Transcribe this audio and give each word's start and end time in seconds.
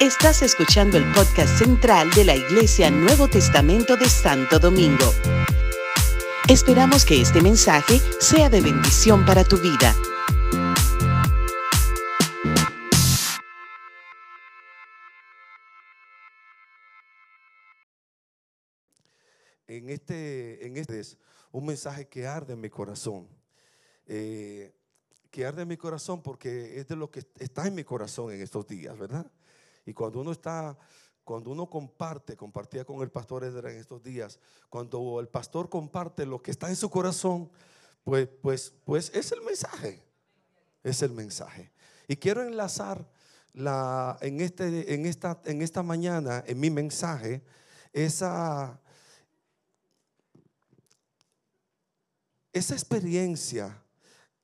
Estás 0.00 0.42
escuchando 0.42 0.98
el 0.98 1.04
podcast 1.12 1.58
central 1.58 2.10
de 2.10 2.24
la 2.24 2.34
Iglesia 2.34 2.90
Nuevo 2.90 3.28
Testamento 3.28 3.96
de 3.96 4.08
Santo 4.08 4.58
Domingo. 4.58 5.12
Esperamos 6.48 7.04
que 7.04 7.20
este 7.20 7.40
mensaje 7.40 8.00
sea 8.20 8.50
de 8.50 8.60
bendición 8.60 9.24
para 9.24 9.44
tu 9.44 9.56
vida. 9.56 9.94
En 19.66 19.88
este, 19.88 20.66
en 20.66 20.76
este 20.76 21.00
es 21.00 21.18
un 21.50 21.66
mensaje 21.66 22.06
que 22.06 22.26
arde 22.26 22.52
en 22.52 22.60
mi 22.60 22.68
corazón. 22.68 23.26
Eh, 24.06 24.74
que 25.34 25.66
mi 25.66 25.76
corazón 25.76 26.22
porque 26.22 26.78
es 26.78 26.86
de 26.86 26.94
lo 26.94 27.10
que 27.10 27.26
está 27.40 27.66
en 27.66 27.74
mi 27.74 27.82
corazón 27.82 28.30
en 28.30 28.40
estos 28.40 28.68
días, 28.68 28.96
¿verdad? 28.96 29.26
Y 29.84 29.92
cuando 29.92 30.20
uno 30.20 30.30
está, 30.30 30.78
cuando 31.24 31.50
uno 31.50 31.68
comparte, 31.68 32.36
compartía 32.36 32.84
con 32.84 33.02
el 33.02 33.10
pastor 33.10 33.42
Edra 33.42 33.72
en 33.72 33.78
estos 33.78 34.00
días, 34.00 34.38
cuando 34.70 35.18
el 35.18 35.26
pastor 35.26 35.68
comparte 35.68 36.24
lo 36.24 36.40
que 36.40 36.52
está 36.52 36.68
en 36.68 36.76
su 36.76 36.88
corazón, 36.88 37.50
pues, 38.04 38.28
pues, 38.42 38.74
pues 38.84 39.10
es 39.12 39.32
el 39.32 39.42
mensaje, 39.42 40.04
es 40.84 41.02
el 41.02 41.10
mensaje. 41.10 41.72
Y 42.06 42.14
quiero 42.14 42.44
enlazar 42.44 43.04
la, 43.54 44.16
en, 44.20 44.40
este, 44.40 44.94
en, 44.94 45.04
esta, 45.04 45.40
en 45.46 45.62
esta 45.62 45.82
mañana, 45.82 46.44
en 46.46 46.60
mi 46.60 46.70
mensaje, 46.70 47.42
esa, 47.92 48.80
esa 52.52 52.74
experiencia 52.74 53.83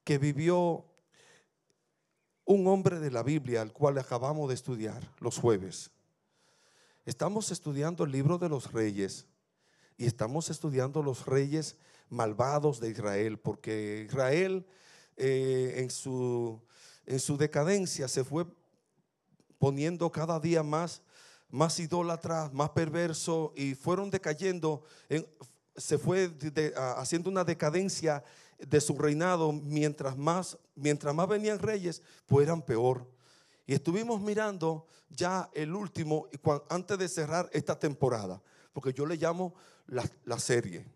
que 0.05 0.19
vivió 0.19 0.85
un 2.45 2.67
hombre 2.67 2.99
de 2.99 3.11
la 3.11 3.23
Biblia 3.23 3.63
al 3.63 3.73
cual 3.73 3.99
acabamos 3.99 4.49
de 4.49 4.55
estudiar 4.55 5.09
los 5.21 5.39
jueves. 5.39 5.91
Estamos 7.05 7.51
estudiando 7.51 8.05
el 8.05 8.12
libro 8.12 8.39
de 8.39 8.48
los 8.48 8.73
reyes 8.73 9.27
y 9.97 10.07
estamos 10.07 10.51
estudiando 10.51 11.03
los 11.03 11.27
reyes 11.27 11.77
malvados 12.09 12.81
de 12.81 12.91
Israel, 12.91 13.39
porque 13.39 14.05
Israel 14.07 14.67
eh, 15.17 15.75
en, 15.77 15.91
su, 15.91 16.61
en 17.07 17.20
su 17.20 17.37
decadencia 17.37 18.09
se 18.09 18.25
fue 18.25 18.47
poniendo 19.59 20.11
cada 20.11 20.41
día 20.41 20.62
más, 20.62 21.03
más 21.51 21.79
idólatra, 21.79 22.51
más 22.53 22.70
perverso 22.70 23.53
y 23.55 23.75
fueron 23.75 24.11
decayendo, 24.11 24.83
se 25.77 25.98
fue 25.98 26.33
haciendo 26.97 27.31
una 27.31 27.45
decadencia 27.45 28.25
de 28.66 28.80
su 28.80 28.97
reinado, 28.97 29.53
mientras 29.53 30.16
más, 30.16 30.58
mientras 30.75 31.14
más 31.14 31.28
venían 31.28 31.58
reyes, 31.58 32.03
pues 32.27 32.47
eran 32.47 32.62
peor. 32.62 33.06
Y 33.67 33.75
estuvimos 33.75 34.20
mirando 34.20 34.86
ya 35.08 35.48
el 35.55 35.75
último, 35.75 36.28
antes 36.69 36.98
de 36.98 37.08
cerrar 37.08 37.48
esta 37.52 37.78
temporada, 37.78 38.42
porque 38.72 38.92
yo 38.92 39.06
le 39.06 39.17
llamo 39.17 39.55
la, 39.86 40.39
serie. 40.39 40.86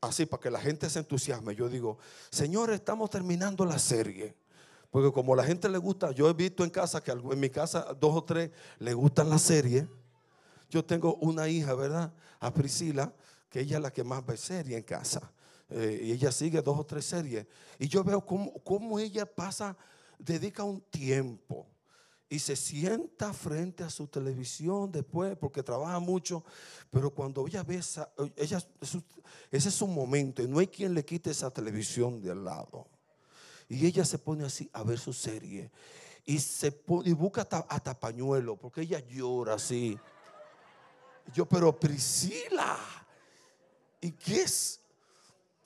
así, 0.00 0.26
para 0.26 0.40
que 0.40 0.50
la 0.50 0.60
gente 0.60 0.88
se 0.88 1.00
entusiasme. 1.00 1.54
Yo 1.54 1.68
digo, 1.68 1.98
Señor, 2.30 2.72
estamos 2.72 3.10
terminando 3.10 3.64
la 3.64 3.78
serie. 3.78 4.36
Porque 4.90 5.10
como 5.10 5.32
a 5.32 5.36
la 5.36 5.44
gente 5.44 5.68
le 5.68 5.78
gusta, 5.78 6.12
yo 6.12 6.28
he 6.28 6.34
visto 6.34 6.64
en 6.64 6.70
casa 6.70 7.02
que 7.02 7.12
en 7.12 7.40
mi 7.40 7.48
casa 7.48 7.96
dos 7.98 8.14
o 8.14 8.24
tres 8.24 8.50
le 8.78 8.92
gustan 8.92 9.30
la 9.30 9.38
serie. 9.38 9.88
Yo 10.68 10.84
tengo 10.84 11.14
una 11.16 11.48
hija, 11.48 11.74
¿verdad? 11.74 12.12
A 12.40 12.52
Priscila, 12.52 13.12
que 13.48 13.60
ella 13.60 13.76
es 13.76 13.82
la 13.82 13.90
que 13.90 14.04
más 14.04 14.24
ve 14.24 14.36
serie 14.36 14.76
en 14.76 14.82
casa. 14.82 15.32
Eh, 15.74 16.00
y 16.04 16.12
ella 16.12 16.30
sigue 16.30 16.60
dos 16.62 16.78
o 16.78 16.84
tres 16.84 17.04
series. 17.04 17.46
Y 17.78 17.88
yo 17.88 18.04
veo 18.04 18.24
cómo, 18.24 18.98
ella 18.98 19.26
pasa, 19.26 19.76
dedica 20.18 20.64
un 20.64 20.80
tiempo 20.82 21.66
y 22.28 22.38
se 22.38 22.56
sienta 22.56 23.32
frente 23.32 23.84
a 23.84 23.90
su 23.90 24.06
televisión 24.06 24.90
después 24.90 25.36
porque 25.36 25.62
trabaja 25.62 25.98
mucho, 25.98 26.44
pero 26.90 27.10
cuando 27.10 27.46
ella 27.46 27.62
ve 27.62 27.76
esa, 27.76 28.10
ella, 28.36 28.58
ese 29.50 29.68
es 29.68 29.74
su 29.74 29.86
momento 29.86 30.42
y 30.42 30.48
no 30.48 30.58
hay 30.58 30.66
quien 30.66 30.94
le 30.94 31.04
quite 31.04 31.30
esa 31.30 31.50
televisión 31.50 32.20
de 32.20 32.30
al 32.30 32.44
lado. 32.44 32.86
Y 33.68 33.86
ella 33.86 34.04
se 34.04 34.18
pone 34.18 34.44
así 34.44 34.68
a 34.72 34.82
ver 34.82 34.98
su 34.98 35.12
serie 35.12 35.70
y, 36.24 36.38
se 36.38 36.80
y 37.04 37.12
busca 37.12 37.42
hasta, 37.42 37.58
hasta 37.68 37.98
pañuelo 37.98 38.56
porque 38.56 38.82
ella 38.82 39.00
llora 39.00 39.54
así. 39.54 39.98
Yo, 41.34 41.46
pero 41.46 41.78
Priscila, 41.78 42.78
¿y 44.00 44.12
qué 44.12 44.42
es? 44.42 44.81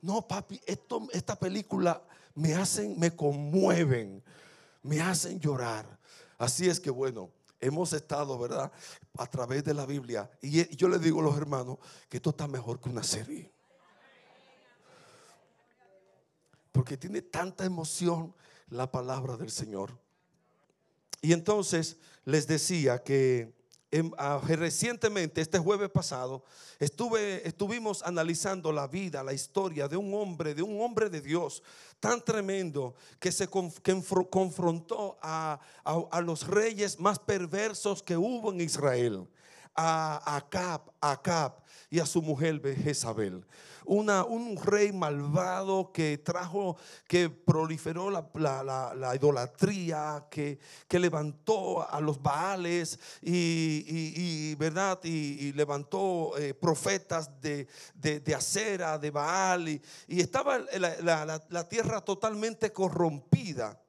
No, 0.03 0.27
papi, 0.27 0.61
esto, 0.67 1.09
esta 1.13 1.37
película 1.37 2.03
me 2.35 2.55
hacen, 2.55 2.99
me 2.99 3.15
conmueven, 3.15 4.23
me 4.83 5.01
hacen 5.01 5.41
llorar. 5.41 5.99
Así 6.39 6.69
es 6.69 6.79
que 6.79 6.91
bueno, 6.91 7.31
hemos 7.61 7.93
estado, 7.93 8.39
¿verdad? 8.39 8.71
A 9.19 9.27
través 9.27 9.65
de 9.65 9.75
la 9.75 9.87
Biblia. 9.87 10.31
Y 10.43 10.77
yo 10.77 10.89
le 10.89 10.99
digo 10.99 11.21
a 11.21 11.25
los 11.25 11.37
hermanos 11.37 11.79
que 12.09 12.19
esto 12.19 12.31
está 12.31 12.47
mejor 12.47 12.81
que 12.81 12.89
una 12.89 13.03
serie. 13.03 13.51
Porque 16.73 16.97
tiene 16.97 17.23
tanta 17.23 17.65
emoción 17.65 18.35
la 18.69 18.91
palabra 18.91 19.37
del 19.37 19.51
Señor. 19.51 19.99
Y 21.23 21.33
entonces 21.33 21.97
les 22.25 22.47
decía 22.47 23.03
que 23.03 23.56
recientemente, 24.49 25.41
este 25.41 25.59
jueves 25.59 25.91
pasado, 25.91 26.45
estuve, 26.79 27.47
estuvimos 27.47 28.03
analizando 28.03 28.73
la 28.73 28.87
vida, 28.87 29.23
la 29.23 29.33
historia 29.33 29.89
de 29.89 29.97
un 29.97 30.13
hombre, 30.15 30.55
de 30.55 30.63
un 30.63 30.81
hombre 30.81 31.09
de 31.11 31.21
Dios 31.21 31.63
tan 32.01 32.23
tremendo 32.25 32.95
que 33.19 33.33
se 33.33 33.49
confrontó 33.49 35.19
a, 35.23 35.61
los 36.23 36.47
reyes 36.47 36.99
más 36.99 37.19
perversos 37.19 38.03
que 38.03 38.17
hubo 38.17 38.53
en 38.53 38.61
Israel, 38.61 39.27
a 39.77 40.37
Acab, 40.37 40.83
Acab 41.01 41.63
y 41.91 42.01
a 42.01 42.07
su 42.07 42.23
mujer 42.23 42.61
Jezabel 42.83 43.45
un 43.87 44.59
rey 44.63 44.93
malvado 44.93 45.93
que 45.93 46.19
trajo, 46.19 46.77
que 47.07 47.31
proliferó 47.31 48.11
la, 48.11 49.13
idolatría, 49.15 50.27
que, 50.31 50.59
que, 50.89 50.99
levantó 50.99 51.89
a 51.89 52.01
los 52.01 52.21
Baales 52.21 52.99
y, 53.23 54.55
¿verdad? 54.57 54.99
Y, 55.05 55.53
levantó 55.53 56.37
eh, 56.37 56.55
profetas 56.55 57.41
de, 57.41 57.67
de, 57.95 58.35
acera, 58.35 58.99
de 58.99 59.11
Baal, 59.11 59.69
y, 59.69 59.81
estaba 60.09 60.59
la, 60.59 61.69
tierra 61.69 62.01
totalmente 62.01 62.73
corrompida. 62.73 63.81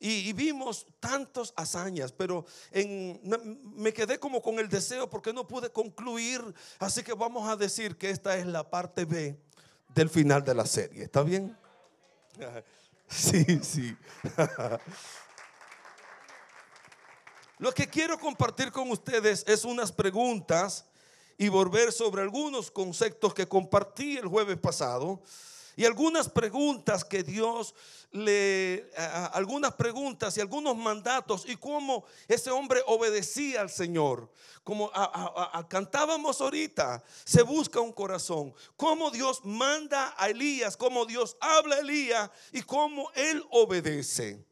Y, 0.00 0.32
vimos 0.32 0.86
tantas 1.00 1.52
hazañas, 1.56 2.12
pero 2.12 2.46
me 2.72 3.92
quedé 3.92 4.18
como 4.18 4.40
con 4.40 4.58
el 4.58 4.68
deseo 4.68 5.10
porque 5.10 5.32
no 5.32 5.46
pude 5.48 5.70
concluir. 5.70 6.42
Así 6.78 7.02
que 7.02 7.14
vamos 7.14 7.48
a 7.48 7.56
decir 7.56 7.96
que 7.96 8.10
esta 8.10 8.36
es 8.36 8.46
la 8.46 8.68
parte 8.68 9.04
B 9.04 9.36
del 9.94 10.08
final 10.08 10.44
de 10.44 10.54
la 10.54 10.66
serie. 10.66 11.04
¿Está 11.04 11.22
bien? 11.22 11.56
Sí, 13.10 13.42
sí. 13.62 13.96
Lo 17.58 17.72
que 17.72 17.88
quiero 17.88 18.18
compartir 18.18 18.70
con 18.70 18.90
ustedes 18.90 19.44
es 19.48 19.64
unas 19.64 19.90
preguntas 19.90 20.84
y 21.38 21.48
volver 21.48 21.90
sobre 21.90 22.22
algunos 22.22 22.70
conceptos 22.70 23.32
que 23.32 23.48
compartí 23.48 24.18
el 24.18 24.26
jueves 24.26 24.58
pasado 24.58 25.22
y 25.78 25.84
algunas 25.84 26.28
preguntas 26.28 27.04
que 27.04 27.22
Dios 27.22 27.72
le, 28.10 28.90
algunas 29.32 29.74
preguntas 29.74 30.36
y 30.36 30.40
algunos 30.40 30.76
mandatos 30.76 31.44
y 31.46 31.54
cómo 31.54 32.04
ese 32.26 32.50
hombre 32.50 32.82
obedecía 32.88 33.60
al 33.60 33.70
Señor. 33.70 34.28
Como 34.64 34.90
cantábamos 35.68 36.40
ahorita, 36.40 37.04
se 37.24 37.42
busca 37.42 37.78
un 37.78 37.92
corazón. 37.92 38.52
Cómo 38.76 39.12
Dios 39.12 39.44
manda 39.44 40.16
a 40.18 40.28
Elías, 40.28 40.76
cómo 40.76 41.06
Dios 41.06 41.36
habla 41.38 41.76
a 41.76 41.78
Elías 41.78 42.28
y 42.50 42.62
cómo 42.62 43.12
él 43.14 43.40
obedece. 43.52 44.44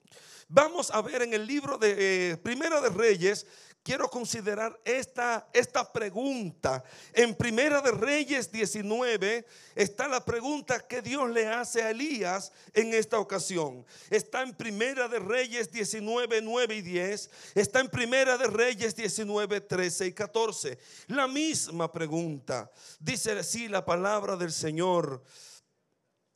Vamos 0.47 0.93
a 0.93 1.03
ver 1.03 1.23
en 1.23 1.35
el 1.35 1.45
libro 1.45 1.77
de 1.77 2.31
eh, 2.31 2.37
Primera 2.37 2.81
de 2.81 2.91
Reyes, 2.91 3.49
quiero 3.87 4.11
considerar 4.11 4.77
esta, 4.85 5.49
esta 5.53 5.93
pregunta. 5.93 6.83
En 7.13 7.37
Primera 7.37 7.81
de 7.81 7.93
Reyes 7.93 8.51
19 8.51 9.47
está 9.77 10.09
la 10.09 10.25
pregunta 10.25 10.81
que 10.81 11.01
Dios 11.01 11.31
le 11.31 11.47
hace 11.47 11.83
a 11.83 11.91
Elías 11.91 12.51
en 12.75 12.93
esta 12.93 13.21
ocasión. 13.21 13.87
Está 14.11 14.43
en 14.43 14.57
Primera 14.57 15.07
de 15.07 15.21
Reyes 15.21 15.71
19, 15.71 16.43
9 16.43 16.75
y 16.75 16.83
10. 16.83 17.31
Está 17.55 17.79
en 17.79 17.89
Primera 17.89 18.37
de 18.37 18.49
Reyes 18.49 18.97
19, 18.97 19.61
13 19.61 20.07
y 20.07 20.13
14. 20.13 20.79
La 21.07 21.29
misma 21.29 21.93
pregunta. 21.93 22.69
Dice 22.99 23.39
así 23.39 23.69
la 23.69 23.85
palabra 23.85 24.35
del 24.35 24.51
Señor. 24.51 25.23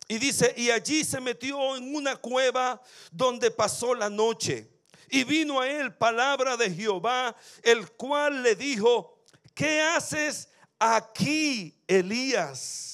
Y 0.07 0.19
dice, 0.19 0.53
y 0.55 0.69
allí 0.71 1.03
se 1.03 1.19
metió 1.19 1.75
en 1.75 1.93
una 1.93 2.15
cueva 2.15 2.81
donde 3.11 3.51
pasó 3.51 3.93
la 3.93 4.09
noche. 4.09 4.70
Y 5.11 5.25
vino 5.25 5.59
a 5.59 5.67
él 5.69 5.93
palabra 5.93 6.57
de 6.57 6.71
Jehová, 6.71 7.35
el 7.61 7.91
cual 7.91 8.41
le 8.41 8.55
dijo, 8.55 9.19
¿qué 9.53 9.81
haces 9.81 10.49
aquí, 10.79 11.77
Elías? 11.85 12.90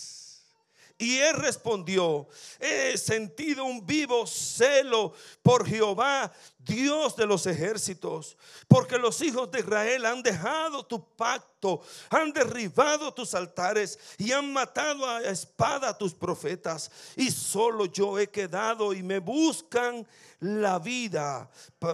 Y 1.00 1.18
él 1.18 1.36
respondió, 1.36 2.28
he 2.60 2.98
sentido 2.98 3.66
un 3.66 3.86
vivo 3.86 4.26
celo 4.26 5.14
por 5.44 5.68
Jehová, 5.68 6.32
Dios 6.58 7.16
de 7.16 7.28
los 7.28 7.46
ejércitos, 7.46 8.36
porque 8.68 8.98
los 8.98 9.22
hijos 9.22 9.52
de 9.52 9.60
Israel 9.60 10.08
han 10.08 10.24
dejado 10.24 10.84
tu 10.84 11.16
pacto, 11.16 11.82
han 12.10 12.34
derribado 12.34 13.14
tus 13.14 13.36
altares 13.36 14.00
y 14.18 14.32
han 14.32 14.52
matado 14.52 15.08
a 15.08 15.22
espada 15.22 15.90
a 15.90 15.98
tus 15.98 16.16
profetas. 16.16 16.90
Y 17.16 17.30
solo 17.30 17.86
yo 17.86 18.18
he 18.18 18.28
quedado 18.28 18.92
y 18.92 19.04
me 19.04 19.20
buscan 19.20 20.06
la 20.40 20.80
vida, 20.80 21.50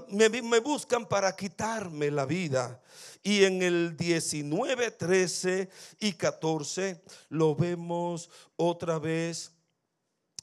me, 0.07 0.29
me 0.29 0.59
buscan 0.59 1.05
para 1.05 1.35
quitarme 1.35 2.09
la 2.09 2.25
vida. 2.25 2.79
Y 3.23 3.45
en 3.45 3.61
el 3.61 3.95
19, 3.95 4.91
13 4.91 5.69
y 5.99 6.13
14 6.13 7.01
lo 7.29 7.55
vemos 7.55 8.29
otra 8.57 8.99
vez, 8.99 9.51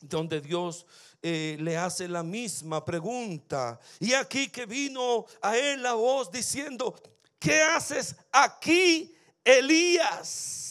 donde 0.01 0.41
Dios 0.41 0.87
eh, 1.23 1.59
le 1.61 1.77
hace 1.77 2.09
la 2.09 2.23
misma 2.23 2.83
pregunta. 2.83 3.79
Y 3.99 4.15
aquí 4.15 4.49
que 4.49 4.65
vino 4.65 5.27
a 5.43 5.59
él 5.59 5.83
la 5.83 5.93
voz 5.93 6.33
diciendo, 6.33 6.99
¿qué 7.39 7.61
haces 7.61 8.17
aquí, 8.33 9.15
Elías? 9.45 10.70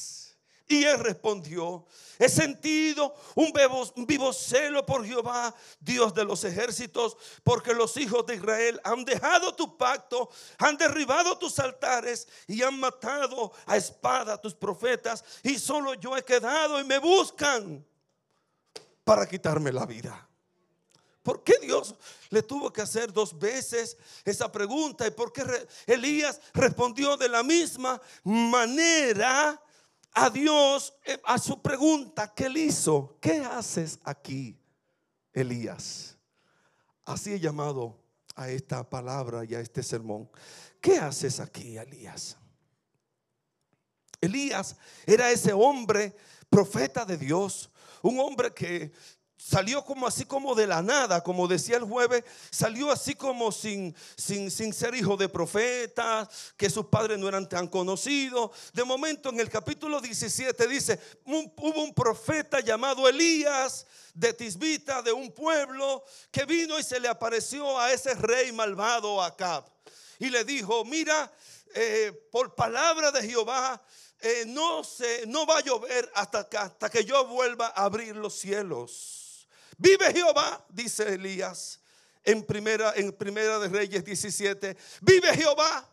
Y 0.71 0.83
él 0.83 0.99
respondió, 0.99 1.83
He 2.19 2.29
sentido 2.29 3.15
un 3.33 3.51
vivo, 4.05 4.31
celo 4.31 4.85
por 4.85 5.03
Jehová, 5.03 5.55
Dios 5.79 6.13
de 6.13 6.23
los 6.23 6.43
ejércitos, 6.43 7.17
porque 7.43 7.73
los 7.73 7.97
hijos 7.97 8.23
de 8.27 8.35
Israel 8.35 8.79
han 8.83 9.03
dejado 9.03 9.55
tu 9.55 9.77
pacto, 9.77 10.29
han 10.59 10.77
derribado 10.77 11.37
tus 11.39 11.57
altares 11.57 12.27
y 12.45 12.61
han 12.61 12.79
matado 12.79 13.51
a 13.65 13.77
espada 13.77 14.33
a 14.33 14.37
tus 14.37 14.53
profetas. 14.53 15.23
Y 15.41 15.57
solo 15.57 15.95
yo 15.95 16.15
he 16.15 16.23
quedado 16.23 16.79
y 16.79 16.83
me 16.83 16.99
buscan 16.99 17.83
para 19.03 19.25
quitarme 19.25 19.71
la 19.71 19.87
vida. 19.87 20.29
¿Por 21.23 21.43
qué 21.43 21.57
Dios 21.59 21.95
le 22.29 22.43
tuvo 22.43 22.71
que 22.71 22.81
hacer 22.83 23.11
dos 23.11 23.37
veces 23.39 23.97
esa 24.23 24.51
pregunta? 24.51 25.07
¿Y 25.07 25.11
por 25.11 25.33
qué 25.33 25.43
Elías 25.87 26.39
respondió 26.53 27.17
de 27.17 27.29
la 27.29 27.41
misma 27.41 27.99
manera? 28.23 29.59
A 30.13 30.29
Dios 30.29 30.93
eh, 31.05 31.19
a 31.23 31.37
su 31.37 31.61
pregunta 31.61 32.33
que 32.33 32.45
él 32.45 32.57
hizo, 32.57 33.17
¿qué 33.21 33.39
haces 33.39 33.99
aquí, 34.03 34.59
Elías? 35.33 36.17
Así 37.05 37.33
he 37.33 37.39
llamado 37.39 37.99
a 38.35 38.49
esta 38.49 38.87
palabra 38.87 39.43
y 39.45 39.55
a 39.55 39.59
este 39.59 39.83
sermón. 39.83 40.29
¿Qué 40.79 40.97
haces 40.97 41.39
aquí, 41.39 41.77
Elías? 41.77 42.37
Elías 44.21 44.75
era 45.05 45.31
ese 45.31 45.53
hombre 45.53 46.15
profeta 46.49 47.05
de 47.05 47.17
Dios, 47.17 47.69
un 48.01 48.19
hombre 48.19 48.53
que 48.53 48.91
salió 49.39 49.85
como 49.85 50.05
así 50.05 50.25
como 50.25 50.53
de 50.53 50.67
la 50.67 50.81
nada, 50.81 51.23
como 51.23 51.47
decía 51.47 51.77
el 51.77 51.85
jueves, 51.85 52.25
salió 52.51 52.91
así 52.91 53.15
como 53.15 53.51
sin, 53.53 53.95
sin, 54.17 54.51
sin 54.51 54.73
ser 54.73 54.93
hijo 54.93 55.15
de 55.15 55.29
profetas, 55.29 56.27
que 56.57 56.69
sus 56.69 56.87
padres 56.87 57.17
no 57.17 57.29
eran 57.29 57.47
tan 57.47 57.67
conocidos. 57.67 58.51
De 58.73 58.83
momento 58.83 59.29
en 59.29 59.39
el 59.39 59.49
capítulo 59.49 60.01
17 60.01 60.67
dice, 60.67 60.99
hubo 61.25 61.81
un 61.81 61.93
profeta 61.93 62.59
llamado 62.59 63.07
Elías 63.07 63.87
de 64.13 64.33
Tisbita, 64.33 65.01
de 65.01 65.13
un 65.13 65.31
pueblo, 65.31 66.03
que 66.31 66.43
vino 66.43 66.77
y 66.77 66.83
se 66.83 66.99
le 66.99 67.07
apareció 67.07 67.79
a 67.79 67.93
ese 67.93 68.13
rey 68.15 68.51
malvado 68.51 69.23
Acab. 69.23 69.63
Y 70.19 70.29
le 70.29 70.43
dijo, 70.43 70.83
mira, 70.83 71.31
eh, 71.73 72.11
por 72.29 72.55
palabra 72.55 73.09
de 73.09 73.21
Jehová, 73.21 73.81
eh, 74.19 74.43
no, 74.47 74.83
se, 74.83 75.25
no 75.27 75.45
va 75.45 75.59
a 75.59 75.63
llover 75.63 76.11
hasta 76.13 76.39
hasta 76.39 76.89
que 76.89 77.05
yo 77.05 77.25
vuelva 77.25 77.67
a 77.67 77.85
abrir 77.85 78.17
los 78.17 78.33
cielos. 78.37 79.18
Vive 79.79 80.13
Jehová, 80.13 80.65
dice 80.69 81.13
Elías 81.13 81.79
en 82.23 82.43
primera, 82.43 82.93
en 82.95 83.13
primera 83.13 83.57
de 83.59 83.69
Reyes 83.69 84.03
17. 84.03 84.75
Vive 85.01 85.33
Jehová 85.33 85.89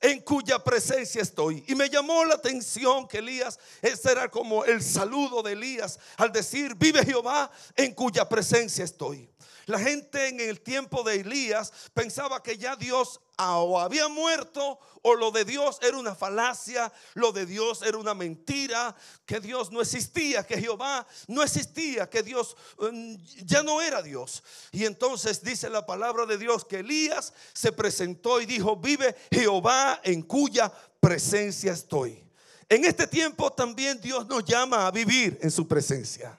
en 0.00 0.20
cuya 0.20 0.62
presencia 0.62 1.22
estoy. 1.22 1.64
Y 1.66 1.74
me 1.74 1.90
llamó 1.90 2.24
la 2.24 2.34
atención 2.34 3.08
que 3.08 3.18
Elías, 3.18 3.58
ese 3.82 4.12
era 4.12 4.30
como 4.30 4.64
el 4.64 4.80
saludo 4.80 5.42
de 5.42 5.52
Elías 5.52 5.98
al 6.16 6.30
decir, 6.30 6.76
vive 6.76 7.04
Jehová 7.04 7.50
en 7.74 7.92
cuya 7.94 8.28
presencia 8.28 8.84
estoy. 8.84 9.28
La 9.66 9.80
gente 9.80 10.28
en 10.28 10.38
el 10.38 10.60
tiempo 10.60 11.02
de 11.02 11.16
Elías 11.16 11.72
pensaba 11.92 12.40
que 12.40 12.56
ya 12.56 12.76
Dios 12.76 13.20
o 13.36 13.80
había 13.80 14.06
muerto 14.06 14.78
o 15.02 15.14
lo 15.14 15.32
de 15.32 15.44
Dios 15.44 15.78
era 15.82 15.98
una 15.98 16.14
falacia, 16.14 16.92
lo 17.14 17.32
de 17.32 17.46
Dios 17.46 17.82
era 17.82 17.98
una 17.98 18.14
mentira, 18.14 18.94
que 19.24 19.40
Dios 19.40 19.72
no 19.72 19.80
existía, 19.80 20.46
que 20.46 20.60
Jehová 20.60 21.04
no 21.26 21.42
existía, 21.42 22.08
que 22.08 22.22
Dios 22.22 22.56
mm, 22.78 23.16
ya 23.44 23.64
no 23.64 23.82
era 23.82 24.02
Dios. 24.02 24.44
Y 24.70 24.84
entonces 24.84 25.42
dice 25.42 25.68
la 25.68 25.84
palabra 25.84 26.26
de 26.26 26.38
Dios 26.38 26.64
que 26.64 26.78
Elías 26.78 27.32
se 27.52 27.72
presentó 27.72 28.40
y 28.40 28.46
dijo, 28.46 28.76
vive 28.76 29.16
Jehová 29.32 30.00
en 30.04 30.22
cuya 30.22 30.72
presencia 31.00 31.72
estoy. 31.72 32.22
En 32.68 32.84
este 32.84 33.08
tiempo 33.08 33.52
también 33.52 34.00
Dios 34.00 34.26
nos 34.28 34.44
llama 34.44 34.86
a 34.86 34.92
vivir 34.92 35.38
en 35.42 35.50
su 35.50 35.66
presencia. 35.66 36.38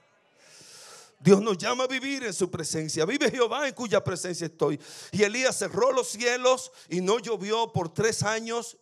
Dios 1.20 1.42
nos 1.42 1.58
llama 1.58 1.86
a 1.86 1.88
vivir 1.88 2.24
en 2.24 2.34
su 2.34 2.50
presencia. 2.50 3.06
Vive 3.06 3.32
Jehová 3.32 3.68
en 3.68 3.74
cuya 3.74 4.04
presencia 4.04 4.46
estoy. 4.46 4.80
Y 5.12 5.24
Elías 5.24 5.58
cerró 5.58 5.92
los 5.92 6.10
cielos 6.10 6.72
y 6.90 7.02
no 7.02 7.20
llovió 7.20 7.72
por 7.74 7.94
tres 7.94 8.24
años 8.24 8.78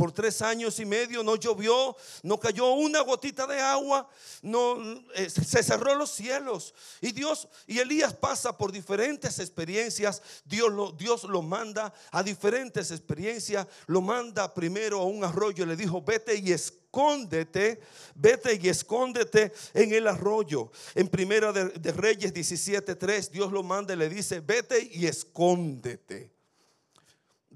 por 0.00 0.12
tres 0.12 0.40
años 0.40 0.80
y 0.80 0.86
medio 0.86 1.22
no 1.22 1.36
llovió, 1.36 1.94
no 2.22 2.40
cayó 2.40 2.72
una 2.72 3.02
gotita 3.02 3.46
de 3.46 3.60
agua, 3.60 4.08
no 4.40 4.78
eh, 5.14 5.28
se 5.28 5.62
cerró 5.62 5.94
los 5.94 6.10
cielos. 6.10 6.72
Y 7.02 7.12
Dios 7.12 7.46
y 7.66 7.80
Elías 7.80 8.14
pasa 8.14 8.56
por 8.56 8.72
diferentes 8.72 9.38
experiencias. 9.38 10.22
Dios 10.46 10.72
lo, 10.72 10.92
Dios 10.92 11.24
lo 11.24 11.42
manda 11.42 11.92
a 12.12 12.22
diferentes 12.22 12.90
experiencias. 12.92 13.66
Lo 13.88 14.00
manda 14.00 14.54
primero 14.54 15.00
a 15.00 15.04
un 15.04 15.22
arroyo. 15.22 15.66
Le 15.66 15.76
dijo, 15.76 16.00
vete 16.00 16.34
y 16.34 16.50
escóndete, 16.90 17.80
vete 18.16 18.58
y 18.60 18.68
escóndete 18.68 19.52
en 19.74 19.92
el 19.92 20.08
arroyo. 20.08 20.72
En 20.96 21.06
primera 21.06 21.52
de, 21.52 21.92
Reyes 21.92 22.34
17:3, 22.34 23.30
Dios 23.30 23.52
lo 23.52 23.62
manda 23.62 23.94
y 23.94 23.96
le 23.96 24.08
dice, 24.08 24.40
vete 24.40 24.88
y 24.92 25.06
escóndete. 25.06 26.32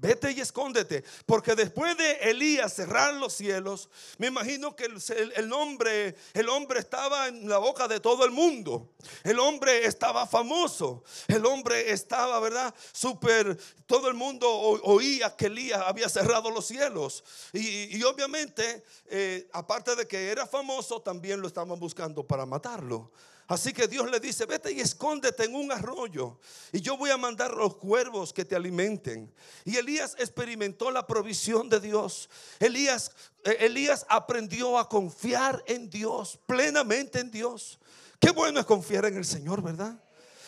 Vete 0.05 0.31
y 0.33 0.39
escóndete, 0.39 1.03
porque 1.25 1.55
después 1.55 1.97
de 1.97 2.29
Elías 2.29 2.73
cerrar 2.73 3.15
los 3.15 3.33
cielos, 3.33 3.89
me 4.19 4.27
imagino 4.27 4.75
que 4.75 4.85
el, 4.85 5.51
hombre, 5.51 6.15
el 6.35 6.47
hombre 6.47 6.79
estaba 6.79 7.27
en 7.27 7.49
la 7.49 7.57
boca 7.57 7.87
de 7.87 7.99
todo 7.99 8.23
el 8.23 8.29
mundo. 8.29 8.91
El 9.23 9.39
hombre 9.39 9.83
estaba 9.87 10.27
famoso. 10.27 11.03
El 11.27 11.43
hombre 11.47 11.91
estaba, 11.91 12.39
¿verdad? 12.39 12.71
Súper, 12.91 13.57
todo 13.87 14.07
el 14.07 14.13
mundo 14.13 14.47
oía 14.47 15.35
que 15.35 15.47
Elías 15.47 15.81
había 15.83 16.07
cerrado 16.07 16.51
los 16.51 16.67
cielos. 16.67 17.23
Y, 17.51 18.03
obviamente, 18.03 18.83
eh, 19.07 19.49
aparte 19.53 19.95
de 19.95 20.07
que 20.07 20.29
era 20.29 20.45
famoso, 20.45 21.01
también 21.01 21.41
lo 21.41 21.47
estaban 21.47 21.79
buscando 21.79 22.23
para 22.23 22.45
matarlo. 22.45 23.11
Así 23.47 23.73
que 23.73 23.87
Dios 23.87 24.09
le 24.09 24.19
dice, 24.19 24.45
vete 24.45 24.71
y 24.71 24.79
escóndete 24.79 25.45
en 25.45 25.53
un 25.53 25.71
arroyo 25.71 26.39
y 26.71 26.81
yo 26.81 26.97
voy 26.97 27.11
a 27.11 27.17
mandar 27.17 27.51
los 27.51 27.75
cuervos 27.75 28.33
que 28.33 28.43
te 28.43 28.55
alimenten. 28.55 29.31
Y 29.63 29.77
Elías 29.77 30.15
experimentó 30.17 30.89
la 30.89 31.05
provisión 31.05 31.69
de 31.69 31.79
Dios. 31.79 32.27
Elías, 32.59 33.11
eh, 33.43 33.57
Elías 33.59 34.05
aprendió 34.09 34.79
a 34.79 34.89
confiar 34.89 35.63
en 35.67 35.91
Dios, 35.91 36.39
plenamente 36.47 37.19
en 37.19 37.29
Dios. 37.29 37.77
Qué 38.19 38.31
bueno 38.31 38.59
es 38.59 38.65
confiar 38.65 39.05
en 39.05 39.17
el 39.17 39.25
Señor, 39.25 39.61
¿verdad? 39.61 39.95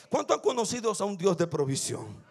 ¿Cuánto 0.10 0.34
han 0.34 0.40
conocido 0.40 0.92
a 0.98 1.06
un 1.06 1.18
Dios 1.18 1.38
de 1.38 1.46
provisión? 1.46 2.27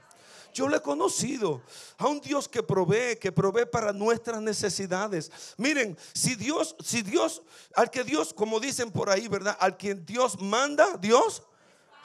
Yo 0.57 0.67
le 0.69 0.79
he 0.79 0.81
conocido 0.81 1.61
a 1.99 2.07
un 2.07 2.19
Dios 2.19 2.49
que 2.49 2.63
provee, 2.63 3.19
que 3.21 3.31
provee 3.31 3.67
para 3.67 3.93
nuestras 3.93 4.41
necesidades. 4.41 5.31
Miren, 5.59 5.99
si 6.15 6.35
Dios, 6.35 6.75
si 6.83 7.03
Dios, 7.03 7.43
al 7.75 7.91
que 7.91 8.03
Dios, 8.03 8.33
como 8.33 8.59
dicen 8.59 8.91
por 8.91 9.11
ahí, 9.11 9.29
¿verdad? 9.29 9.55
Al 9.61 9.77
quien 9.77 10.07
Dios 10.07 10.41
manda, 10.41 10.97
Dios 10.97 11.43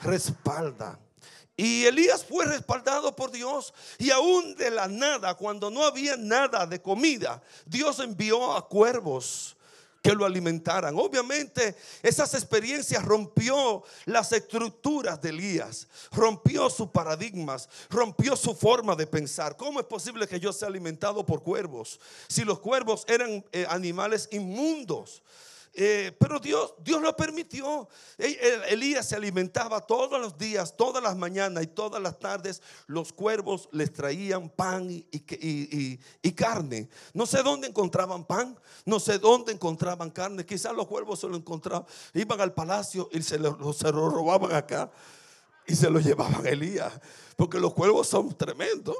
respalda. 0.01 0.99
Y 1.55 1.85
Elías 1.85 2.25
fue 2.25 2.43
respaldado 2.45 3.15
por 3.15 3.31
Dios. 3.31 3.73
Y 3.97 4.11
aún 4.11 4.53
de 4.55 4.69
la 4.69 4.89
nada, 4.89 5.33
cuando 5.35 5.71
no 5.71 5.85
había 5.85 6.17
nada 6.17 6.65
de 6.65 6.81
comida, 6.81 7.41
Dios 7.65 7.99
envió 7.99 8.51
a 8.51 8.67
cuervos 8.67 9.55
que 10.01 10.13
lo 10.13 10.25
alimentaran. 10.25 10.95
Obviamente 10.97 11.75
esas 12.01 12.33
experiencias 12.33 13.03
rompió 13.03 13.83
las 14.05 14.31
estructuras 14.31 15.21
de 15.21 15.29
Elías, 15.29 15.87
rompió 16.11 16.69
sus 16.69 16.89
paradigmas, 16.89 17.69
rompió 17.89 18.35
su 18.35 18.55
forma 18.55 18.95
de 18.95 19.07
pensar. 19.07 19.55
¿Cómo 19.55 19.79
es 19.79 19.85
posible 19.85 20.27
que 20.27 20.39
yo 20.39 20.51
sea 20.51 20.67
alimentado 20.67 21.25
por 21.25 21.43
cuervos 21.43 21.99
si 22.27 22.43
los 22.43 22.59
cuervos 22.59 23.05
eran 23.07 23.45
eh, 23.51 23.65
animales 23.69 24.27
inmundos? 24.31 25.21
Eh, 25.73 26.11
pero 26.19 26.39
Dios, 26.39 26.73
Dios 26.83 27.01
lo 27.01 27.15
permitió. 27.15 27.87
Elías 28.17 29.07
se 29.07 29.15
alimentaba 29.15 29.79
todos 29.81 30.19
los 30.19 30.37
días, 30.37 30.75
todas 30.75 31.01
las 31.01 31.15
mañanas 31.15 31.63
y 31.63 31.67
todas 31.67 32.01
las 32.01 32.19
tardes. 32.19 32.61
Los 32.87 33.13
cuervos 33.13 33.69
les 33.71 33.93
traían 33.93 34.49
pan 34.49 34.87
y, 34.89 36.31
carne. 36.33 36.89
No 37.13 37.25
sé 37.25 37.41
dónde 37.41 37.67
encontraban 37.67 38.25
pan, 38.25 38.59
no 38.85 38.99
sé 38.99 39.17
dónde 39.17 39.53
encontraban 39.53 40.09
carne. 40.09 40.45
Quizás 40.45 40.73
los 40.75 40.87
cuervos 40.87 41.19
se 41.19 41.27
lo 41.27 41.37
encontraban, 41.37 41.85
iban 42.13 42.41
al 42.41 42.53
palacio 42.53 43.09
y 43.11 43.21
se 43.21 43.39
lo, 43.39 43.73
se 43.73 43.91
lo 43.91 44.09
robaban 44.09 44.53
acá. 44.53 44.91
Y 45.67 45.75
se 45.75 45.89
lo 45.89 45.99
llevaban 45.99 46.45
a 46.45 46.49
Elías, 46.49 46.91
porque 47.37 47.59
los 47.59 47.73
cuervos 47.73 48.07
son 48.07 48.35
tremendos. 48.35 48.97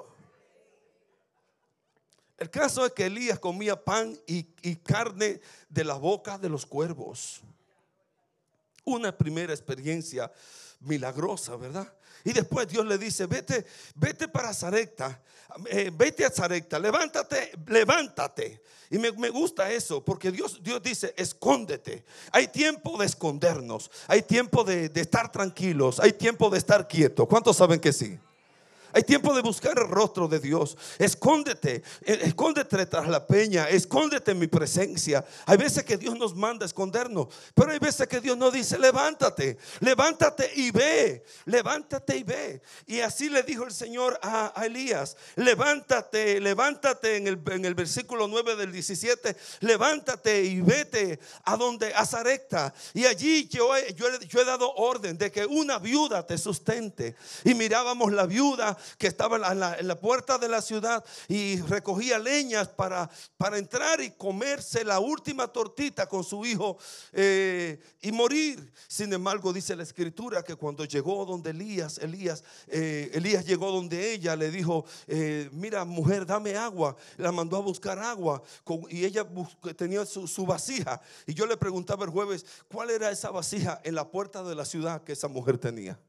El 2.42 2.50
caso 2.50 2.84
es 2.88 2.94
que 2.94 3.06
Elías 3.06 3.38
comía 3.38 3.80
pan 3.86 4.20
y, 4.26 4.42
carne 4.78 5.40
de 5.70 5.84
la 5.84 5.94
boca 5.94 6.40
de 6.40 6.50
los 6.50 6.66
cuervos. 6.66 7.42
Una 8.84 9.16
primera 9.16 9.54
experiencia 9.54 10.32
milagrosa, 10.80 11.56
¿verdad? 11.56 11.94
Y 12.24 12.34
después 12.34 12.68
Dios 12.68 12.84
le 12.88 12.98
dice, 12.98 13.28
vete, 13.28 13.64
vete 13.94 14.28
para 14.28 14.56
Zarepta, 14.56 15.22
eh, 15.68 15.92
vete 15.94 16.26
a 16.26 16.32
Zarepta, 16.32 16.80
levántate, 16.80 17.52
levántate. 17.68 18.64
Y 18.90 18.98
me, 18.98 19.12
gusta 19.30 19.72
eso, 19.72 20.04
porque 20.04 20.32
Dios, 20.32 20.64
Dios 20.64 20.82
dice, 20.82 21.14
escóndete. 21.16 22.04
Hay 22.32 22.48
tiempo 22.48 22.98
de 22.98 23.06
escondernos, 23.06 23.92
hay 24.08 24.24
tiempo 24.24 24.64
de, 24.64 24.90
de 24.90 25.02
estar 25.02 25.32
tranquilos, 25.32 26.00
hay 26.00 26.14
tiempo 26.14 26.50
de 26.50 26.58
estar 26.58 26.88
quietos. 26.88 27.28
¿Cuántos 27.28 27.58
saben 27.58 27.80
que 27.80 27.94
sí? 27.94 28.18
Hay 28.94 29.04
tiempo 29.04 29.34
de 29.34 29.42
buscar 29.42 29.78
el 29.78 29.88
rostro 29.88 30.28
de 30.28 30.40
Dios. 30.40 30.78
Escóndete, 31.00 31.84
eh, 32.02 32.20
escóndete 32.24 32.86
tras 32.86 33.08
la 33.08 33.26
peña, 33.26 33.70
escóndete 33.70 34.32
en 34.32 34.40
mi 34.40 34.48
presencia. 34.48 35.26
Hay 35.46 35.58
veces 35.58 35.84
que 35.84 35.98
Dios 35.98 36.18
nos 36.18 36.36
manda 36.36 36.66
a 36.66 36.68
escondernos, 36.68 37.28
pero 37.54 37.72
hay 37.72 37.80
veces 37.80 38.08
que 38.08 38.20
Dios 38.20 38.38
nos 38.38 38.54
dice, 38.54 38.78
levántate, 38.78 39.58
levántate 39.80 40.52
y 40.56 40.72
ve, 40.72 41.24
levántate 41.46 42.18
y 42.18 42.24
ve. 42.24 42.62
Y 42.86 43.00
así 43.00 43.30
le 43.30 43.44
dijo 43.44 43.64
el 43.64 43.72
Señor 43.72 44.20
a, 44.22 44.54
Elías, 44.66 45.18
levántate, 45.36 46.40
levántate 46.40 47.18
en 47.18 47.28
el, 47.28 47.42
en 47.52 47.66
el, 47.66 47.76
versículo 47.76 48.28
9 48.28 48.56
del 48.56 48.72
17, 48.72 49.36
levántate 49.62 50.44
y 50.44 50.62
vete 50.62 51.20
a 51.44 51.58
donde, 51.58 51.94
a 51.94 52.06
Zarecta. 52.06 52.74
Y 52.94 53.06
allí 53.06 53.48
yo, 53.48 53.72
yo, 53.96 54.08
yo 54.20 54.42
he 54.42 54.46
dado 54.46 54.74
orden 54.74 55.18
de 55.18 55.32
que 55.32 55.46
una 55.46 55.80
viuda 55.80 56.26
te 56.26 56.38
sustente. 56.38 57.16
Y 57.44 57.54
mirábamos 57.54 58.12
la 58.12 58.26
viuda 58.26 58.78
que 58.98 59.08
estaba 59.08 59.38
en 59.52 59.88
la, 59.88 60.00
puerta 60.00 60.38
de 60.38 60.48
la 60.48 60.62
ciudad 60.62 61.04
y 61.28 61.62
recogía 61.62 62.18
leñas 62.18 62.68
para, 62.70 63.10
para 63.38 63.58
entrar 63.58 64.02
y 64.02 64.12
comerse 64.12 64.84
la 64.84 65.00
última 65.00 65.48
tortita 65.48 66.08
con 66.08 66.24
su 66.24 66.46
hijo 66.46 66.78
eh, 67.12 67.80
y 68.02 68.12
morir. 68.12 68.72
Sin 68.88 69.12
embargo, 69.14 69.54
dice 69.54 69.76
la 69.76 69.84
escritura 69.84 70.44
que 70.44 70.56
cuando 70.56 70.86
llegó 70.86 71.26
donde 71.26 71.52
Elías, 71.52 71.98
Elías, 72.00 72.44
eh, 72.68 73.12
Elías 73.14 73.46
llegó 73.46 73.72
donde 73.72 74.14
ella, 74.14 74.36
le 74.36 74.52
dijo, 74.52 74.86
eh, 75.08 75.50
mira 75.52 75.86
mujer, 75.86 76.26
dame 76.26 76.56
agua. 76.56 76.96
La 77.18 77.32
mandó 77.32 77.58
a 77.58 77.62
buscar 77.62 78.00
agua 78.00 78.42
y 78.90 79.06
ella 79.06 79.28
tenía 79.76 80.06
su, 80.06 80.28
su 80.28 80.46
vasija. 80.46 81.02
Y 81.28 81.34
yo 81.34 81.46
le 81.46 81.58
preguntaba 81.58 82.06
el 82.06 82.12
jueves, 82.12 82.46
¿cuál 82.72 82.90
era 82.90 83.12
esa 83.12 83.30
vasija 83.32 83.82
en 83.84 83.96
la 83.96 84.10
puerta 84.10 84.44
de 84.44 84.56
la 84.56 84.66
ciudad 84.66 85.04
que 85.04 85.14
esa 85.14 85.28
mujer 85.28 85.58
tenía? 85.58 86.00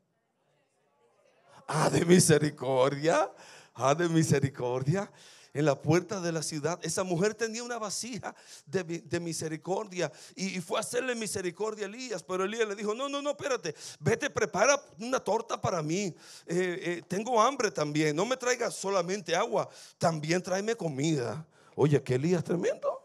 Ah, 1.66 1.90
de 1.90 2.04
misericordia, 2.04 3.31
ah, 3.75 3.95
de 3.95 4.09
misericordia. 4.09 5.11
En 5.54 5.66
la 5.66 5.75
puerta 5.75 6.19
de 6.19 6.33
la 6.33 6.42
ciudad, 6.42 6.81
esa 6.83 7.04
mujer 7.04 7.35
tenía 7.35 7.62
una 7.62 7.78
vasija 7.78 8.35
de, 8.64 9.21
misericordia 9.21 10.11
y, 10.35 10.59
fue 10.62 10.78
a 10.78 10.81
hacerle 10.81 11.14
misericordia 11.14 11.85
a 11.85 11.88
Elías. 11.90 12.23
Pero 12.23 12.45
Elías 12.45 12.66
le 12.66 12.75
dijo: 12.75 12.95
No, 12.95 13.07
no, 13.07 13.21
no, 13.21 13.33
espérate, 13.33 13.75
vete, 14.00 14.31
prepara 14.31 14.83
una 14.99 15.21
torta 15.21 15.61
para 15.61 15.83
mí. 15.83 16.04
Eh, 16.04 16.14
eh, 16.47 17.02
tengo 17.07 17.38
hambre 17.38 17.71
también. 17.71 18.16
No 18.16 18.25
me 18.25 18.38
traigas 18.38 18.75
solamente 18.75 19.37
agua, 19.37 19.69
también 19.99 20.42
tráeme 20.42 20.75
comida. 20.75 21.47
Oye, 21.75 22.02
que 22.02 22.14
Elías 22.14 22.42
tremendo. 22.42 23.02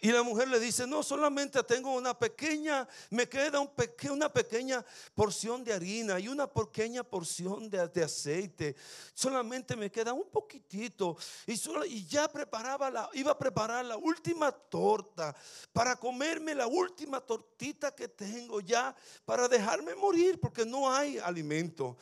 Y 0.00 0.12
la 0.12 0.22
mujer 0.22 0.46
le 0.48 0.60
dice, 0.60 0.86
no, 0.86 1.02
solamente 1.02 1.60
tengo 1.64 1.92
una 1.92 2.16
pequeña, 2.16 2.86
me 3.10 3.28
queda 3.28 3.58
un 3.58 3.68
una 4.10 4.32
pequeña 4.32 4.84
porción 5.14 5.64
de 5.64 5.72
harina 5.72 6.20
y 6.20 6.28
una 6.28 6.46
pequeña 6.46 7.02
porción 7.02 7.68
de, 7.68 8.02
aceite. 8.02 8.76
Solamente 9.12 9.74
me 9.74 9.90
queda 9.90 10.12
un 10.12 10.28
poquitito. 10.30 11.16
Y 11.46 12.06
ya 12.06 12.28
preparaba 12.28 12.90
la, 12.90 13.10
iba 13.14 13.32
a 13.32 13.38
preparar 13.38 13.84
la 13.84 13.96
última 13.96 14.52
torta 14.52 15.34
para 15.72 15.96
comerme 15.96 16.54
la 16.54 16.68
última 16.68 17.20
tortita 17.20 17.94
que 17.94 18.06
tengo 18.06 18.60
ya 18.60 18.94
para 19.24 19.48
dejarme 19.48 19.96
morir 19.96 20.38
porque 20.40 20.64
no 20.64 20.90
hay 20.90 21.18
alimento. 21.18 21.96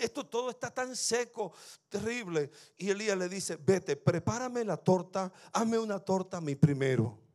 Esto 0.00 0.26
todo 0.26 0.50
está 0.50 0.70
tan 0.70 0.94
seco, 0.94 1.52
terrible. 1.88 2.50
Y 2.76 2.90
Elías 2.90 3.16
le 3.16 3.28
dice, 3.28 3.56
vete, 3.56 3.96
prepárame 3.96 4.64
la 4.64 4.76
torta, 4.76 5.32
hazme 5.52 5.78
una 5.78 5.98
torta 5.98 6.36
a 6.36 6.40
mí 6.40 6.54
primero. 6.54 7.29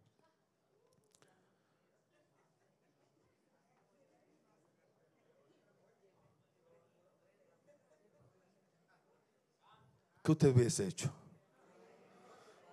¿Qué 10.25 10.31
usted 10.31 10.55
hubiese 10.55 10.87
hecho? 10.87 11.11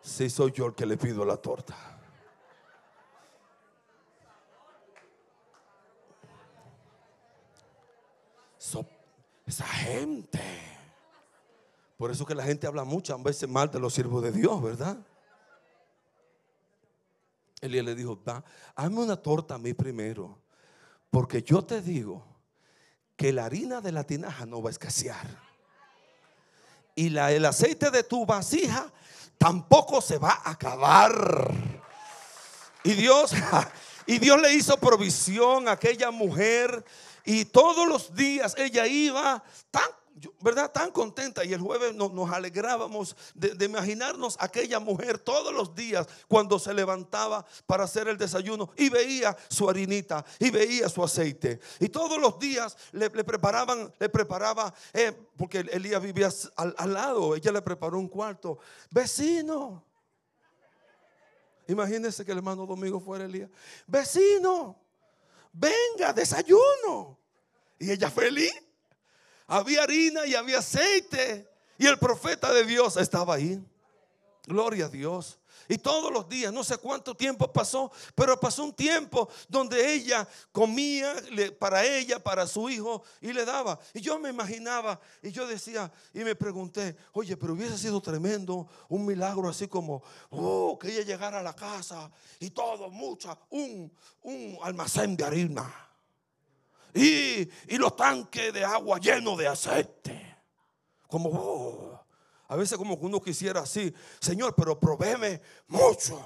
Si 0.01 0.31
soy 0.31 0.53
yo 0.53 0.69
el 0.69 0.75
que 0.75 0.87
le 0.87 0.97
pido 0.97 1.23
la 1.23 1.37
torta. 1.37 1.77
esa 9.45 9.67
gente. 9.67 10.41
Por 11.99 12.11
eso 12.11 12.25
que 12.25 12.35
la 12.35 12.45
gente 12.45 12.67
habla 12.67 12.85
muchas 12.85 13.23
veces 13.23 13.47
mal 13.47 13.71
de 13.71 13.79
los 13.79 13.93
siervos 13.93 14.23
de 14.23 14.33
Dios, 14.33 14.63
¿verdad? 14.63 14.97
Elías 17.61 17.85
le 17.85 17.95
dijo, 17.95 18.19
va, 18.27 18.43
hazme 18.75 19.01
una 19.01 19.17
torta 19.17 19.57
a 19.57 19.59
mí 19.59 19.75
primero, 19.75 20.39
porque 21.11 21.43
yo 21.43 21.63
te 21.63 21.83
digo 21.83 22.25
que 23.15 23.31
la 23.31 23.45
harina 23.45 23.83
de 23.83 23.93
la 23.93 24.05
tinaja 24.05 24.47
no 24.47 24.63
va 24.63 24.71
a 24.71 24.73
escasear 24.73 25.52
y 26.95 27.11
la, 27.11 27.33
el 27.33 27.45
aceite 27.45 27.91
de 27.91 28.03
tu 28.03 28.27
vasija 28.27 28.91
tampoco 29.39 30.01
se 30.01 30.19
va 30.19 30.41
a 30.45 30.51
acabar. 30.51 31.51
Y 32.85 32.93
Dios, 32.93 33.33
y 34.07 34.19
Dios 34.19 34.41
le 34.41 34.55
hizo 34.55 34.77
provisión 34.77 35.69
a 35.69 35.73
aquella 35.73 36.11
mujer 36.11 36.85
y 37.25 37.45
todos 37.45 37.89
los 37.89 38.15
días 38.15 38.55
ella 38.59 38.87
iba 38.87 39.43
tan 39.71 39.89
¿verdad? 40.41 40.71
Tan 40.71 40.91
contenta. 40.91 41.45
Y 41.45 41.53
el 41.53 41.61
jueves 41.61 41.95
nos, 41.95 42.31
alegrábamos 42.31 43.17
de, 43.35 43.65
imaginarnos 43.65 44.37
aquella 44.39 44.81
mujer 44.81 45.19
todos 45.19 45.53
los 45.53 45.75
días 45.75 46.07
cuando 46.29 46.59
se 46.59 46.75
levantaba 46.75 47.45
para 47.67 47.85
hacer 47.85 48.09
el 48.09 48.19
desayuno 48.19 48.71
y 48.77 48.89
veía 48.89 49.37
su 49.49 49.69
harinita 49.69 50.25
y 50.39 50.51
veía 50.51 50.89
su 50.89 51.03
aceite. 51.03 51.61
Y 51.81 51.89
todos 51.89 52.21
los 52.21 52.39
días 52.39 52.77
le, 52.93 53.11
preparaban, 53.11 53.93
le 53.99 54.09
preparaba, 54.09 54.73
eh, 54.93 55.13
porque 55.37 55.59
Elías 55.61 56.03
vivía 56.03 56.31
al, 56.57 56.75
al 56.77 56.93
lado, 56.93 57.35
ella 57.35 57.53
le 57.53 57.63
preparó 57.63 57.99
un 57.99 58.09
cuarto. 58.09 58.59
Vecino. 58.91 59.85
Imagínense 61.69 62.25
que 62.25 62.33
el 62.33 62.39
hermano 62.39 62.67
Domingo 62.67 63.01
fuera 63.01 63.25
Elías. 63.25 63.49
Vecino, 63.87 64.77
venga, 65.53 66.13
desayuno. 66.13 67.19
Y 67.79 67.91
ella 67.91 68.11
feliz 68.11 68.53
había 69.53 69.83
harina 69.83 70.27
y 70.27 70.35
había 70.35 70.59
aceite. 70.59 71.49
Y 71.79 71.87
el 71.87 71.99
profeta 71.99 72.53
de 72.53 72.65
Dios 72.65 72.97
estaba 72.97 73.35
ahí. 73.35 73.63
Gloria 74.47 74.87
a 74.87 74.89
Dios. 74.89 75.39
Y 75.69 75.79
todos 75.79 76.13
los 76.13 76.29
días, 76.29 76.53
no 76.53 76.65
sé 76.65 76.77
cuánto 76.77 77.15
tiempo 77.15 77.51
pasó, 77.53 77.91
pero 78.15 78.39
pasó 78.39 78.65
un 78.65 78.73
tiempo 78.73 79.29
donde 79.49 79.95
ella 79.95 80.27
comía 80.51 81.15
para 81.59 81.85
ella, 81.85 82.23
para 82.23 82.47
su 82.47 82.69
hijo, 82.69 83.05
y 83.21 83.33
le 83.33 83.45
daba. 83.45 83.79
Y 83.95 84.01
yo 84.01 84.19
me 84.19 84.31
imaginaba, 84.31 85.01
y 85.23 85.31
yo 85.31 85.47
decía, 85.47 85.91
y 86.13 86.25
me 86.25 86.35
pregunté, 86.35 86.97
oye, 87.13 87.37
pero 87.37 87.53
hubiese 87.53 87.79
sido 87.79 88.03
tremendo 88.03 88.67
un 88.89 89.07
milagro 89.07 89.49
así 89.49 89.69
como, 89.69 90.03
oh, 90.31 90.79
que 90.79 90.89
ella 90.89 91.03
llegara 91.03 91.39
a 91.39 91.43
la 91.43 91.55
casa 91.55 92.11
y 92.41 92.51
todo, 92.51 92.91
mucha, 92.91 93.39
un, 93.51 93.93
un 94.23 94.59
almacén 94.63 95.17
de 95.17 95.25
harina 95.25 95.92
y, 96.95 97.49
los 97.79 97.97
tanques 97.97 98.53
de 98.53 98.65
agua 98.65 98.99
llenos 98.99 99.39
de 99.39 99.49
aceite. 99.49 100.37
Como, 101.07 101.31
oh, 101.31 102.05
a 102.49 102.57
veces 102.57 102.77
como 102.77 102.99
que 102.99 103.07
uno 103.07 103.21
quisiera 103.21 103.61
así, 103.61 103.95
Señor, 104.21 104.55
pero 104.55 104.79
provéeme 104.79 105.41
mucho. 105.69 106.23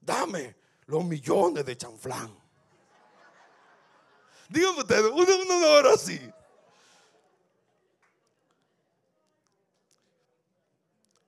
Dame 0.00 0.56
los 0.86 1.04
millones 1.04 1.64
de 1.64 1.76
chanflán. 1.76 2.30
Díganme 4.48 4.80
ustedes, 4.80 5.10
uno, 5.12 5.26
uno 5.42 5.60
no 5.60 5.72
ora 5.72 5.94
así. 5.94 6.20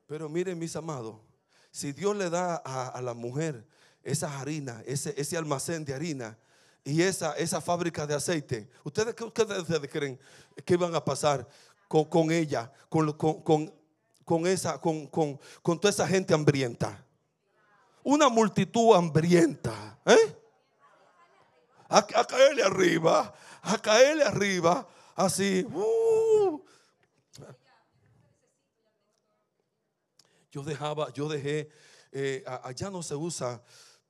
Pero 0.06 0.28
miren, 0.28 0.58
mis 0.58 0.76
amados, 0.76 1.16
si 1.70 1.92
Dios 1.92 2.16
le 2.16 2.30
da 2.30 2.56
a, 2.56 3.00
la 3.00 3.14
mujer 3.14 3.66
esa 4.02 4.38
harina, 4.38 4.82
ese, 4.86 5.14
ese 5.16 5.36
almacén 5.36 5.84
de 5.84 5.94
harina, 5.94 6.38
y 6.84 7.00
esa, 7.02 7.32
esa 7.32 7.60
fábrica 7.60 8.06
de 8.06 8.14
aceite, 8.14 8.68
¿ustedes 8.84 9.14
qué 9.14 9.24
ustedes 9.24 9.90
creen 9.90 10.20
que 10.64 10.76
van 10.76 10.94
a 10.94 11.02
pasar 11.02 11.48
con, 11.88 12.30
ella, 12.30 12.70
con, 12.90 13.12
con, 13.12 14.46
esa, 14.46 14.78
con, 14.80 15.08
toda 15.80 15.90
esa 15.90 16.06
gente 16.06 16.34
hambrienta? 16.34 17.02
Una 18.02 18.28
multitud 18.28 18.94
hambrienta. 18.94 19.98
¿eh? 20.04 20.36
a, 21.88 22.26
caerle 22.26 22.62
arriba, 22.62 23.34
a 23.62 23.78
caerle 23.78 24.24
arriba, 24.24 24.86
así. 25.14 25.64
Uh. 25.72 26.60
Yo 30.50 30.62
dejaba, 30.62 31.12
yo 31.12 31.28
dejé, 31.28 31.68
eh, 32.12 32.44
allá 32.62 32.90
no 32.90 33.02
se 33.02 33.14
usa 33.16 33.60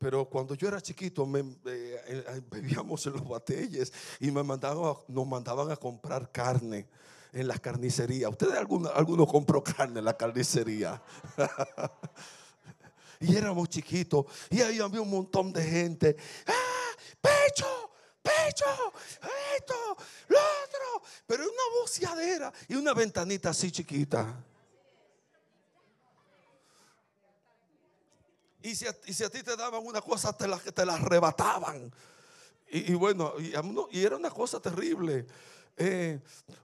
pero 0.04 0.26
cuando 0.26 0.54
yo 0.54 0.68
era 0.68 0.82
chiquito, 0.82 1.24
me, 1.24 1.40
eh, 1.40 1.54
eh, 1.64 2.42
bebíamos 2.50 3.06
en 3.06 3.14
los 3.14 3.26
batelles 3.26 3.90
y 4.20 4.30
me 4.30 4.42
mandaban, 4.42 4.96
nos 5.08 5.26
mandaban 5.26 5.70
a 5.70 5.76
comprar 5.76 6.30
carne 6.30 6.86
en 7.32 7.48
la 7.48 7.56
carnicería. 7.56 8.28
¿Ustedes 8.28 8.52
alguno, 8.52 8.90
alguno 8.90 9.26
compró 9.26 9.64
carne 9.64 10.00
en 10.00 10.04
la 10.04 10.14
carnicería? 10.14 11.02
y 13.20 13.34
éramos 13.34 13.70
chiquitos 13.70 14.26
y 14.50 14.60
ahí 14.60 14.78
había 14.78 15.00
un 15.00 15.08
montón 15.08 15.54
de 15.54 15.64
gente. 15.64 16.16
¡Ah! 16.48 16.52
¡Pecho! 17.22 17.90
¡Pecho! 18.20 18.92
¡Esto! 19.56 19.96
¡Lo 20.28 20.36
otro! 20.36 21.08
Pero 21.26 21.44
una 21.44 21.80
voceadera 21.80 22.52
y 22.68 22.74
una 22.74 22.92
ventanita 22.92 23.48
así 23.48 23.72
chiquita. 23.72 24.44
Y 28.64 28.74
si, 28.74 28.86
a, 28.86 28.94
ti 29.28 29.42
te 29.42 29.56
daban 29.56 29.84
una 29.84 30.00
cosa, 30.00 30.32
te 30.32 30.48
la, 30.48 30.58
te 30.58 30.86
la 30.86 30.94
arrebataban. 30.94 31.92
Y, 32.66 32.94
bueno, 32.94 33.34
y, 33.38 34.00
era 34.02 34.16
una 34.16 34.30
cosa 34.30 34.58
terrible. 34.58 35.26
Eh, 35.76 36.18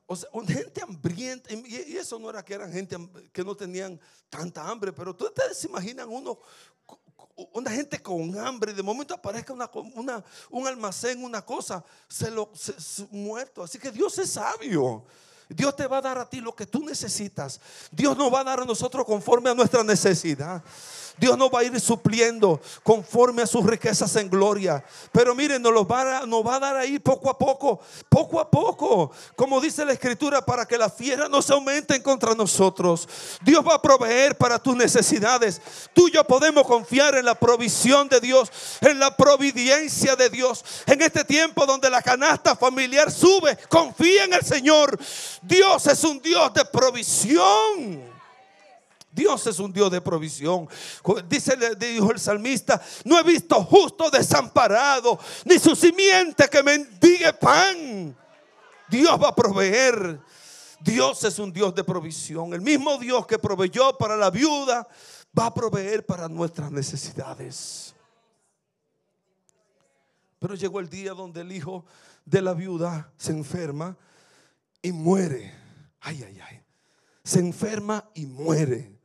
o 0.06 0.16
sea, 0.16 0.30
gente 0.46 0.80
hambrienta. 0.82 1.52
Y, 1.52 1.98
eso 1.98 2.18
no 2.18 2.30
era 2.30 2.42
que 2.42 2.54
eran 2.54 2.72
gente 2.72 2.96
que 3.30 3.44
no 3.44 3.54
tenían 3.54 4.00
tanta 4.30 4.66
hambre, 4.66 4.94
pero 4.94 5.10
ustedes 5.10 5.58
se 5.58 5.68
imaginan 5.68 6.08
uno, 6.08 6.38
una 7.52 7.70
gente 7.70 8.00
con 8.00 8.34
hambre, 8.38 8.72
de 8.72 8.82
momento 8.82 9.12
aparezca 9.12 9.52
una, 9.52 10.24
un 10.48 10.66
almacén, 10.66 11.22
una 11.22 11.44
cosa, 11.44 11.84
se 12.08 12.30
lo 12.30 12.50
muerto. 13.10 13.62
Así 13.62 13.78
que 13.78 13.90
Dios 13.90 14.18
es 14.18 14.30
sabio. 14.30 15.04
Dios 15.50 15.74
te 15.74 15.86
va 15.88 15.98
a 15.98 16.00
dar 16.00 16.16
a 16.16 16.30
ti 16.30 16.40
lo 16.40 16.54
que 16.54 16.64
tú 16.64 16.84
necesitas. 16.84 17.60
Dios 17.90 18.16
nos 18.16 18.32
va 18.32 18.40
a 18.40 18.44
dar 18.44 18.60
a 18.60 18.64
nosotros 18.64 19.04
conforme 19.04 19.50
a 19.50 19.54
nuestra 19.54 19.82
necesidad. 19.82 20.62
Dios 21.20 21.36
nos 21.36 21.50
va 21.50 21.60
a 21.60 21.64
ir 21.64 21.78
supliendo 21.78 22.60
conforme 22.82 23.42
a 23.42 23.46
sus 23.46 23.64
riquezas 23.66 24.16
en 24.16 24.30
gloria. 24.30 24.82
Pero 25.12 25.34
miren, 25.34 25.60
nos, 25.60 25.72
va 25.84 26.20
a, 26.20 26.26
nos 26.26 26.46
va 26.46 26.54
a 26.54 26.60
dar 26.60 26.76
ahí 26.76 26.98
poco 26.98 27.28
a 27.28 27.36
poco, 27.36 27.78
poco 28.08 28.40
a 28.40 28.50
poco. 28.50 29.12
Como 29.36 29.60
dice 29.60 29.84
la 29.84 29.92
escritura, 29.92 30.40
para 30.40 30.64
que 30.64 30.78
las 30.78 30.94
fieras 30.94 31.28
no 31.28 31.42
se 31.42 31.52
aumenten 31.52 32.02
contra 32.02 32.34
nosotros. 32.34 33.06
Dios 33.42 33.62
va 33.66 33.74
a 33.74 33.82
proveer 33.82 34.38
para 34.38 34.58
tus 34.58 34.74
necesidades. 34.74 35.60
Tú 35.92 36.08
y 36.08 36.12
yo 36.12 36.24
podemos 36.24 36.66
confiar 36.66 37.14
en 37.16 37.26
la 37.26 37.34
provisión 37.34 38.08
de 38.08 38.20
Dios, 38.20 38.50
en 38.80 38.98
la 38.98 39.14
providencia 39.14 40.16
de 40.16 40.30
Dios. 40.30 40.64
En 40.86 41.02
este 41.02 41.24
tiempo 41.24 41.66
donde 41.66 41.90
la 41.90 42.00
canasta 42.00 42.56
familiar 42.56 43.10
sube, 43.10 43.58
confía 43.68 44.24
en 44.24 44.32
el 44.32 44.42
Señor. 44.42 44.98
Dios 45.42 45.86
es 45.86 46.04
un 46.04 46.20
Dios 46.20 46.52
de 46.52 46.64
provisión. 46.64 48.10
Dios 49.12 49.46
es 49.46 49.58
un 49.58 49.72
Dios 49.72 49.90
de 49.90 50.00
provisión. 50.00 50.68
Dice, 51.28 51.56
dijo 51.76 52.12
el 52.12 52.20
salmista, 52.20 52.80
no 53.04 53.18
he 53.18 53.22
visto 53.22 53.62
justo 53.64 54.08
desamparado, 54.08 55.18
ni 55.44 55.58
su 55.58 55.74
simiente 55.74 56.48
que 56.48 56.62
mendigue 56.62 57.32
pan. 57.32 58.16
Dios 58.88 59.20
va 59.20 59.28
a 59.28 59.34
proveer. 59.34 60.20
Dios 60.80 61.24
es 61.24 61.38
un 61.38 61.52
Dios 61.52 61.74
de 61.74 61.84
provisión. 61.84 62.54
El 62.54 62.60
mismo 62.60 62.96
Dios 62.98 63.26
que 63.26 63.38
proveyó 63.38 63.96
para 63.98 64.16
la 64.16 64.30
viuda 64.30 64.86
va 65.38 65.46
a 65.46 65.54
proveer 65.54 66.06
para 66.06 66.28
nuestras 66.28 66.70
necesidades. 66.70 67.94
Pero 70.38 70.54
llegó 70.54 70.80
el 70.80 70.88
día 70.88 71.12
donde 71.12 71.42
el 71.42 71.52
hijo 71.52 71.84
de 72.24 72.40
la 72.40 72.54
viuda 72.54 73.12
se 73.18 73.32
enferma 73.32 73.96
y 74.82 74.92
muere. 74.92 75.54
Ay, 76.00 76.22
ay, 76.22 76.40
ay. 76.40 76.64
Se 77.24 77.38
enferma 77.38 78.10
y 78.14 78.26
muere. 78.26 78.98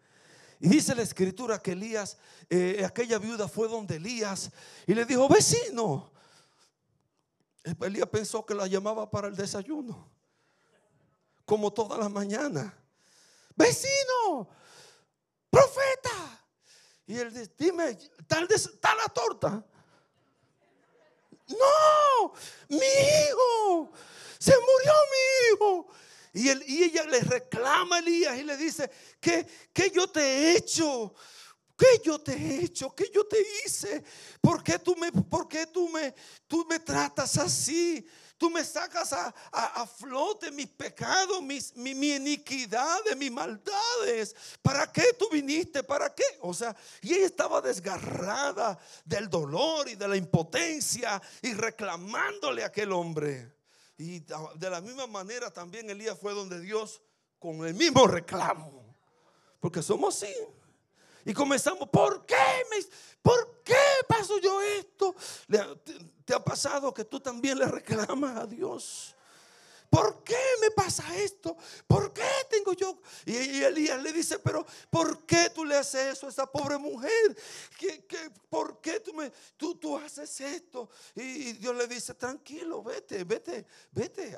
Y 0.59 0.69
dice 0.69 0.95
la 0.95 1.01
escritura 1.01 1.59
que 1.59 1.73
Elías, 1.73 2.17
eh, 2.49 2.83
aquella 2.85 3.19
viuda 3.19 3.47
fue 3.47 3.67
donde 3.67 3.97
Elías 3.97 4.51
y 4.87 4.93
le 4.93 5.05
dijo, 5.05 5.27
vecino. 5.27 6.11
Elías 7.81 8.09
pensó 8.09 8.45
que 8.45 8.53
la 8.53 8.67
llamaba 8.67 9.09
para 9.09 9.27
el 9.27 9.35
desayuno, 9.35 10.11
como 11.45 11.73
todas 11.73 11.99
las 11.99 12.11
mañanas. 12.11 12.71
Vecino, 13.55 14.47
profeta. 15.49 16.45
Y 17.07 17.17
él 17.17 17.33
dice, 17.33 17.51
dime, 17.57 17.97
¿tal, 18.27 18.47
está 18.49 18.95
la 18.95 19.05
torta? 19.13 19.65
No, 21.47 22.33
mi 22.69 22.77
hijo, 22.77 23.91
se 24.45 24.51
murió 24.51 24.93
mi 25.11 25.55
hijo. 25.55 25.87
Y, 26.33 26.83
ella 26.83 27.05
le 27.05 27.21
reclama 27.21 27.95
a 27.95 27.99
Elías 27.99 28.37
y 28.37 28.43
le 28.43 28.57
dice, 28.57 28.91
¿qué, 29.19 29.47
¿qué 29.73 29.89
yo 29.89 30.07
te 30.07 30.21
he 30.21 30.57
hecho? 30.57 31.15
¿Qué 31.75 32.01
yo 32.03 32.19
te 32.19 32.33
he 32.33 32.65
hecho? 32.65 32.93
¿Qué 32.93 33.09
yo 33.11 33.25
te 33.25 33.37
hice? 33.65 34.03
¿Por 34.41 34.63
qué 34.63 34.77
tú 34.77 34.95
me, 34.97 35.11
por 35.11 35.47
qué 35.47 35.65
tú 35.65 35.89
me, 35.89 36.13
tú 36.47 36.65
me 36.69 36.79
tratas 36.79 37.37
así? 37.37 38.05
Tú 38.37 38.49
me 38.49 38.63
sacas 38.65 39.13
a, 39.13 39.33
a, 39.51 39.87
flote 39.87 40.51
mis 40.51 40.67
pecados, 40.67 41.41
mis, 41.41 41.73
mi, 41.77 41.95
mi, 41.95 42.15
iniquidad, 42.15 42.99
mis 43.17 43.31
maldades. 43.31 44.35
¿Para 44.61 44.91
qué 44.91 45.13
tú 45.17 45.29
viniste? 45.31 45.83
¿Para 45.83 46.13
qué? 46.13 46.25
O 46.41 46.53
sea, 46.53 46.75
y 47.01 47.13
ella 47.13 47.25
estaba 47.25 47.61
desgarrada 47.61 48.77
del 49.05 49.29
dolor 49.29 49.87
y 49.87 49.95
de 49.95 50.07
la 50.07 50.17
impotencia 50.17 51.21
y 51.41 51.53
reclamándole 51.53 52.63
a 52.63 52.67
aquel 52.67 52.91
hombre. 52.91 53.54
Y 53.97 54.19
de 54.19 54.69
la 54.69 54.81
misma 54.81 55.07
manera 55.07 55.51
también 55.51 55.89
Elías 55.89 56.17
fue 56.19 56.33
donde 56.33 56.59
Dios 56.59 57.01
con 57.39 57.65
el 57.65 57.73
mismo 57.73 58.07
reclamo. 58.07 58.95
Porque 59.59 59.81
somos 59.81 60.21
así. 60.21 60.33
Y 61.25 61.33
comenzamos, 61.33 61.89
¿por 61.89 62.25
qué? 62.25 62.35
Me, 62.69 62.77
¿Por 63.21 63.61
qué 63.63 63.73
paso 64.07 64.39
yo 64.39 64.61
esto? 64.61 65.15
¿Te 66.23 66.33
ha 66.33 66.43
pasado 66.43 66.93
que 66.93 67.05
tú 67.05 67.19
también 67.19 67.57
le 67.57 67.65
reclamas 67.65 68.37
a 68.37 68.45
Dios? 68.45 69.15
¿Por 69.95 70.25
qué 70.25 70.35
me 70.59 70.71
pasa 70.71 71.03
esto? 71.15 71.55
¿Por 71.87 72.11
qué 72.11 72.27
tengo 72.49 72.73
yo? 72.73 72.99
Y, 73.25 73.63
Elías 73.63 74.03
le 74.03 74.11
dice, 74.11 74.39
pero 74.39 74.65
¿por 74.89 75.25
qué 75.25 75.49
tú 75.51 75.63
le 75.63 75.77
haces 75.77 76.17
eso 76.17 76.27
a 76.27 76.29
esa 76.31 76.45
pobre 76.45 76.77
mujer? 76.77 77.37
¿Qué, 77.79 78.05
por 78.49 78.81
qué 78.81 78.99
tú, 78.99 79.13
me, 79.13 79.31
tú, 79.55 79.75
tú 79.75 79.95
haces 79.95 80.41
esto? 80.41 80.89
Y, 81.15 81.53
Dios 81.53 81.73
le 81.77 81.87
dice, 81.87 82.13
tranquilo, 82.13 82.83
vete, 82.83 83.23
vete, 83.23 83.65
vete, 83.89 84.37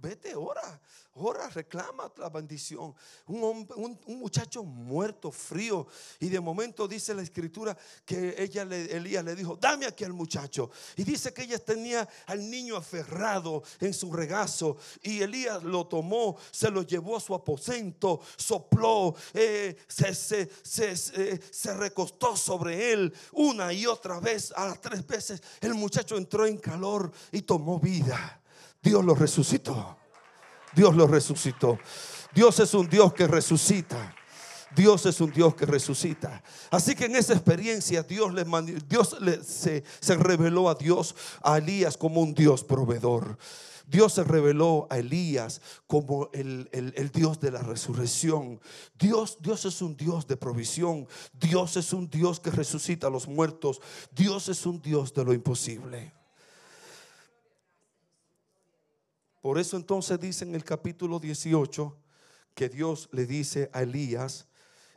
vete, 0.00 0.36
ora, 0.36 0.80
ora, 1.18 1.48
reclama 1.48 2.12
la 2.16 2.28
bendición. 2.28 2.94
Un, 3.26 3.98
muchacho 4.06 4.62
muerto, 4.62 5.30
frío. 5.30 5.86
Y 6.20 6.28
de 6.28 6.40
momento 6.40 6.88
dice 6.88 7.14
la 7.14 7.22
escritura 7.22 7.76
que 8.04 8.34
ella, 8.38 8.62
Elías 8.62 9.24
le 9.24 9.34
dijo, 9.34 9.56
dame 9.56 9.86
aquí 9.86 10.04
al 10.04 10.12
muchacho. 10.12 10.70
Y 10.96 11.04
dice 11.04 11.32
que 11.32 11.42
ella 11.42 11.58
tenía 11.58 12.08
al 12.26 12.48
niño 12.50 12.76
aferrado 12.76 13.62
en 13.80 13.94
su 13.94 14.12
regazo 14.12 14.76
y 15.02 15.20
Elías 15.22 15.62
lo 15.62 15.86
tomó, 15.86 16.36
se 16.50 16.70
lo 16.70 16.82
llevó 16.82 17.16
a 17.16 17.20
su 17.20 17.34
aposento, 17.34 18.20
sopló, 18.36 19.14
eh, 19.34 19.76
se, 19.86 20.14
se, 20.64 21.74
recostó 21.74 22.36
sobre 22.36 22.92
él 22.92 23.12
una 23.32 23.72
y 23.72 23.86
otra 23.86 24.20
vez, 24.20 24.52
a 24.56 24.66
las 24.66 24.80
tres 24.80 25.06
veces. 25.06 25.42
El 25.60 25.74
muchacho 25.74 26.16
entró 26.16 26.46
en 26.46 26.58
calor 26.58 27.10
y 27.32 27.42
tomó 27.42 27.78
vida. 27.78 28.40
Dios 28.82 29.04
lo 29.04 29.14
resucitó. 29.14 29.97
Dios 30.74 30.94
lo 30.94 31.06
resucitó. 31.06 31.78
Dios 32.34 32.58
es 32.60 32.74
un 32.74 32.88
Dios 32.88 33.12
que 33.14 33.26
resucita. 33.26 34.14
Dios 34.74 35.06
es 35.06 35.20
un 35.20 35.32
Dios 35.32 35.54
que 35.54 35.66
resucita. 35.66 36.42
Así 36.70 36.94
que 36.94 37.06
en 37.06 37.16
esa 37.16 37.32
experiencia 37.32 38.02
Dios, 38.02 38.32
le, 38.34 38.44
Dios 38.86 39.16
se, 39.46 39.82
se 40.00 40.14
reveló 40.16 40.68
a 40.68 40.74
Dios, 40.74 41.14
a 41.42 41.58
Elías 41.58 41.96
como 41.96 42.20
un 42.20 42.34
Dios 42.34 42.64
proveedor. 42.64 43.38
Dios 43.88 44.12
se 44.12 44.24
reveló 44.24 44.86
a 44.90 44.98
Elías 44.98 45.62
como 45.86 46.28
el, 46.34 46.68
Dios 47.12 47.40
de 47.40 47.50
la 47.50 47.62
resurrección. 47.62 48.60
Dios, 48.98 49.38
Dios 49.40 49.64
es 49.64 49.80
un 49.80 49.96
Dios 49.96 50.26
de 50.26 50.36
provisión. 50.36 51.08
Dios 51.32 51.76
es 51.78 51.94
un 51.94 52.10
Dios 52.10 52.38
que 52.38 52.50
resucita 52.50 53.06
a 53.06 53.10
los 53.10 53.26
muertos. 53.26 53.80
Dios 54.14 54.50
es 54.50 54.66
un 54.66 54.82
Dios 54.82 55.14
de 55.14 55.24
lo 55.24 55.32
imposible. 55.32 56.12
Por 59.40 59.58
eso 59.58 59.76
entonces 59.76 60.18
dice 60.18 60.44
en 60.44 60.54
el 60.54 60.64
capítulo 60.64 61.20
18 61.20 61.96
que 62.54 62.68
Dios 62.68 63.08
le 63.12 63.26
dice 63.26 63.70
a 63.72 63.82
Elías 63.82 64.48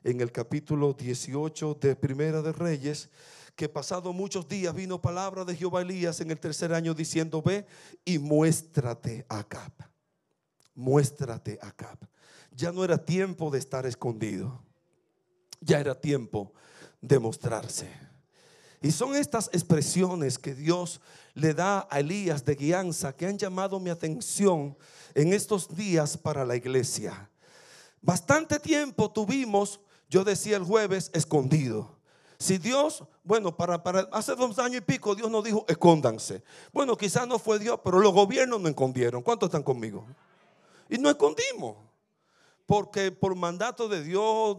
en 0.04 0.22
el 0.22 0.32
capítulo 0.32 0.94
18 0.94 1.78
de 1.80 1.96
Primera 1.96 2.42
de 2.42 2.52
Reyes 2.52 3.10
que 3.56 3.70
pasado 3.70 4.14
muchos 4.14 4.48
días 4.48 4.74
vino 4.74 5.02
palabra 5.02 5.46
de 5.46 5.56
Jehová 5.56 5.82
Elías 5.82 6.22
en 6.22 6.32
el 6.32 6.40
tercer 6.40 6.74
año 6.74 6.94
diciendo, 6.94 7.42
ve 7.42 7.68
y 8.04 8.18
muéstrate 8.18 9.26
a 9.30 9.40
Acab. 9.40 9.72
Muéstrate 10.74 11.60
a 11.62 11.68
Acab. 11.68 11.98
Ya 12.52 12.72
no 12.72 12.84
era 12.84 12.98
tiempo 12.98 13.52
de 13.52 13.60
estar 13.60 13.86
escondido. 13.86 14.64
Ya 15.60 15.80
era 15.80 15.94
tiempo 15.94 16.54
de 17.02 17.20
mostrarse. 17.20 18.11
Y 18.82 18.92
son 18.92 19.16
estas 19.16 19.50
expresiones 19.54 20.40
que 20.40 20.56
Dios 20.56 21.02
le 21.36 21.54
da 21.54 21.88
a 21.90 22.00
Elías 22.00 22.44
de 22.44 22.56
guianza 22.56 23.16
que 23.16 23.28
han 23.28 23.38
llamado 23.38 23.80
mi 23.80 23.92
atención 23.92 24.76
en 25.14 25.34
estos 25.34 25.76
días 25.76 26.18
para 26.18 26.44
la 26.46 26.56
iglesia. 26.56 27.30
Bastante 28.02 28.60
tiempo 28.60 29.12
tuvimos, 29.12 29.80
yo 30.10 30.24
decía 30.24 30.58
el 30.58 30.64
jueves, 30.64 31.12
escondido. 31.14 31.96
Si 32.40 32.58
Dios, 32.58 33.04
bueno, 33.24 33.56
para, 33.56 33.76
hace 34.12 34.36
dos 34.36 34.58
años 34.58 34.78
y 34.78 34.82
pico, 34.82 35.14
Dios 35.14 35.30
nos 35.30 35.44
dijo, 35.44 35.64
escóndanse. 35.68 36.42
Bueno, 36.74 36.98
quizás 36.98 37.28
no 37.28 37.38
fue 37.38 37.60
Dios, 37.60 37.80
pero 37.84 38.00
los 38.00 38.12
gobiernos 38.12 38.60
no 38.60 38.68
escondieron. 38.68 39.22
¿Cuántos 39.22 39.48
están 39.48 39.62
conmigo? 39.62 40.08
Y 40.90 40.98
no 40.98 41.12
escondimos. 41.12 41.78
Porque 42.66 43.12
por 43.12 43.36
mandato 43.36 43.88
de 43.88 44.02
Dios, 44.02 44.58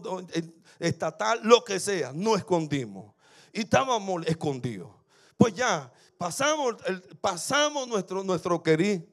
estatal, 0.79 1.41
lo 1.43 1.65
que 1.65 1.81
sea, 1.81 2.13
no 2.13 2.37
escondimos. 2.37 3.13
Y 3.53 3.61
estábamos 3.61 4.25
escondidos. 4.25 4.89
Pues 5.37 5.53
ya, 5.53 5.91
pasamos, 6.17 6.75
pasamos 7.21 7.87
nuestro, 7.87 8.23
nuestro 8.23 8.61
querido 8.61 9.03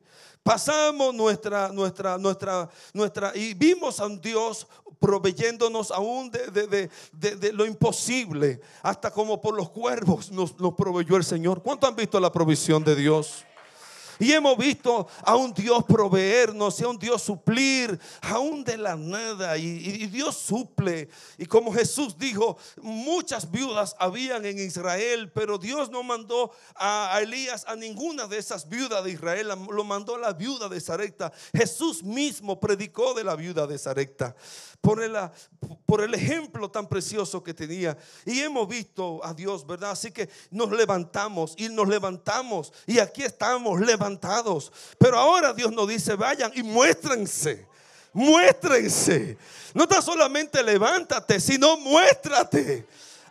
pasamos 0.42 1.14
nuestra, 1.14 1.68
nuestra, 1.68 2.18
nuestra, 2.18 2.68
nuestra, 2.92 3.32
y 3.34 3.54
vimos 3.54 4.00
a 4.00 4.06
un 4.06 4.20
Dios 4.20 4.66
proveyéndonos 4.98 5.90
aún 5.90 6.30
de, 6.30 6.90
lo 7.52 7.66
imposible, 7.66 8.60
hasta 8.82 9.10
como 9.10 9.40
por 9.40 9.56
los 9.56 9.70
cuervos 9.70 10.30
nos, 10.30 10.58
nos 10.58 10.74
proveyó 10.74 11.16
el 11.16 11.24
Señor. 11.24 11.62
¿Cuánto 11.62 11.86
han 11.86 11.96
visto 11.96 12.20
la 12.20 12.30
provisión 12.30 12.84
de 12.84 12.96
Dios? 12.96 13.44
Y 14.20 14.32
hemos 14.32 14.56
visto 14.56 15.08
a 15.22 15.34
un 15.34 15.52
Dios 15.52 15.82
proveernos 15.84 16.78
y 16.78 16.84
a 16.84 16.88
un 16.88 16.98
Dios 16.98 17.22
suplir, 17.22 17.98
aún 18.20 18.62
de 18.62 18.76
la 18.76 18.94
nada. 18.94 19.56
Y, 19.56 20.06
Dios 20.06 20.36
suple. 20.36 21.08
Y 21.38 21.46
como 21.46 21.72
Jesús 21.72 22.16
dijo, 22.18 22.56
muchas 22.82 23.50
viudas 23.50 23.96
habían 23.98 24.44
en 24.44 24.58
Israel, 24.58 25.32
pero 25.32 25.58
Dios 25.58 25.90
no 25.90 26.02
mandó 26.02 26.52
a, 26.74 27.18
Elías 27.22 27.64
a 27.66 27.74
ninguna 27.74 28.26
de 28.26 28.38
esas 28.38 28.68
viudas 28.68 29.02
de 29.02 29.12
Israel, 29.12 29.48
lo 29.70 29.84
mandó 29.84 30.16
a 30.16 30.18
la 30.18 30.32
viuda 30.34 30.68
de 30.68 30.80
Sarepta. 30.80 31.32
Jesús 31.54 32.02
mismo 32.02 32.60
predicó 32.60 33.14
de 33.14 33.24
la 33.24 33.34
viuda 33.36 33.66
de 33.66 33.78
Sarepta 33.78 34.36
por 34.80 35.02
el, 35.02 35.16
por 35.86 36.02
el 36.02 36.14
ejemplo 36.14 36.70
tan 36.70 36.86
precioso 36.86 37.42
que 37.42 37.54
tenía. 37.54 37.96
Y 38.24 38.40
hemos 38.40 38.68
visto 38.68 39.24
a 39.24 39.34
Dios, 39.34 39.66
¿verdad? 39.66 39.92
Así 39.92 40.10
que 40.10 40.28
nos 40.50 40.70
levantamos 40.70 41.54
y 41.56 41.68
nos 41.68 41.88
levantamos 41.88 42.72
y 42.86 42.98
aquí 42.98 43.22
estamos 43.22 43.80
Pero 44.98 45.18
ahora 45.18 45.52
Dios 45.52 45.72
nos 45.72 45.88
dice, 45.88 46.14
vayan 46.14 46.50
y 46.54 46.62
muéstrense. 46.62 47.66
Muéstrense. 48.12 49.38
No 49.74 49.86
tan 49.86 50.02
solamente 50.02 50.62
levántate, 50.62 51.38
sino 51.38 51.76
muéstrate. 51.76 52.86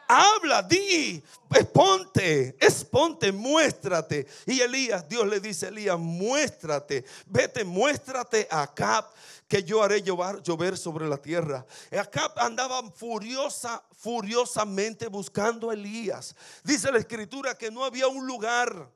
Habla, 0.08 0.64
di, 0.64 1.22
exponte, 1.54 2.56
exponte, 2.60 3.32
muéstrate. 3.32 4.26
Y 4.48 4.60
Elías, 4.62 5.08
Dios 5.08 5.28
le 5.28 5.40
dice 5.40 5.68
a 5.68 5.70
Elías, 5.70 6.00
muéstrate, 6.00 7.06
vete, 7.28 7.64
muéstrate 7.64 8.48
acá 8.50 9.08
que 9.48 9.64
yo 9.64 9.84
haré 9.84 10.02
llover, 10.02 10.42
llover 10.42 10.78
sobre 10.78 11.08
la 11.08 11.18
tierra. 11.18 11.64
Acá 11.92 12.34
andaban 12.38 12.92
furiosa, 12.92 13.84
furiosamente 13.98 15.08
buscando 15.08 15.70
a 15.70 15.74
Elías. 15.74 16.36
Dice 16.64 16.92
la 16.92 16.98
escritura 16.98 17.56
que 17.56 17.70
no 17.70 17.84
había 17.84 18.08
un 18.08 18.26
lugar 18.26 18.90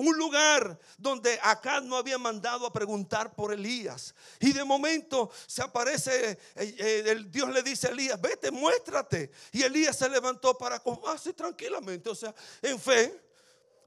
un 0.00 0.16
lugar 0.16 0.78
donde 0.98 1.38
acá 1.42 1.80
no 1.80 1.96
había 1.96 2.18
mandado 2.18 2.66
a 2.66 2.72
preguntar 2.72 3.34
por 3.34 3.52
Elías. 3.52 4.14
Y 4.38 4.52
de 4.52 4.64
momento 4.64 5.30
se 5.46 5.62
aparece, 5.62 6.30
eh, 6.30 6.38
eh, 6.56 7.04
el 7.06 7.30
Dios 7.30 7.48
le 7.50 7.62
dice 7.62 7.88
a 7.88 7.90
Elías, 7.90 8.20
vete, 8.20 8.50
muéstrate. 8.50 9.30
Y 9.52 9.62
Elías 9.62 9.96
se 9.96 10.08
levantó 10.08 10.56
para 10.56 10.82
así 11.08 11.32
tranquilamente, 11.32 12.08
o 12.08 12.14
sea, 12.14 12.34
en 12.62 12.78
fe, 12.78 13.20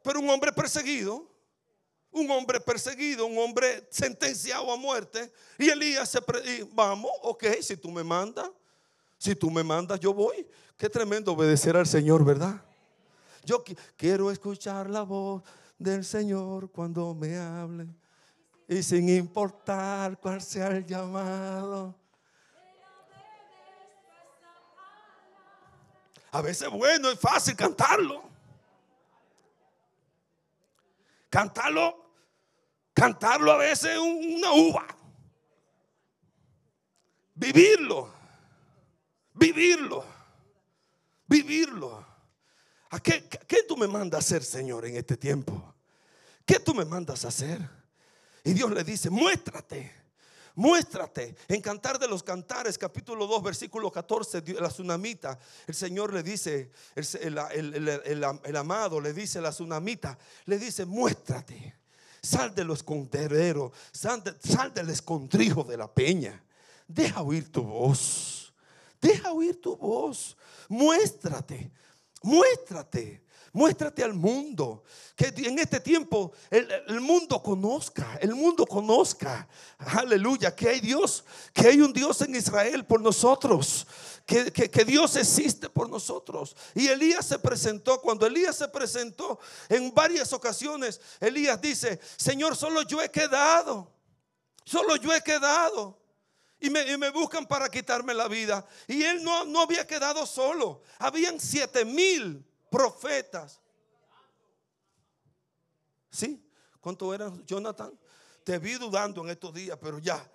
pero 0.02 0.19
un 0.19 0.30
hombre 0.30 0.52
perseguido 0.52 1.34
un 2.13 2.30
hombre 2.30 2.60
perseguido, 2.60 3.26
un 3.26 3.38
hombre 3.39 3.88
sentenciado 3.89 4.71
a 4.71 4.78
muerte. 4.78 5.32
Y 5.58 5.69
Elías 5.69 6.10
se, 6.10 6.19
y 6.45 6.62
vamos, 6.71 7.12
ok, 7.23 7.45
si 7.62 7.76
tú 7.76 7.89
me 7.89 8.04
mandas, 8.04 8.49
si 9.17 9.36
tú 9.36 9.49
me 9.49 9.63
mandas, 9.63 9.99
yo 9.99 10.13
voy. 10.13 10.47
Qué 10.78 10.89
tremendo 10.89 11.34
obedecer 11.34 11.76
al 11.76 11.88
Señor, 11.88 12.23
¿verdad? 12.23 12.62
Yo 13.43 13.63
quiero 13.97 14.32
escuchar 14.32 14.89
la 14.89 15.02
voz 15.02 15.43
del 15.84 16.06
Señor 16.06 16.72
cuando 16.72 17.13
me 17.13 17.38
hable. 17.38 17.88
Y 18.67 18.82
sin 18.82 19.10
importar 19.10 20.17
cuál 20.19 20.41
sea 20.41 20.67
el 20.67 20.86
llamado. 20.86 21.96
A 26.32 26.41
veces 26.41 26.69
bueno, 26.69 27.12
es 27.12 27.19
fácil 27.19 27.56
cantarlo. 27.56 28.24
Cantarlo 31.30 32.04
Cantarlo 32.93 33.52
a 33.52 33.58
veces 33.58 33.91
es 33.91 33.98
una 33.98 34.54
uva. 34.54 34.86
Vivirlo. 37.34 38.13
Vivirlo. 39.34 40.06
Vivirlo. 41.26 42.06
¿A 42.91 43.00
qué, 43.00 43.28
qué, 43.48 43.63
tú 43.67 43.76
me 43.76 43.88
mandas 43.88 44.17
a 44.17 44.19
hacer, 44.19 44.43
Señor, 44.43 44.86
en 44.86 44.98
este 44.98 45.17
tiempo? 45.17 45.73
¿Qué 46.45 46.60
tú 46.60 46.73
me 46.73 46.86
mandas 46.86 47.25
a 47.25 47.29
hacer? 47.29 47.60
Y 48.43 48.53
Dios 48.53 48.71
le 48.71 48.84
dice, 48.84 49.10
muéstrate. 49.10 50.03
Muéstrate 50.56 51.36
en 51.47 51.62
Cantar 51.62 51.97
de 51.97 52.08
los 52.08 52.21
Cantares, 52.21 52.77
capítulo 52.77 53.25
2, 53.25 53.41
versículo 53.41 53.91
14, 53.91 54.43
la 54.60 54.69
tsunamita. 54.69 55.39
El 55.65 55.73
Señor 55.73 56.13
le 56.13 56.21
dice, 56.21 56.71
el, 56.95 58.56
amado 58.56 59.01
le 59.01 59.13
dice 59.13 59.39
a 59.39 59.41
la 59.41 59.49
tsunamita, 59.49 60.17
le 60.45 60.60
dice, 60.60 60.86
muéstrate. 60.86 61.75
Sal 62.21 62.56
de 62.56 62.63
los 62.63 62.79
escondederos, 62.79 63.73
sal, 63.91 64.23
sal 64.41 64.73
del 64.73 64.91
escondrijo 64.91 65.63
de 65.63 65.75
la 65.75 65.93
peña. 65.93 66.41
Deja 66.88 67.21
oír 67.21 67.51
tu 67.51 67.63
voz. 67.63 68.53
Deja 69.01 69.34
oír 69.34 69.60
tu 69.60 69.75
voz. 69.75 70.38
Muéstrate. 70.69 71.71
Muéstrate. 72.21 73.23
Muéstrate 73.54 74.04
al 74.04 74.13
mundo. 74.13 74.84
Que 75.16 75.28
en 75.28 75.60
este 75.60 75.80
tiempo 75.80 76.34
el, 76.50 77.00
mundo 77.00 77.42
conozca. 77.42 78.18
El 78.20 78.36
mundo 78.36 78.66
conozca. 78.66 79.48
Aleluya. 79.78 80.56
Que 80.56 80.70
hay 80.70 80.80
Dios. 80.82 81.24
Que 81.54 81.68
hay 81.68 81.80
un 81.80 81.94
Dios 81.94 82.22
en 82.22 82.36
Israel 82.36 82.84
por 82.86 83.00
nosotros 83.00 83.88
que, 84.26 84.86
Dios 84.86 85.16
existe 85.16 85.70
por 85.70 85.89
nosotros. 85.89 86.56
Y 86.74 86.88
Elías 86.88 87.26
se 87.28 87.39
presentó, 87.39 88.00
cuando 88.02 88.26
Elías 88.26 88.58
se 88.58 88.68
presentó 88.68 89.39
en 89.70 89.94
varias 89.94 90.34
ocasiones, 90.34 91.00
Elías 91.20 91.60
dice, 91.62 92.00
Señor, 92.18 92.56
solo 92.56 92.84
yo 92.84 93.02
he 93.02 93.12
quedado, 93.12 93.92
solo 94.63 94.96
yo 94.96 95.13
he 95.13 95.22
quedado. 95.22 96.00
Y 96.60 96.70
me, 96.70 97.10
buscan 97.10 97.46
para 97.46 97.68
quitarme 97.68 98.13
la 98.13 98.30
vida. 98.30 98.66
Y 98.88 99.04
él 99.04 99.22
no, 99.22 99.44
no 99.44 99.62
había 99.62 99.86
quedado 99.86 100.26
solo. 100.26 100.82
Habían 100.98 101.38
siete 101.38 101.84
mil 101.84 102.46
profetas. 102.74 103.62
¿Sí? 106.10 106.44
¿Cuánto 106.82 107.14
eran, 107.14 107.46
Jonathan? 107.46 107.98
Te 108.44 108.58
vi 108.58 108.74
dudando 108.74 109.22
en 109.22 109.30
estos 109.30 109.54
días, 109.54 109.78
pero 109.80 110.00
ya. 110.00 110.28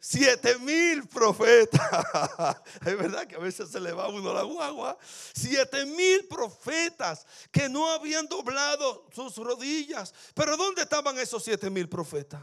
Siete 0.00 0.58
mil 0.58 1.06
profetas. 1.06 1.82
Es 2.86 2.96
verdad 2.96 3.26
que 3.26 3.36
a 3.36 3.38
veces 3.38 3.70
se 3.70 3.78
le 3.78 3.92
va 3.92 4.08
uno 4.08 4.32
la 4.32 4.42
guagua. 4.42 4.96
Siete 5.34 5.84
mil 5.84 6.26
profetas 6.28 7.26
que 7.50 7.68
no 7.68 7.86
habían 7.90 8.26
doblado 8.26 9.06
sus 9.12 9.36
rodillas. 9.36 10.14
Pero 10.34 10.56
¿dónde 10.56 10.82
estaban 10.82 11.18
esos 11.18 11.44
siete 11.44 11.68
mil 11.68 11.90
profetas? 11.90 12.42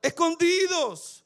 Escondidos. 0.00 1.22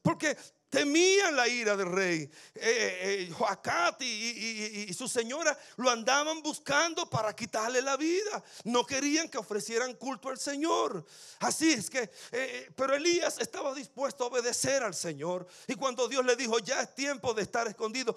Porque 0.00 0.36
temían 0.76 1.34
la 1.34 1.48
ira 1.48 1.74
del 1.74 1.90
rey. 1.90 2.30
Eh, 2.54 3.30
eh, 3.30 4.86
y, 4.88 4.92
su 4.92 5.08
señora 5.08 5.58
lo 5.76 5.88
andaban 5.88 6.42
buscando 6.42 7.08
para 7.08 7.34
quitarle 7.34 7.80
la 7.80 7.96
vida. 7.96 8.44
No 8.64 8.84
querían 8.84 9.26
que 9.30 9.38
ofrecieran 9.38 9.94
culto 9.94 10.28
al 10.28 10.38
Señor. 10.38 11.02
Así 11.38 11.72
es 11.72 11.88
que, 11.88 12.10
eh, 12.30 12.70
pero 12.76 12.94
Elías 12.94 13.38
estaba 13.38 13.72
dispuesto 13.74 14.24
a 14.24 14.26
obedecer 14.26 14.82
al 14.82 14.94
Señor. 14.94 15.46
Y 15.66 15.76
cuando 15.76 16.08
Dios 16.08 16.26
le 16.26 16.36
dijo, 16.36 16.58
ya 16.58 16.82
es 16.82 16.94
tiempo 16.94 17.32
de 17.32 17.42
estar 17.42 17.66
escondido, 17.66 18.14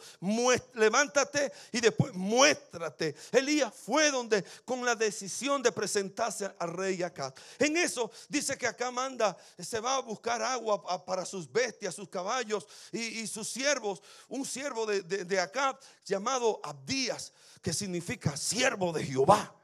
levántate 0.73 1.53
y 1.71 1.79
después 1.79 2.13
muéstrate. 2.13 3.15
Elías 3.31 3.73
fue 3.73 4.11
donde 4.11 4.43
con 4.65 4.83
la 4.83 4.95
decisión 4.95 5.63
de 5.63 5.71
presentarse 5.71 6.51
al 6.59 6.73
rey 6.73 7.03
acá. 7.03 7.33
En 7.57 7.77
eso 7.77 8.11
dice 8.27 8.57
que 8.57 8.67
acá 8.67 8.91
manda, 8.91 9.37
se 9.57 9.79
va 9.79 9.95
a 9.95 10.01
buscar 10.01 10.41
agua 10.41 11.05
para 11.05 11.25
sus 11.25 11.49
bestias, 11.49 11.95
sus 11.95 12.09
caballos 12.09 12.48
y, 12.91 13.27
sus 13.27 13.47
siervos. 13.47 14.01
Un 14.27 14.45
siervo 14.45 14.85
de, 14.85 15.01
de, 15.01 15.39
acá 15.39 15.77
llamado 16.05 16.59
Abdías, 16.63 17.33
que 17.61 17.73
significa 17.73 18.35
siervo 18.35 18.91
de 18.91 19.05
Jehová. 19.05 19.55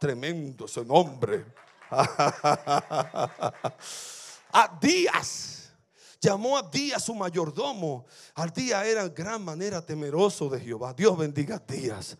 Tremendo 0.00 0.66
ese 0.66 0.84
nombre. 0.84 1.44
Abdías. 4.52 5.56
Llamó 6.20 6.56
a 6.56 6.62
Días 6.62 7.04
su 7.04 7.14
mayordomo. 7.14 8.06
Al 8.34 8.50
día 8.50 8.84
era 8.84 9.08
gran 9.08 9.44
manera 9.44 9.84
temeroso 9.84 10.48
de 10.48 10.60
Jehová. 10.60 10.92
Dios 10.94 11.16
bendiga 11.16 11.56
a 11.56 11.58
Días. 11.58 12.16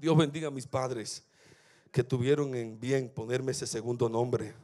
Dios 0.00 0.16
bendiga 0.16 0.48
a 0.48 0.50
mis 0.50 0.66
padres 0.66 1.22
que 1.92 2.02
tuvieron 2.02 2.54
en 2.54 2.78
bien 2.78 3.10
ponerme 3.10 3.52
ese 3.52 3.66
segundo 3.66 4.08
nombre. 4.08 4.54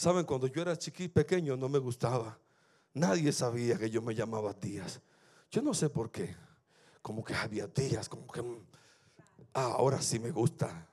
Saben, 0.00 0.24
cuando 0.24 0.46
yo 0.46 0.62
era 0.62 0.78
chiquito, 0.78 1.12
pequeño, 1.12 1.58
no 1.58 1.68
me 1.68 1.78
gustaba. 1.78 2.38
Nadie 2.94 3.30
sabía 3.32 3.76
que 3.76 3.90
yo 3.90 4.00
me 4.00 4.14
llamaba 4.14 4.54
Díaz. 4.54 4.98
Yo 5.50 5.60
no 5.60 5.74
sé 5.74 5.90
por 5.90 6.10
qué. 6.10 6.34
Como 7.02 7.22
que 7.22 7.34
había 7.34 7.66
Díaz, 7.66 8.08
como 8.08 8.26
que 8.28 8.40
ah, 9.52 9.74
ahora 9.76 10.00
sí 10.00 10.18
me 10.18 10.30
gusta. 10.30 10.88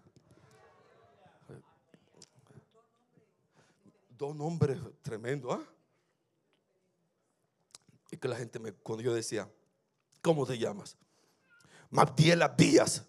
Dos 4.10 4.36
nombres 4.36 4.78
tremendos, 5.02 5.58
¿ah? 5.58 5.64
Y 8.12 8.18
que 8.18 8.28
la 8.28 8.36
gente 8.36 8.60
me, 8.60 8.74
cuando 8.74 9.04
yo 9.04 9.14
decía, 9.14 9.50
¿cómo 10.22 10.46
te 10.46 10.58
llamas? 10.58 10.98
Magdiela 11.92 12.50
Díaz. 12.50 13.06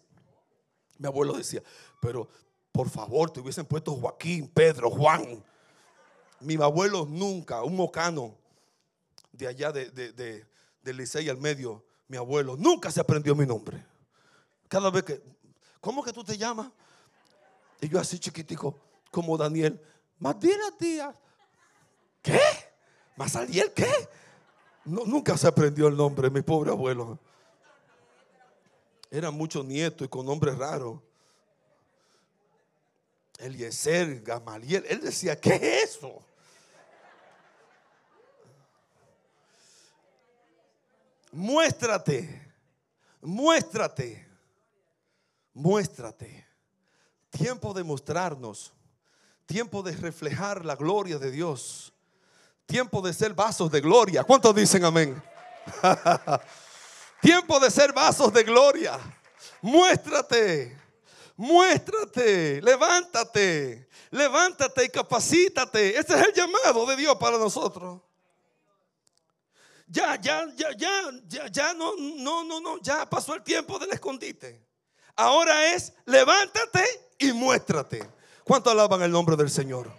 Mi 0.96 1.08
abuelo 1.08 1.36
decía, 1.36 1.60
pero 2.00 2.28
por 2.70 2.88
favor, 2.88 3.32
te 3.32 3.40
hubiesen 3.40 3.66
puesto 3.66 3.96
Joaquín, 3.96 4.46
Pedro, 4.46 4.90
Juan. 4.90 5.44
Mi 6.40 6.54
abuelo 6.54 7.06
nunca, 7.06 7.62
un 7.62 7.76
mocano 7.76 8.36
de 9.32 9.46
allá 9.46 9.72
de, 9.72 9.90
de, 9.90 10.12
de, 10.12 11.30
al 11.30 11.38
medio, 11.38 11.84
mi 12.08 12.16
abuelo 12.16 12.56
nunca 12.56 12.90
se 12.90 13.00
aprendió 13.00 13.34
mi 13.34 13.46
nombre. 13.46 13.84
Cada 14.68 14.90
vez 14.90 15.04
que, 15.04 15.22
¿cómo 15.80 16.02
que 16.02 16.12
tú 16.12 16.24
te 16.24 16.36
llamas? 16.36 16.70
Y 17.80 17.88
yo 17.88 18.00
así 18.00 18.18
chiquitico, 18.18 18.78
como 19.10 19.36
Daniel, 19.36 19.80
Magdiela 20.18 20.70
Díaz. 20.78 21.14
¿Qué? 22.22 22.40
¿Masaliel 23.16 23.72
qué? 23.72 23.90
No, 24.84 25.04
nunca 25.04 25.36
se 25.36 25.46
aprendió 25.46 25.88
el 25.88 25.96
nombre, 25.96 26.30
mi 26.30 26.42
pobre 26.42 26.70
abuelo. 26.70 27.18
Eran 29.10 29.34
muchos 29.34 29.64
nietos 29.64 30.06
y 30.06 30.08
con 30.08 30.26
nombres 30.26 30.56
raros. 30.56 31.00
Eliezer, 33.38 34.20
Gamaliel. 34.22 34.84
Él 34.88 35.00
decía, 35.00 35.40
¿qué 35.40 35.54
es 35.54 35.96
eso? 35.96 36.22
Muéstrate, 41.32 42.52
muéstrate, 43.20 44.26
muéstrate. 45.52 46.46
Tiempo 47.30 47.74
de 47.74 47.84
mostrarnos, 47.84 48.72
tiempo 49.46 49.82
de 49.82 49.92
reflejar 49.92 50.64
la 50.64 50.74
gloria 50.74 51.18
de 51.18 51.30
Dios, 51.30 51.92
tiempo 52.66 53.02
de 53.02 53.12
ser 53.12 53.34
vasos 53.34 53.70
de 53.70 53.80
gloria. 53.80 54.24
¿Cuántos 54.24 54.54
dicen 54.54 54.84
amén? 54.84 55.22
Tiempo 57.20 57.58
de 57.58 57.70
ser 57.70 57.92
vasos 57.92 58.32
de 58.32 58.44
gloria. 58.44 58.98
Muéstrate. 59.60 60.76
Muéstrate. 61.36 62.62
Levántate. 62.62 63.88
Levántate 64.10 64.84
y 64.84 64.88
capacítate. 64.88 65.98
Ese 65.98 66.14
es 66.14 66.28
el 66.28 66.32
llamado 66.32 66.86
de 66.86 66.96
Dios 66.96 67.16
para 67.16 67.36
nosotros. 67.38 68.00
Ya, 69.90 70.20
ya, 70.20 70.46
ya, 70.54 70.72
ya, 70.76 70.90
ya, 71.26 71.46
ya, 71.48 71.74
no, 71.74 71.96
no, 71.96 72.44
no, 72.44 72.60
no, 72.60 72.78
ya 72.82 73.08
pasó 73.08 73.34
el 73.34 73.42
tiempo 73.42 73.78
del 73.78 73.90
escondite. 73.90 74.66
Ahora 75.16 75.72
es 75.74 75.94
levántate 76.04 76.84
y 77.18 77.32
muéstrate. 77.32 78.06
¿Cuánto 78.44 78.70
alaban 78.70 79.02
el 79.02 79.10
nombre 79.10 79.34
del 79.34 79.50
Señor? 79.50 79.90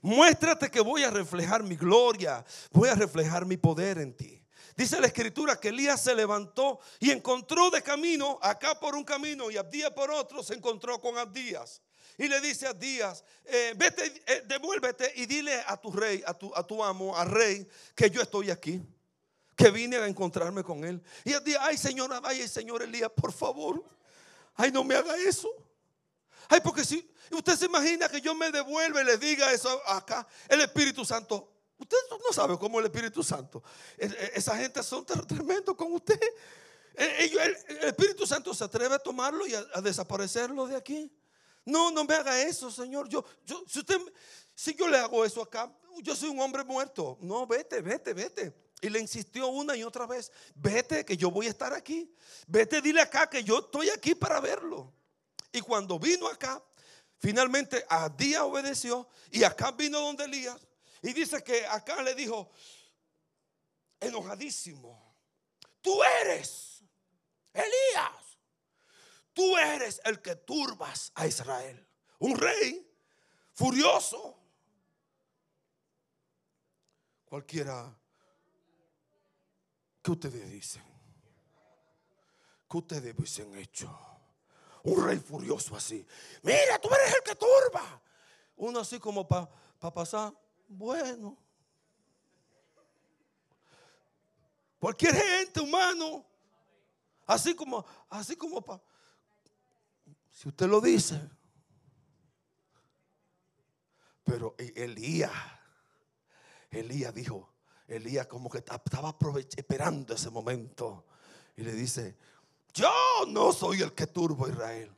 Muéstrate 0.00 0.70
que 0.70 0.80
voy 0.80 1.02
a 1.02 1.10
reflejar 1.10 1.62
mi 1.62 1.76
gloria, 1.76 2.44
voy 2.70 2.88
a 2.88 2.94
reflejar 2.94 3.44
mi 3.44 3.56
poder 3.56 3.98
en 3.98 4.16
ti. 4.16 4.42
Dice 4.76 5.00
la 5.00 5.06
escritura 5.06 5.58
que 5.58 5.68
Elías 5.68 6.02
se 6.02 6.14
levantó 6.14 6.80
y 7.00 7.10
encontró 7.10 7.70
de 7.70 7.82
camino, 7.82 8.38
acá 8.42 8.78
por 8.78 8.94
un 8.94 9.04
camino 9.04 9.50
y 9.50 9.56
Abdías 9.56 9.90
por 9.90 10.10
otro, 10.10 10.42
se 10.42 10.54
encontró 10.54 11.00
con 11.00 11.16
Abdías. 11.16 11.82
Y 12.18 12.28
le 12.28 12.40
dice 12.40 12.66
a 12.66 12.70
Abdías, 12.70 13.24
eh, 13.44 13.74
vete, 13.76 14.22
eh, 14.26 14.42
devuélvete 14.46 15.12
y 15.16 15.26
dile 15.26 15.62
a 15.66 15.76
tu 15.76 15.92
rey, 15.92 16.22
a 16.26 16.34
tu, 16.34 16.54
a 16.54 16.66
tu 16.66 16.82
amo, 16.82 17.16
al 17.16 17.30
rey, 17.30 17.68
que 17.94 18.10
yo 18.10 18.22
estoy 18.22 18.50
aquí. 18.50 18.82
Que 19.54 19.70
vine 19.70 19.96
a 19.96 20.06
encontrarme 20.06 20.62
con 20.62 20.84
él. 20.84 21.02
Y 21.24 21.32
Abdías, 21.32 21.60
ay 21.62 21.78
Señor, 21.78 22.10
ay 22.24 22.46
Señor 22.48 22.82
Elías, 22.82 23.10
por 23.10 23.32
favor. 23.32 23.82
Ay, 24.54 24.70
no 24.70 24.84
me 24.84 24.94
haga 24.94 25.16
eso. 25.16 25.48
Ay, 26.48 26.60
porque 26.62 26.84
si 26.84 27.10
usted 27.30 27.56
se 27.56 27.66
imagina 27.66 28.08
que 28.08 28.20
yo 28.20 28.34
me 28.34 28.50
devuelva 28.50 29.02
y 29.02 29.04
le 29.04 29.16
diga 29.16 29.52
eso 29.52 29.80
acá, 29.86 30.26
el 30.48 30.60
Espíritu 30.60 31.04
Santo 31.04 31.56
Usted 31.78 31.96
no 32.10 32.32
sabe 32.32 32.58
cómo 32.58 32.80
el 32.80 32.86
Espíritu 32.86 33.22
Santo. 33.22 33.62
Esa 33.98 34.56
gente 34.56 34.82
son 34.82 35.04
tremendos 35.04 35.76
con 35.76 35.92
usted. 35.92 36.18
El, 36.94 37.56
Espíritu 37.82 38.26
Santo 38.26 38.54
se 38.54 38.64
atreve 38.64 38.94
a 38.94 38.98
tomarlo 38.98 39.46
y 39.46 39.54
a, 39.54 39.80
desaparecerlo 39.82 40.66
de 40.66 40.76
aquí. 40.76 41.12
No, 41.66 41.90
no 41.90 42.04
me 42.04 42.14
haga 42.14 42.40
eso, 42.40 42.70
Señor. 42.70 43.08
Yo, 43.08 43.24
yo, 43.44 43.62
si 43.66 43.80
usted, 43.80 44.00
si 44.54 44.74
yo 44.74 44.88
le 44.88 44.96
hago 44.96 45.24
eso 45.24 45.42
acá, 45.42 45.70
yo 46.00 46.16
soy 46.16 46.30
un 46.30 46.40
hombre 46.40 46.64
muerto. 46.64 47.18
No, 47.20 47.46
vete, 47.46 47.82
vete, 47.82 48.14
vete. 48.14 48.54
Y 48.80 48.88
le 48.88 49.00
insistió 49.00 49.48
una 49.48 49.76
y 49.76 49.82
otra 49.82 50.06
vez, 50.06 50.30
vete 50.54 51.04
que 51.04 51.16
yo 51.16 51.30
voy 51.30 51.46
a 51.46 51.50
estar 51.50 51.72
aquí. 51.74 52.14
Vete, 52.46 52.80
dile 52.80 53.00
acá 53.00 53.28
que 53.28 53.42
yo 53.42 53.58
estoy 53.58 53.90
aquí 53.90 54.14
para 54.14 54.40
verlo. 54.40 54.92
Y 55.52 55.60
cuando 55.60 55.98
vino 55.98 56.28
acá, 56.28 56.62
finalmente 57.18 57.84
a 57.88 58.08
día 58.08 58.44
obedeció 58.44 59.08
y 59.30 59.42
acá 59.42 59.72
vino 59.72 60.00
donde 60.00 60.24
Elías. 60.24 60.60
Y 61.02 61.12
dice 61.12 61.42
que 61.42 61.66
acá 61.66 62.02
le 62.02 62.14
dijo, 62.14 62.50
enojadísimo, 63.98 65.16
tú 65.80 66.00
eres 66.22 66.82
Elías, 67.52 68.25
tú 69.36 69.54
eres 69.58 70.00
el 70.04 70.22
que 70.22 70.34
turbas 70.34 71.12
a 71.14 71.26
Israel. 71.26 71.86
Un 72.20 72.38
rey 72.38 72.90
furioso. 73.52 74.34
Cualquiera, 77.26 77.94
¿qué 80.02 80.10
ustedes 80.10 80.50
dicen? 80.50 80.82
¿Qué 82.68 82.76
ustedes 82.78 83.14
hubiesen 83.14 83.54
hecho? 83.56 83.94
Un 84.84 85.04
rey 85.04 85.18
furioso 85.18 85.76
así. 85.76 86.06
Mira, 86.42 86.78
tú 86.80 86.88
eres 86.88 87.14
el 87.16 87.22
que 87.22 87.34
turba. 87.34 88.00
Uno 88.56 88.80
así 88.80 88.98
como 88.98 89.28
para 89.28 89.50
pasar 89.92 90.32
bueno. 90.66 91.36
Cualquier 94.78 95.14
gente 95.14 95.60
humano, 95.60 96.24
así 97.26 97.54
como, 97.54 97.84
así 98.08 98.36
como, 98.36 98.64
si 100.36 100.50
usted 100.50 100.66
lo 100.66 100.82
dice. 100.82 101.18
Pero 104.22 104.54
e, 104.58 104.72
Elías, 104.76 105.32
Elías 106.70 107.14
dijo, 107.14 107.54
Elías 107.88 108.26
como 108.26 108.50
que 108.50 108.58
estaba 108.58 108.82
esperando 109.56 110.14
ese 110.14 110.28
momento 110.28 111.06
y 111.56 111.62
le 111.62 111.72
dice, 111.72 112.18
yo 112.74 112.92
no 113.28 113.50
soy 113.52 113.80
el 113.80 113.94
que 113.94 114.08
turbo 114.08 114.44
a 114.44 114.50
Israel. 114.50 114.94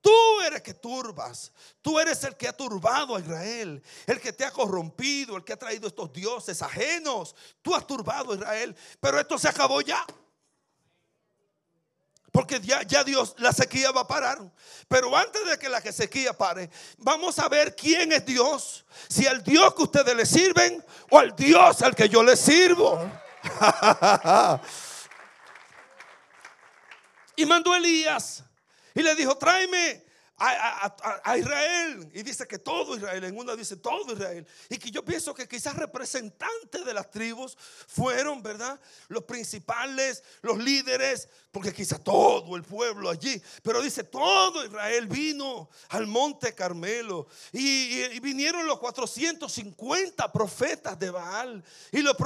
Tú 0.00 0.40
eres 0.46 0.62
que 0.62 0.72
turbas. 0.72 1.52
Tú 1.82 1.98
eres 1.98 2.24
el 2.24 2.36
que 2.36 2.48
ha 2.48 2.56
turbado 2.56 3.16
a 3.16 3.20
Israel. 3.20 3.82
El 4.06 4.20
que 4.20 4.32
te 4.32 4.44
ha 4.46 4.50
corrompido. 4.50 5.36
El 5.36 5.44
que 5.44 5.52
ha 5.52 5.58
traído 5.58 5.88
estos 5.88 6.10
dioses 6.12 6.62
ajenos. 6.62 7.34
Tú 7.60 7.74
has 7.74 7.86
turbado 7.86 8.32
a 8.32 8.36
Israel. 8.36 8.76
Pero 9.00 9.20
esto 9.20 9.36
se 9.36 9.48
acabó 9.48 9.82
ya. 9.82 10.06
Porque 12.38 12.60
ya, 12.60 13.02
Dios, 13.02 13.34
la 13.38 13.52
sequía 13.52 13.90
va 13.90 14.02
a 14.02 14.06
parar. 14.06 14.38
Pero 14.86 15.16
antes 15.16 15.44
de 15.44 15.58
que 15.58 15.68
la 15.68 15.80
sequía 15.80 16.32
pare, 16.32 16.70
vamos 16.98 17.36
a 17.40 17.48
ver 17.48 17.74
quién 17.74 18.12
es 18.12 18.24
Dios. 18.24 18.84
Si 19.08 19.26
al 19.26 19.42
Dios 19.42 19.74
que 19.74 19.82
ustedes 19.82 20.14
le 20.14 20.24
sirven 20.24 20.84
o 21.10 21.18
al 21.18 21.34
Dios 21.34 21.82
al 21.82 21.96
que 21.96 22.08
yo 22.08 22.22
le 22.22 22.36
sirvo. 22.36 23.10
y 27.34 27.44
mandó 27.44 27.74
Elías 27.74 28.44
y 28.94 29.02
le 29.02 29.16
dijo, 29.16 29.36
tráeme 29.36 30.04
a, 30.38 31.36
Israel. 31.36 32.10
Y 32.14 32.22
dice 32.22 32.46
que 32.46 32.58
todo 32.58 32.96
Israel, 32.96 33.24
en 33.24 33.36
una 33.36 33.56
dice 33.56 33.76
todo 33.76 34.12
Israel. 34.12 34.46
Y 34.68 34.78
que 34.78 34.90
yo 34.90 35.04
pienso 35.04 35.34
que 35.34 35.48
quizás 35.48 35.74
representantes 35.74 36.84
de 36.84 36.94
las 36.94 37.10
tribus 37.10 37.56
fueron, 37.86 38.42
¿verdad? 38.42 38.80
Los 39.08 39.24
principales, 39.24 40.22
los 40.42 40.58
líderes, 40.58 41.28
porque 41.50 41.72
quizás 41.72 42.02
todo 42.04 42.56
el 42.56 42.62
pueblo 42.62 43.10
allí. 43.10 43.40
Pero 43.62 43.82
dice, 43.82 44.04
todo 44.04 44.64
Israel 44.64 45.08
vino 45.08 45.68
al 45.88 46.06
monte 46.06 46.54
Carmelo. 46.54 47.26
Y, 47.52 48.18
vinieron 48.20 48.66
los 48.66 48.78
450 48.78 50.32
profetas 50.32 50.98
de 50.98 51.10
Baal. 51.10 51.64
Y 51.90 52.02
los, 52.02 52.16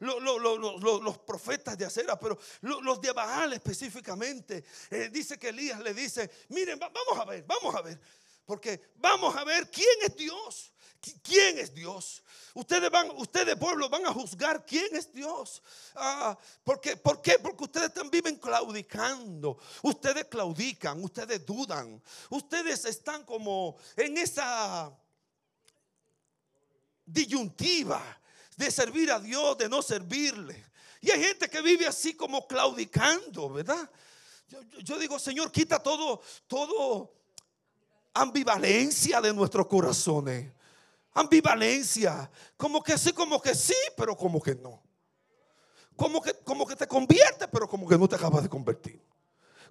los, 0.00 1.18
profetas 1.18 1.78
de 1.78 1.86
Acera, 1.86 2.18
pero 2.18 2.38
los 2.60 3.00
de 3.00 3.12
Baal 3.12 3.54
específicamente. 3.54 4.64
Eh, 4.90 5.08
dice 5.10 5.38
que 5.38 5.48
Elías 5.48 5.80
le 5.80 5.94
dice, 5.94 6.30
miren, 6.48 6.78
vamos 6.78 7.18
a 7.18 7.24
ver 7.24 7.37
vamos 7.46 7.74
a 7.74 7.82
ver. 7.82 8.00
Porque 8.44 8.92
vamos 8.96 9.36
a 9.36 9.44
ver 9.44 9.70
quién 9.70 9.86
es 10.06 10.16
Dios. 10.16 10.72
¿Quién 11.22 11.58
es 11.58 11.72
Dios? 11.72 12.24
Ustedes 12.54 12.90
van, 12.90 13.10
ustedes 13.16 13.56
pueblo 13.56 13.88
van 13.88 14.04
a 14.06 14.12
juzgar 14.12 14.64
quién 14.66 14.96
es 14.96 15.12
Dios. 15.12 15.62
Ah, 15.94 16.36
¿Por 16.64 16.80
qué? 16.80 16.96
Porque 16.96 17.38
ustedes 17.60 17.92
también 17.92 18.24
viven 18.24 18.36
claudicando. 18.36 19.58
Ustedes 19.82 20.24
claudican, 20.24 21.02
ustedes 21.04 21.44
dudan. 21.46 22.02
Ustedes 22.30 22.84
están 22.84 23.24
como 23.24 23.76
en 23.96 24.18
esa 24.18 24.92
disyuntiva 27.04 28.02
de 28.56 28.70
servir 28.70 29.12
a 29.12 29.20
Dios, 29.20 29.56
de 29.56 29.68
no 29.68 29.82
servirle. 29.82 30.66
Y 31.00 31.10
hay 31.10 31.22
gente 31.22 31.48
que 31.48 31.62
vive 31.62 31.86
así 31.86 32.14
como 32.14 32.46
claudicando, 32.46 33.50
¿verdad? 33.50 33.88
Yo, 34.82 34.98
digo, 34.98 35.18
Señor, 35.18 35.52
quita 35.52 35.78
todo, 35.78 36.20
todo 36.46 37.17
ambivalencia 38.14 39.20
de 39.20 39.32
nuestros 39.32 39.66
corazones. 39.66 40.52
Ambivalencia. 41.14 42.30
Como 42.56 42.82
que 42.82 42.96
sí, 42.98 43.12
como 43.12 43.40
que 43.40 43.54
sí, 43.54 43.76
pero 43.96 44.16
como 44.16 44.40
que 44.40 44.54
no. 44.54 44.82
Como 45.96 46.22
que, 46.22 46.32
como 46.44 46.66
que 46.66 46.76
te 46.76 46.86
convierte, 46.86 47.48
pero 47.48 47.68
como 47.68 47.88
que 47.88 47.98
no 47.98 48.08
te 48.08 48.16
acabas 48.16 48.42
de 48.42 48.48
convertir. 48.48 49.02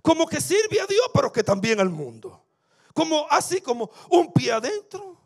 Como 0.02 0.28
que 0.28 0.42
sirve 0.42 0.82
a 0.82 0.86
Dios, 0.86 1.10
pero 1.14 1.32
que 1.32 1.44
también 1.44 1.80
al 1.80 1.90
mundo. 1.90 2.44
Como 2.94 3.28
así 3.30 3.62
como 3.62 3.90
un 4.10 4.32
pie 4.34 4.52
adentro. 4.52 5.22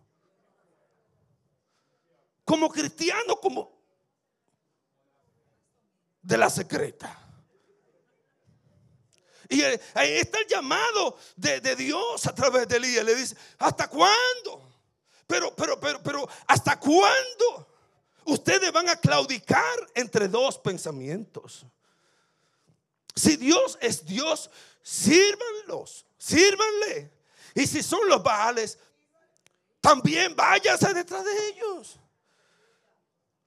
Como 2.46 2.70
cristiano, 2.70 3.38
como 3.38 3.72
de 6.22 6.38
la 6.38 6.50
secreta. 6.50 7.21
Y 9.52 9.62
ahí 9.64 10.14
está 10.14 10.40
el 10.40 10.48
llamado 10.48 11.18
de, 11.36 11.76
Dios 11.76 12.26
a 12.26 12.34
través 12.34 12.70
de 12.70 12.78
Elías. 12.78 13.04
Le 13.04 13.16
dice, 13.16 13.36
¿hasta 13.60 13.90
cuándo? 13.90 14.64
Pero, 15.28 15.54
pero, 15.54 15.78
pero, 15.78 16.02
pero, 16.02 16.30
¿hasta 16.48 16.80
cuándo? 16.80 17.68
Ustedes 18.24 18.72
van 18.72 18.88
a 18.88 18.96
claudicar 18.96 19.78
entre 19.94 20.30
dos 20.30 20.58
pensamientos. 20.58 21.66
Si 23.14 23.36
Dios 23.36 23.78
es 23.82 24.06
Dios, 24.06 24.50
sírvanlos, 24.82 26.06
sírvanle. 26.18 27.12
Y 27.54 27.68
si 27.68 27.84
son 27.84 28.08
los 28.08 28.24
baales, 28.24 28.80
también 29.82 30.34
váyase 30.34 30.94
detrás 30.94 31.26
de 31.26 31.48
ellos. 31.50 32.00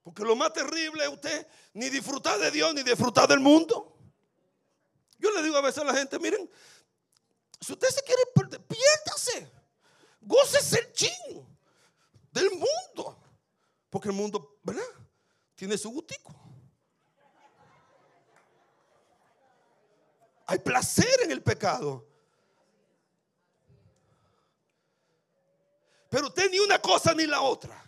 Porque 0.03 0.23
lo 0.23 0.37
más 0.37 0.53
terrible 0.53 1.03
es 1.03 1.09
usted 1.09 1.47
ni 1.73 1.89
disfrutar 1.89 2.39
de 2.39 2.51
Dios 2.51 2.75
ni 2.75 2.83
disfrutar 2.83 3.27
del 3.27 3.41
mundo. 3.41 3.94
Yo 5.25 5.31
le 5.31 5.43
digo 5.43 5.57
a 5.57 5.63
veces 5.63 5.79
a 5.79 5.85
la 5.85 5.95
gente, 5.95 6.19
miren, 6.19 6.51
si 7.59 7.73
usted 7.73 7.89
se 7.89 8.03
quiere 8.03 8.21
perder, 8.35 8.63
piérdase. 8.67 9.51
Gócese 10.21 10.81
el 10.81 10.93
chin 10.93 11.49
del 12.31 12.51
mundo. 12.51 13.19
Porque 13.89 14.09
el 14.09 14.15
mundo, 14.15 14.59
¿verdad? 14.63 14.83
Tiene 15.55 15.79
su 15.79 15.89
gustico. 15.89 16.35
Hay 20.45 20.59
placer 20.59 21.23
en 21.23 21.31
el 21.31 21.43
pecado. 21.43 22.07
Pero 26.11 26.27
usted 26.27 26.51
ni 26.51 26.59
una 26.59 26.79
cosa 26.83 27.15
ni 27.15 27.27
la 27.27 27.41
otra. 27.41 27.83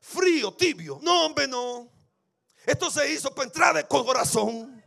Frío, 0.00 0.54
tibio. 0.54 1.00
No, 1.02 1.26
hombre, 1.26 1.48
no. 1.48 1.90
Esto 2.64 2.88
se 2.88 3.12
hizo 3.12 3.34
para 3.34 3.46
entrar 3.46 3.74
de 3.74 3.84
corazón. 3.88 4.81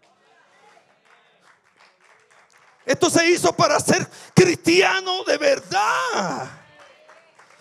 Esto 2.86 3.10
se 3.10 3.30
hizo 3.30 3.56
para 3.56 3.80
ser 3.80 4.08
cristiano 4.34 5.24
de 5.24 5.38
verdad. 5.38 6.62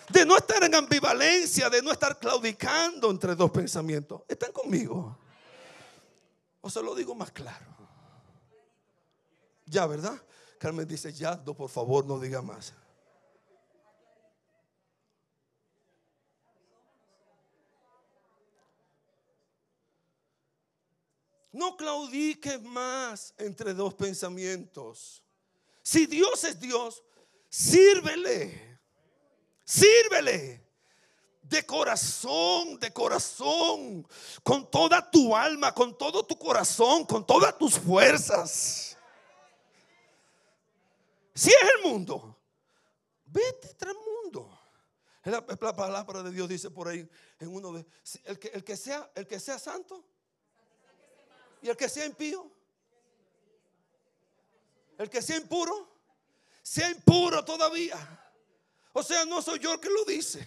De 0.09 0.27
no 0.27 0.37
estar 0.37 0.63
en 0.63 0.75
ambivalencia, 0.75 1.71
de 1.71 1.81
no 1.81 1.91
estar 1.91 2.19
claudicando 2.19 3.11
entre 3.11 3.35
dos 3.35 3.51
pensamientos. 3.51 4.23
¿Están 4.29 4.53
conmigo? 4.53 5.19
O 6.61 6.69
se 6.69 6.83
lo 6.83 6.95
digo 6.95 7.15
más 7.15 7.31
claro. 7.33 7.67
Ya, 9.67 9.87
¿verdad? 9.87 10.21
Carmen 10.59 10.87
dice, 10.87 11.13
ya, 11.13 11.43
por 11.43 11.71
favor, 11.71 12.05
no 12.05 12.19
diga 12.19 12.43
más. 12.43 12.75
No 21.55 21.77
claudiques 21.77 22.61
más 22.63 23.33
entre 23.39 23.75
dos 23.75 23.95
pensamientos. 23.95 25.23
Si 25.85 26.05
Dios 26.05 26.43
es 26.43 26.59
Dios, 26.59 27.05
sírvele. 27.49 28.81
Sírvele. 29.65 30.67
De 31.43 31.65
corazón, 31.65 32.81
de 32.81 32.93
corazón. 32.93 34.05
Con 34.43 34.69
toda 34.69 35.09
tu 35.09 35.37
alma, 35.37 35.73
con 35.73 35.97
todo 35.97 36.27
tu 36.27 36.37
corazón, 36.37 37.07
con 37.07 37.25
todas 37.25 37.57
tus 37.57 37.79
fuerzas. 37.79 38.99
Si 41.37 41.51
es 41.51 41.71
el 41.77 41.89
mundo, 41.89 42.37
vete 43.27 43.75
tras 43.75 43.95
mundo. 43.95 44.51
La, 45.23 45.45
la, 45.49 45.77
palabra 45.77 46.25
de 46.25 46.33
Dios 46.33 46.49
dice 46.49 46.69
por 46.69 46.89
ahí 46.89 47.09
en 47.39 47.49
uno 47.49 47.73
de 47.73 47.87
el 48.25 48.41
que, 48.41 48.49
el 48.49 48.65
que 48.65 48.77
sea 48.77 49.09
el 49.15 49.27
que 49.29 49.39
sea 49.39 49.59
santo 49.59 50.05
¿Y 51.65 51.71
el 51.71 51.79
que 51.79 51.89
sea 51.89 52.05
impío? 52.05 52.47
El 54.99 55.09
que 55.09 55.23
sea 55.23 55.39
impuro, 55.39 55.89
sea 56.63 56.91
impuro 56.91 57.43
todavía. 57.43 57.97
O 58.93 59.03
sea, 59.03 59.25
no 59.25 59.41
soy 59.41 59.59
yo 59.61 59.73
el 59.73 59.81
que 59.81 59.89
lo 59.89 60.05
dice. 60.05 60.47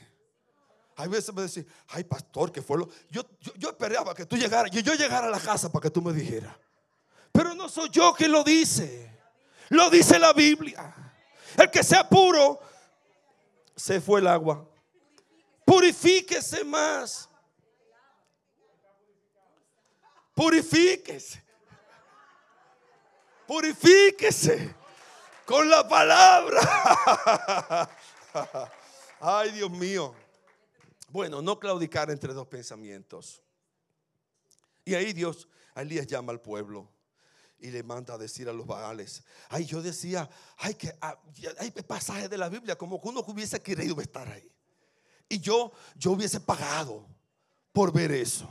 Hay 0.95 1.07
veces 1.07 1.33
me 1.33 1.41
decís, 1.41 1.65
ay 1.87 2.03
pastor, 2.03 2.51
que 2.51 2.61
fue 2.61 2.77
lo... 2.77 2.89
Yo, 3.09 3.23
yo, 3.55 3.69
esperaba 3.69 4.13
que 4.13 4.27
tú 4.27 4.37
llegaras, 4.37 4.71
y 4.71 4.83
yo 4.83 4.93
llegara 4.93 5.25
a 5.25 5.31
la 5.31 5.39
casa 5.39 5.71
para 5.71 5.81
que 5.81 5.89
tú 5.89 6.03
me 6.03 6.13
dijeras. 6.13 6.55
Pero 7.31 7.55
no 7.55 7.67
soy 7.67 7.89
yo 7.89 8.13
quien 8.13 8.31
lo 8.31 8.43
dice. 8.43 9.11
Lo 9.69 9.89
dice 9.89 10.19
la 10.19 10.33
Biblia. 10.33 10.93
El 11.57 11.71
que 11.71 11.83
sea 11.83 12.07
puro, 12.07 12.59
se 13.75 13.99
fue 14.01 14.19
el 14.19 14.27
agua. 14.27 14.69
Purifíquese 15.65 16.63
más. 16.63 17.27
Purifíquese. 20.37 21.43
Purifíquese 23.47 24.75
con 25.47 25.67
la 25.67 25.87
palabra. 25.87 27.89
Ay, 29.19 29.51
Dios 29.53 29.71
mío. 29.71 30.13
Bueno, 31.09 31.41
no 31.41 31.57
claudicar 31.57 32.11
entre 32.11 32.33
dos 32.33 32.45
pensamientos. 32.45 33.41
Y 34.85 34.93
ahí 34.93 35.11
Dios, 35.11 35.47
Elías 35.75 36.05
llama 36.05 36.33
al 36.33 36.39
pueblo 36.39 36.87
y 37.57 37.71
le 37.71 37.81
manda 37.81 38.13
a 38.13 38.19
decir 38.19 38.47
a 38.47 38.53
los 38.53 38.67
baales. 38.67 39.23
Ay, 39.49 39.65
yo 39.65 39.81
decía, 39.81 40.29
ay, 40.57 40.75
que 40.75 40.95
ah, 41.01 41.19
hay 41.57 41.71
pasajes 41.71 42.29
de 42.29 42.37
la 42.37 42.47
Biblia 42.47 42.77
como 42.77 43.01
que 43.01 43.07
uno 43.07 43.23
hubiese 43.25 43.59
querido 43.59 43.99
estar 44.01 44.27
ahí. 44.27 44.47
Y 45.29 45.39
yo, 45.39 45.71
yo 45.95 46.11
hubiese 46.11 46.39
pagado 46.39 47.07
por 47.73 47.91
ver 47.91 48.11
eso. 48.11 48.47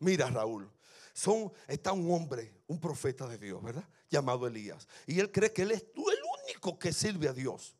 Mira, 0.00 0.28
Raúl, 0.28 0.68
son, 1.12 1.52
está 1.68 1.92
un 1.92 2.10
hombre, 2.12 2.52
un 2.66 2.80
profeta 2.80 3.26
de 3.26 3.38
Dios, 3.38 3.62
¿verdad? 3.62 3.84
Llamado 4.10 4.46
Elías. 4.46 4.88
Y 5.06 5.20
él 5.20 5.30
cree 5.30 5.52
que 5.52 5.62
él 5.62 5.72
es 5.72 5.82
el 5.94 6.18
único 6.46 6.78
que 6.78 6.92
sirve 6.92 7.28
a 7.28 7.32
Dios. 7.32 7.74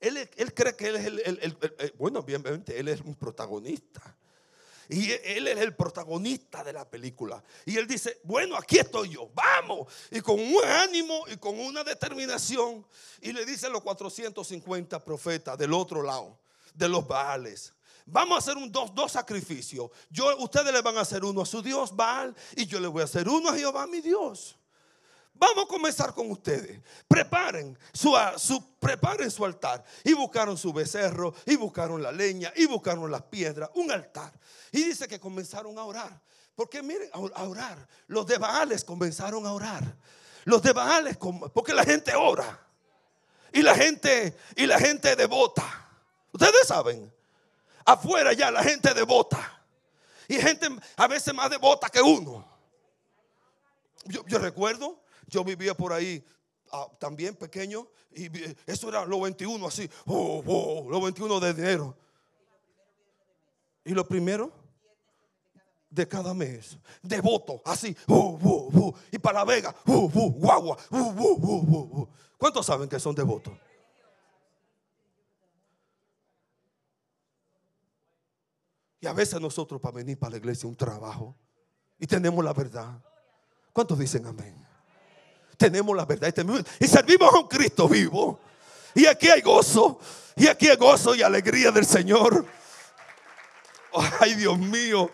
Él, 0.00 0.28
cree 0.54 0.76
que 0.76 0.88
él 0.88 0.96
es 0.96 1.06
el, 1.06 1.56
bueno, 1.96 2.20
obviamente 2.20 2.78
él 2.78 2.88
es 2.88 3.00
un 3.00 3.14
protagonista. 3.14 4.16
Y 4.88 5.10
él 5.10 5.48
es 5.48 5.58
el 5.58 5.74
protagonista 5.74 6.62
de 6.62 6.72
la 6.72 6.88
película. 6.88 7.42
Y 7.64 7.76
él 7.76 7.88
dice, 7.88 8.20
bueno, 8.22 8.56
aquí 8.56 8.78
estoy 8.78 9.10
yo, 9.10 9.30
vamos. 9.34 9.92
Y 10.10 10.20
con 10.20 10.38
un 10.38 10.64
ánimo 10.64 11.24
y 11.26 11.36
con 11.38 11.58
una 11.58 11.82
determinación. 11.82 12.86
Y 13.20 13.32
le 13.32 13.44
dice 13.44 13.66
a 13.66 13.70
los 13.70 13.82
450 13.82 15.04
profetas 15.04 15.58
del 15.58 15.72
otro 15.72 16.02
lado, 16.02 16.38
de 16.74 16.88
los 16.88 17.06
Baales. 17.06 17.72
Vamos 18.06 18.36
a 18.36 18.38
hacer 18.38 18.56
un 18.56 18.70
dos, 18.70 18.94
dos 18.94 19.12
sacrificios. 19.12 19.90
Yo, 20.08 20.36
ustedes 20.38 20.72
le 20.72 20.80
van 20.80 20.96
a 20.96 21.00
hacer 21.00 21.24
uno 21.24 21.42
a 21.42 21.46
su 21.46 21.60
Dios, 21.60 21.94
Baal, 21.94 22.34
y 22.54 22.64
yo 22.64 22.78
le 22.78 22.86
voy 22.86 23.02
a 23.02 23.04
hacer 23.04 23.28
uno 23.28 23.50
a 23.50 23.54
Jehová, 23.54 23.86
mi 23.88 24.00
Dios. 24.00 24.56
Vamos 25.34 25.64
a 25.64 25.68
comenzar 25.68 26.14
con 26.14 26.30
ustedes. 26.30 26.80
Preparen 27.08 27.76
su, 27.92 28.16
su, 28.38 28.78
preparen 28.78 29.30
su 29.30 29.44
altar. 29.44 29.84
Y 30.04 30.12
buscaron 30.12 30.56
su 30.56 30.72
becerro, 30.72 31.34
y 31.44 31.56
buscaron 31.56 32.00
la 32.00 32.12
leña, 32.12 32.52
y 32.54 32.66
buscaron 32.66 33.10
las 33.10 33.22
piedras, 33.22 33.70
un 33.74 33.90
altar. 33.90 34.32
Y 34.70 34.84
dice 34.84 35.08
que 35.08 35.18
comenzaron 35.18 35.76
a 35.76 35.84
orar. 35.84 36.22
Porque 36.54 36.82
miren, 36.82 37.10
a 37.12 37.42
orar. 37.42 37.86
Los 38.06 38.26
de 38.26 38.38
Baales 38.38 38.84
comenzaron 38.84 39.44
a 39.46 39.52
orar. 39.52 39.96
Los 40.44 40.62
de 40.62 40.72
Baales, 40.72 41.18
porque 41.52 41.74
la 41.74 41.84
gente 41.84 42.14
ora. 42.14 42.66
Y 43.52 43.62
la 43.62 43.74
gente, 43.74 44.36
y 44.54 44.66
la 44.66 44.78
gente 44.78 45.16
devota. 45.16 45.88
Ustedes 46.32 46.68
saben. 46.68 47.15
Afuera 47.86 48.32
ya 48.32 48.50
la 48.50 48.62
gente 48.62 48.92
devota. 48.92 49.64
Y 50.28 50.34
gente 50.34 50.68
a 50.96 51.06
veces 51.06 51.32
más 51.32 51.48
devota 51.48 51.88
que 51.88 52.02
uno. 52.02 52.44
Yo, 54.04 54.38
recuerdo, 54.38 55.00
yo 55.26 55.42
vivía 55.44 55.74
por 55.74 55.92
ahí 55.92 56.24
ah, 56.72 56.86
también 56.98 57.34
pequeño 57.34 57.88
y 58.12 58.30
eso 58.66 58.88
era 58.88 59.04
los 59.04 59.20
21 59.20 59.66
así, 59.66 59.90
oh, 60.06 60.42
oh, 60.46 60.90
los 60.90 61.02
21 61.02 61.40
de 61.40 61.50
enero. 61.50 61.96
¿Y 63.84 63.92
lo 63.92 64.06
primero? 64.06 64.52
de 65.96 66.06
cada 66.06 66.34
mes. 66.34 66.76
Devoto, 67.02 67.62
así. 67.64 67.96
uh, 68.06 68.14
uh, 68.14 68.94
y 69.10 69.18
para 69.18 69.40
la 69.40 69.44
Vega, 69.44 69.74
guagua. 69.84 70.76
¿Cuántos 72.36 72.66
saben 72.66 72.88
que 72.88 73.00
son 73.00 73.14
devotos? 73.14 73.54
A 79.08 79.12
veces 79.12 79.40
nosotros 79.40 79.80
para 79.80 79.96
venir 79.96 80.18
para 80.18 80.32
la 80.32 80.36
iglesia 80.38 80.68
un 80.68 80.76
trabajo 80.76 81.36
y 81.98 82.06
tenemos 82.06 82.44
la 82.44 82.52
verdad. 82.52 82.98
¿Cuántos 83.72 83.98
dicen 83.98 84.26
amén? 84.26 84.54
Tenemos 85.56 85.96
la 85.96 86.04
verdad 86.04 86.32
y, 86.80 86.86
servimos 86.86 87.32
a 87.32 87.38
un 87.38 87.48
Cristo 87.48 87.88
vivo. 87.88 88.38
Y 88.94 89.06
aquí 89.06 89.28
hay 89.28 89.40
gozo. 89.40 89.98
Y 90.36 90.46
aquí 90.48 90.68
hay 90.68 90.76
gozo 90.76 91.14
y 91.14 91.22
alegría 91.22 91.70
del 91.70 91.86
Señor. 91.86 92.44
Ay, 94.20 94.34
Dios 94.34 94.58
mío. 94.58 95.10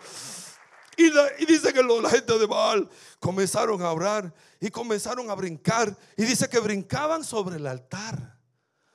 Y, 0.97 1.09
la- 1.09 1.29
dice 1.47 1.73
que 1.73 1.81
la 1.81 2.09
gente 2.09 2.37
de 2.37 2.45
Baal 2.45 2.89
comenzaron 3.19 3.81
a 3.81 3.91
orar 3.91 4.33
y 4.59 4.69
comenzaron 4.69 5.29
a 5.29 5.35
brincar. 5.35 5.95
Y 6.17 6.25
dice 6.25 6.49
que 6.49 6.59
brincaban 6.59 7.23
sobre 7.23 7.55
el 7.55 7.67
altar. 7.67 8.37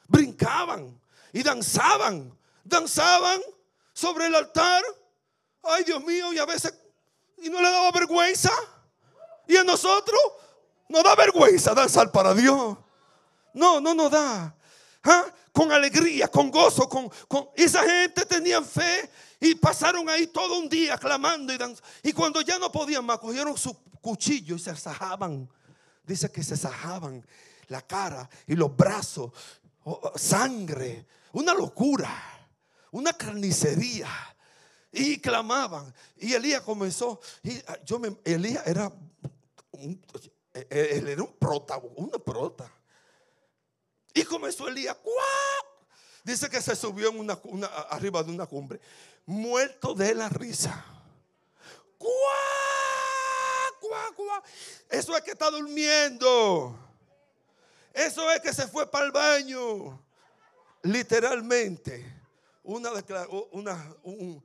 Brincaban 0.07 1.01
y 1.33 1.43
danzaban. 1.43 2.37
Danzaban 2.65 3.41
sobre 3.99 4.27
el 4.27 4.35
altar. 4.37 4.85
Ay, 5.63 5.83
Dios 5.83 6.05
mío. 6.05 6.33
Y 6.33 6.39
a 6.39 6.47
veces, 6.47 6.73
y 7.39 7.51
no 7.51 7.61
le 7.61 7.69
daba 7.69 7.91
vergüenza. 7.91 8.53
Y 9.49 9.57
a 9.57 9.65
nosotros 9.65 10.21
nos 10.89 11.03
da 11.03 11.17
vergüenza 11.17 11.75
danzar 11.75 12.13
para 12.13 12.33
Dios. 12.33 12.79
No, 13.55 13.81
no 13.81 13.95
nos 13.95 14.11
da. 14.11 14.55
¿Ah? 15.03 15.25
Con 15.53 15.73
alegría, 15.73 16.29
con 16.29 16.51
gozo, 16.51 16.89
con, 16.89 17.11
esa 17.57 17.83
gente 17.83 18.25
tenían 18.25 18.65
fe 18.65 19.11
y 19.41 19.57
pasaron 19.57 20.09
ahí 20.09 20.29
todo 20.29 20.59
un 20.59 20.69
día 20.69 20.97
clamando 20.97 21.53
y 21.53 21.59
danzando. 21.59 21.89
Y 22.05 22.13
cuando 22.13 22.41
ya 22.43 22.59
no 22.59 22.71
podían 22.71 23.05
más, 23.05 23.19
cogieron 23.19 23.59
su 23.59 23.75
cuchillo 24.01 24.55
y 24.55 24.61
se 24.61 24.77
sajaban. 24.77 25.51
Dice 26.05 26.31
que 26.31 26.45
se 26.45 26.57
sajaban 26.57 27.27
la 27.67 27.83
cara 27.83 28.31
y 28.47 28.55
los 28.55 28.77
brazos, 28.77 29.33
sangre, 30.15 31.07
una 31.33 31.53
locura, 31.53 32.38
una 32.91 33.13
carnicería. 33.13 34.09
Y 34.91 35.21
clamaban. 35.21 35.95
Y 36.17 36.33
Elías 36.35 36.63
comenzó. 36.63 37.21
Y 37.43 37.59
ah, 37.67 37.79
yo 37.85 37.99
me, 37.99 38.17
Elías 38.25 38.67
era 38.67 38.91
un, 39.73 40.01
él 40.71 41.09
era 41.09 41.23
un 41.23 41.35
prota, 41.35 41.79
una 41.97 42.19
prota. 42.19 42.73
Y 44.15 44.25
comenzó 44.25 44.67
Elías. 44.69 44.97
Dice 46.25 46.49
que 46.49 46.61
se 46.61 46.75
subió 46.75 47.11
en 47.11 47.21
una, 47.21 47.67
arriba 47.91 48.23
de 48.23 48.33
una 48.33 48.47
cumbre, 48.47 48.81
muerto 49.27 49.95
de 49.95 50.15
la 50.15 50.29
risa. 50.29 50.85
Eso 54.89 55.17
es 55.17 55.23
que 55.23 55.33
está 55.33 55.51
durmiendo. 55.51 56.77
Eso 57.93 58.31
es 58.31 58.41
que 58.41 58.53
se 58.53 58.67
fue 58.69 58.91
para 58.91 59.07
el 59.07 59.13
baño. 59.13 60.03
Literalmente. 60.83 62.18
Una, 62.69 62.91
una, 63.53 63.97
un- 64.03 64.45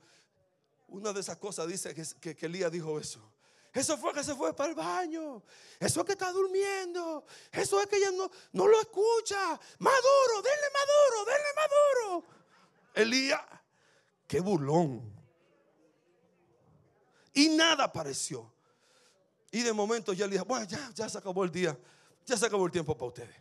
una 0.88 1.12
de 1.12 1.20
esas 1.20 1.36
cosas 1.36 1.68
dice 1.68 1.94
que, 1.94 2.36
que, 2.38 2.46
Elías 2.46 2.72
dijo 2.72 2.98
eso. 2.98 3.20
Eso 3.74 3.98
fue 3.98 4.14
que 4.14 4.24
se 4.24 4.34
fue 4.34 4.56
para 4.56 4.70
el 4.70 4.76
baño. 4.76 5.44
Eso 5.78 6.00
es 6.00 6.06
que 6.06 6.14
está 6.14 6.32
durmiendo. 6.32 7.26
Eso 7.52 7.82
es 7.82 7.88
que 7.88 7.98
ella 7.98 8.12
no, 8.12 8.32
no 8.54 8.66
lo 8.68 8.80
escucha. 8.80 9.60
Maduro, 9.80 10.42
denle 10.42 10.68
maduro, 10.80 11.26
denle 11.26 11.50
maduro. 11.58 12.28
Elías, 12.94 13.42
qué 14.26 14.40
burlón. 14.40 15.02
Y 17.34 17.50
nada 17.50 17.84
apareció. 17.84 18.50
Y 19.52 19.64
de 19.64 19.74
momento 19.74 20.14
ya 20.14 20.28
le 20.28 20.40
bueno, 20.42 20.66
ya, 20.66 20.92
ya 20.96 21.10
se 21.10 21.18
acabó 21.18 21.44
el 21.44 21.52
día. 21.52 21.78
Ya 22.26 22.38
se 22.38 22.46
acabó 22.46 22.66
el 22.68 22.72
tiempo 22.72 22.96
para 22.96 23.08
ustedes. 23.08 23.36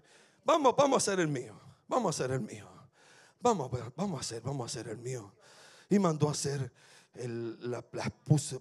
Vamos, 0.45 0.74
vamos 0.74 0.97
a 0.97 0.99
hacer 1.12 1.20
el 1.20 1.28
mío. 1.28 1.57
Vamos 1.87 2.18
a 2.18 2.24
hacer 2.24 2.35
el 2.35 2.41
mío. 2.41 2.72
Vamos 3.43 3.70
vamos 3.97 4.18
a 4.18 4.20
hacer, 4.20 4.43
vamos 4.43 4.62
a 4.62 4.66
hacer 4.66 4.90
el 4.93 4.99
mío. 4.99 5.32
Y 5.90 5.99
mandó 5.99 6.28
a 6.28 6.32
hacer, 6.32 6.72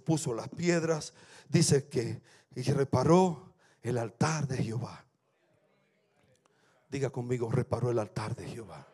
puso 0.03 0.34
las 0.34 0.49
piedras. 0.49 1.13
Dice 1.47 1.88
que 1.88 2.21
y 2.55 2.63
reparó 2.63 3.53
el 3.82 3.97
altar 3.97 4.47
de 4.47 4.57
Jehová. 4.57 5.05
Diga 6.89 7.09
conmigo, 7.09 7.49
reparó 7.49 7.89
el 7.89 7.99
altar 7.99 8.36
de 8.36 8.47
Jehová. 8.47 8.86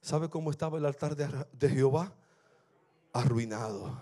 ¿Sabe 0.00 0.28
cómo 0.28 0.50
estaba 0.50 0.78
el 0.78 0.86
altar 0.86 1.16
de, 1.16 1.28
de 1.52 1.68
Jehová? 1.68 2.12
Arruinado. 3.12 4.00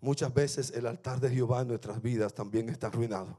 Muchas 0.00 0.32
veces 0.32 0.70
el 0.70 0.86
altar 0.86 1.20
de 1.20 1.30
Jehová 1.30 1.60
en 1.60 1.68
nuestras 1.68 2.00
vidas 2.02 2.34
también 2.34 2.68
está 2.68 2.88
arruinado. 2.88 3.38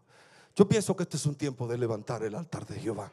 Yo 0.56 0.68
pienso 0.68 0.96
que 0.96 1.04
este 1.04 1.18
es 1.18 1.26
un 1.26 1.36
tiempo 1.36 1.68
de 1.68 1.78
levantar 1.78 2.24
el 2.24 2.36
altar 2.36 2.66
de 2.66 2.80
Jehová. 2.80 3.12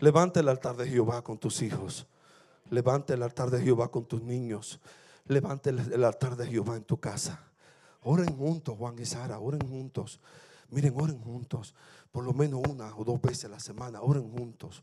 Levanta 0.00 0.38
el 0.38 0.48
altar 0.48 0.76
de 0.76 0.88
Jehová 0.88 1.22
con 1.22 1.38
tus 1.38 1.60
hijos. 1.60 2.06
Levanta 2.70 3.14
el 3.14 3.22
altar 3.22 3.50
de 3.50 3.60
Jehová 3.60 3.90
con 3.90 4.04
tus 4.04 4.22
niños. 4.22 4.78
Levanta 5.26 5.70
el, 5.70 6.04
altar 6.04 6.36
de 6.36 6.46
Jehová 6.46 6.76
en 6.76 6.84
tu 6.84 7.00
casa. 7.00 7.40
Oren 8.02 8.36
juntos, 8.36 8.76
Juan 8.78 8.96
y 8.98 9.04
Sara, 9.04 9.40
oren 9.40 9.66
juntos. 9.68 10.20
Miren, 10.70 10.94
oren 10.96 11.20
juntos. 11.20 11.74
Por 12.12 12.24
lo 12.24 12.32
menos 12.32 12.62
una 12.68 12.94
o 12.96 13.04
dos 13.04 13.20
veces 13.20 13.46
a 13.46 13.48
la 13.48 13.58
semana, 13.58 14.00
oren 14.00 14.30
juntos. 14.30 14.82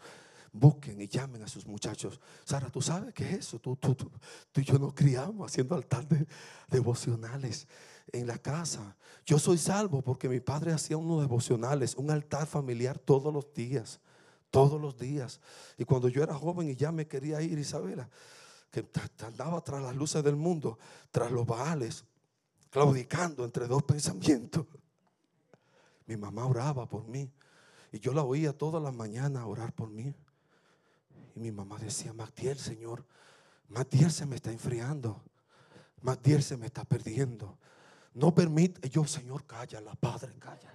Busquen 0.52 1.00
y 1.00 1.08
llamen 1.08 1.44
a 1.44 1.48
sus 1.48 1.66
muchachos. 1.66 2.20
Sara, 2.44 2.70
¿tú 2.70 2.82
sabes 2.82 3.14
qué 3.14 3.24
es 3.24 3.40
eso? 3.40 3.60
Tú, 3.60 3.78
tú, 3.78 3.96
tú, 3.96 4.12
tú 4.52 4.62
y 4.62 4.66
yo 4.66 4.78
nos 4.78 4.94
criamos 4.94 5.50
haciendo 5.50 5.76
altar 5.76 6.06
de, 6.10 6.28
devocionales 6.70 7.68
en 8.12 8.28
la 8.28 8.38
casa. 8.38 8.98
Yo 9.26 9.40
soy 9.40 9.58
salvo 9.58 10.02
porque 10.02 10.28
mi 10.28 10.42
padre 10.42 10.74
hacía 10.74 10.98
unos 10.98 11.22
devocionales, 11.22 11.96
un 11.96 12.12
altar 12.12 12.48
familiar 12.48 13.00
todos 13.00 13.34
los 13.34 13.54
días 13.54 14.02
todos 14.52 14.80
los 14.80 14.98
días. 14.98 15.42
Y 15.78 15.86
cuando 15.86 16.08
yo 16.08 16.24
era 16.24 16.34
joven 16.34 16.70
y 16.70 16.76
ya 16.76 16.92
me 16.92 17.08
quería 17.08 17.42
ir, 17.42 17.58
Isabela, 17.58 18.10
que 18.72 18.86
andaba 19.26 19.62
tras 19.62 19.82
las 19.82 19.96
luces 19.96 20.24
del 20.24 20.36
mundo, 20.36 20.78
tras 21.12 21.32
los 21.32 21.46
baales, 21.46 22.06
claudicando 22.70 23.46
entre 23.46 23.68
dos 23.68 23.84
pensamientos. 23.88 24.66
Mi 26.08 26.18
mamá 26.18 26.46
oraba 26.46 26.88
por 26.88 27.08
mí 27.08 27.32
y 27.92 28.00
yo 28.00 28.14
la 28.14 28.24
oía 28.24 28.52
todas 28.52 28.84
las 28.84 28.94
mañanas 28.94 29.46
orar 29.46 29.72
por 29.72 29.90
mí. 29.90 30.14
Y 31.36 31.40
mi 31.40 31.52
mamá 31.52 31.78
decía, 31.80 32.12
Matiel, 32.14 32.58
Señor, 32.58 33.06
Matiel 33.70 34.12
se 34.12 34.26
me 34.26 34.36
está 34.36 34.52
enfriando. 34.52 35.22
Matiel 36.02 36.44
se 36.44 36.58
me 36.58 36.66
está 36.66 36.84
perdiendo. 36.84 37.58
No 38.14 38.36
permite, 38.36 38.90
yo, 38.90 39.06
Señor, 39.06 39.46
cállala, 39.46 39.96
Padre, 39.96 40.34
cállala. 40.40 40.75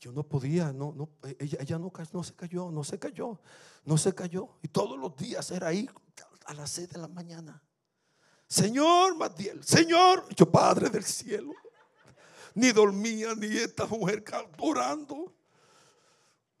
Yo 0.00 0.12
no 0.12 0.22
podía, 0.22 0.72
no, 0.72 0.94
no, 0.96 1.10
ella, 1.38 1.58
ella 1.60 1.78
no, 1.78 1.92
se 2.24 2.34
cayó, 2.34 2.70
no 2.70 2.82
se 2.82 2.98
cayó, 2.98 3.38
no 3.84 3.98
se 3.98 4.14
cayó. 4.14 4.48
Y 4.62 4.68
todos 4.68 4.98
los 4.98 5.14
días 5.14 5.50
era 5.50 5.68
ahí 5.68 5.88
a 6.46 6.54
las 6.54 6.70
seis 6.70 6.88
de 6.88 6.98
la 6.98 7.06
mañana. 7.06 7.62
Señor 8.48 9.14
Matiel, 9.16 9.62
Señor, 9.62 10.24
yo 10.34 10.50
Padre 10.50 10.88
del 10.88 11.04
cielo. 11.04 11.52
Ni 12.54 12.72
dormía 12.72 13.34
ni 13.36 13.46
esta 13.58 13.84
mujer 13.86 14.24
orando. 14.58 15.34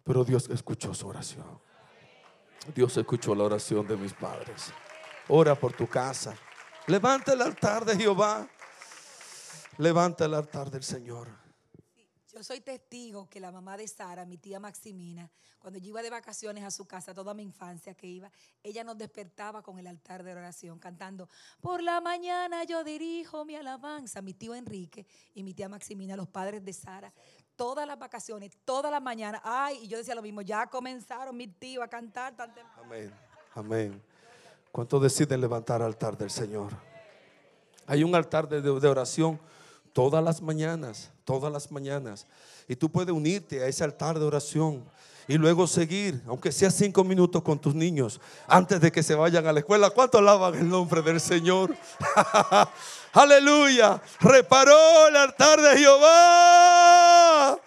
Pero 0.04 0.22
Dios 0.22 0.48
escuchó 0.50 0.92
su 0.92 1.08
oración. 1.08 1.60
Dios 2.74 2.96
escuchó 2.96 3.34
la 3.34 3.44
oración 3.44 3.86
de 3.88 3.96
mis 3.96 4.12
padres. 4.12 4.70
Ora 5.28 5.54
por 5.54 5.72
tu 5.72 5.88
casa. 5.88 6.36
Levanta 6.86 7.32
el 7.32 7.40
altar 7.40 7.86
de 7.86 7.96
Jehová. 7.96 8.46
Levanta 9.78 10.26
el 10.26 10.34
altar 10.34 10.70
del 10.70 10.84
Señor. 10.84 11.39
Yo 12.32 12.44
soy 12.44 12.60
testigo 12.60 13.28
que 13.28 13.40
la 13.40 13.50
mamá 13.50 13.76
de 13.76 13.88
Sara, 13.88 14.24
mi 14.24 14.36
tía 14.38 14.60
Maximina, 14.60 15.28
cuando 15.58 15.80
yo 15.80 15.88
iba 15.88 16.00
de 16.00 16.10
vacaciones 16.10 16.62
a 16.62 16.70
su 16.70 16.86
casa, 16.86 17.12
toda 17.12 17.34
mi 17.34 17.42
infancia 17.42 17.94
que 17.94 18.06
iba, 18.06 18.30
ella 18.62 18.84
nos 18.84 18.96
despertaba 18.96 19.62
con 19.62 19.78
el 19.78 19.86
altar 19.88 20.22
de 20.22 20.32
oración, 20.32 20.78
cantando, 20.78 21.28
por 21.60 21.82
la 21.82 22.00
mañana 22.00 22.62
yo 22.64 22.84
dirijo 22.84 23.44
mi 23.44 23.56
alabanza, 23.56 24.22
mi 24.22 24.32
tío 24.32 24.54
Enrique 24.54 25.06
y 25.34 25.42
mi 25.42 25.54
tía 25.54 25.68
Maximina, 25.68 26.14
los 26.14 26.28
padres 26.28 26.64
de 26.64 26.72
Sara, 26.72 27.12
todas 27.56 27.86
las 27.86 27.98
vacaciones, 27.98 28.52
todas 28.64 28.92
las 28.92 29.02
mañanas, 29.02 29.40
ay, 29.42 29.80
y 29.82 29.88
yo 29.88 29.98
decía 29.98 30.14
lo 30.14 30.22
mismo, 30.22 30.42
ya 30.42 30.68
comenzaron 30.68 31.36
mis 31.36 31.58
tíos 31.58 31.82
a 31.82 31.88
cantar 31.88 32.36
tan 32.36 32.54
temprano. 32.54 32.82
Amén. 32.84 33.12
Amén. 33.54 34.02
¿Cuántos 34.70 35.02
deciden 35.02 35.40
levantar 35.40 35.82
altar 35.82 36.16
del 36.16 36.30
Señor? 36.30 36.72
Hay 37.86 38.04
un 38.04 38.14
altar 38.14 38.48
de 38.48 38.88
oración 38.88 39.40
todas 39.92 40.22
las 40.22 40.40
mañanas, 40.40 41.10
todas 41.30 41.52
las 41.52 41.70
mañanas. 41.70 42.26
Y 42.66 42.74
tú 42.74 42.90
puedes 42.90 43.14
unirte 43.14 43.62
a 43.62 43.68
ese 43.68 43.84
altar 43.84 44.18
de 44.18 44.24
oración 44.24 44.82
y 45.28 45.38
luego 45.38 45.68
seguir, 45.68 46.20
aunque 46.26 46.50
sea 46.50 46.72
cinco 46.72 47.04
minutos 47.04 47.40
con 47.42 47.56
tus 47.56 47.72
niños, 47.72 48.20
antes 48.48 48.80
de 48.80 48.90
que 48.90 49.00
se 49.00 49.14
vayan 49.14 49.46
a 49.46 49.52
la 49.52 49.60
escuela. 49.60 49.90
¿Cuánto 49.90 50.18
alaban 50.18 50.56
el 50.56 50.68
nombre 50.68 51.02
del 51.02 51.20
Señor? 51.20 51.72
Aleluya. 53.12 54.02
Reparó 54.18 55.06
el 55.06 55.14
altar 55.14 55.60
de 55.60 55.78
Jehová. 55.78 57.60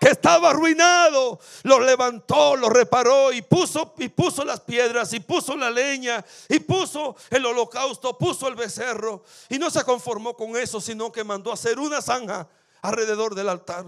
que 0.00 0.08
estaba 0.08 0.50
arruinado, 0.50 1.38
lo 1.62 1.78
levantó, 1.78 2.56
lo 2.56 2.68
reparó 2.68 3.32
y 3.32 3.40
puso, 3.42 3.94
y 3.98 4.08
puso 4.08 4.44
las 4.44 4.60
piedras 4.60 5.12
y 5.12 5.20
puso 5.20 5.56
la 5.56 5.70
leña 5.70 6.24
y 6.48 6.58
puso 6.58 7.14
el 7.30 7.46
holocausto, 7.46 8.18
puso 8.18 8.48
el 8.48 8.56
becerro. 8.56 9.22
Y 9.48 9.60
no 9.60 9.70
se 9.70 9.84
conformó 9.84 10.34
con 10.34 10.56
eso, 10.56 10.80
sino 10.80 11.12
que 11.12 11.22
mandó 11.22 11.52
hacer 11.52 11.78
una 11.78 12.02
zanja 12.02 12.48
alrededor 12.88 13.34
del 13.34 13.48
altar. 13.48 13.86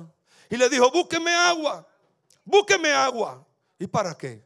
Y 0.51 0.57
le 0.57 0.69
dijo, 0.69 0.91
búsqueme 0.91 1.35
agua, 1.35 1.87
búsqueme 2.45 2.93
agua. 2.93 3.45
¿Y 3.79 3.87
para 3.87 4.17
qué? 4.17 4.43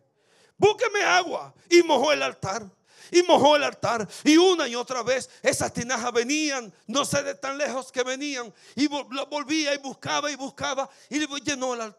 Búsqueme 0.57 1.03
agua. 1.03 1.55
Y 1.69 1.83
mojó 1.83 2.13
el 2.13 2.23
altar 2.23 2.69
y 3.13 3.23
mojó 3.23 3.55
el 3.55 3.63
altar. 3.63 4.09
Y 4.25 4.37
una 4.37 4.67
y 4.67 4.75
otra 4.75 5.03
vez 5.03 5.31
esas 5.43 5.73
tinajas 5.73 6.13
venían, 6.13 6.73
no 6.87 7.05
sé 7.05 7.23
de 7.23 7.35
tan 7.35 7.59
lejos 7.59 7.93
que 7.93 8.03
venían, 8.03 8.53
y 8.75 8.89
volvía 8.89 9.75
y 9.75 9.79
buscaba 9.79 10.31
y 10.31 10.35
buscaba 10.35 10.89
y 11.09 11.21
llenó 11.43 11.75
el 11.75 11.95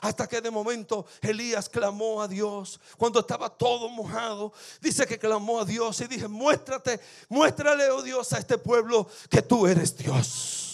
hasta 0.00 0.26
que 0.26 0.40
de 0.40 0.50
momento 0.50 1.06
Elías 1.20 1.68
clamó 1.68 2.22
a 2.22 2.28
Dios 2.28 2.80
cuando 2.96 3.20
estaba 3.20 3.50
todo 3.50 3.88
mojado. 3.88 4.52
Dice 4.80 5.06
que 5.06 5.18
clamó 5.18 5.60
a 5.60 5.64
Dios 5.64 6.00
y 6.00 6.06
dije, 6.06 6.28
muéstrate, 6.28 7.00
muéstrale, 7.28 7.90
oh 7.90 8.02
Dios, 8.02 8.32
a 8.32 8.38
este 8.38 8.56
pueblo 8.56 9.08
que 9.28 9.42
tú 9.42 9.66
eres 9.66 9.96
Dios. 9.96 10.67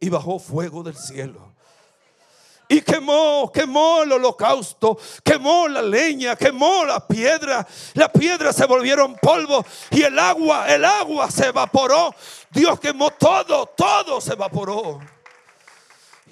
Y 0.00 0.08
bajó 0.08 0.38
fuego 0.38 0.82
del 0.82 0.96
cielo 0.96 1.50
y 2.70 2.82
quemó, 2.82 3.50
quemó 3.52 4.04
el 4.04 4.12
holocausto, 4.12 4.96
quemó 5.24 5.66
la 5.66 5.82
leña, 5.82 6.36
quemó 6.36 6.84
la 6.84 7.04
piedra. 7.04 7.66
La 7.94 8.12
piedra 8.12 8.52
se 8.52 8.64
volvieron 8.64 9.16
polvo 9.16 9.66
y 9.90 10.02
el 10.02 10.16
agua, 10.16 10.72
el 10.72 10.84
agua 10.84 11.28
se 11.32 11.48
evaporó. 11.48 12.14
Dios 12.52 12.78
quemó 12.78 13.10
todo, 13.10 13.66
todo 13.66 14.20
se 14.20 14.34
evaporó. 14.34 15.00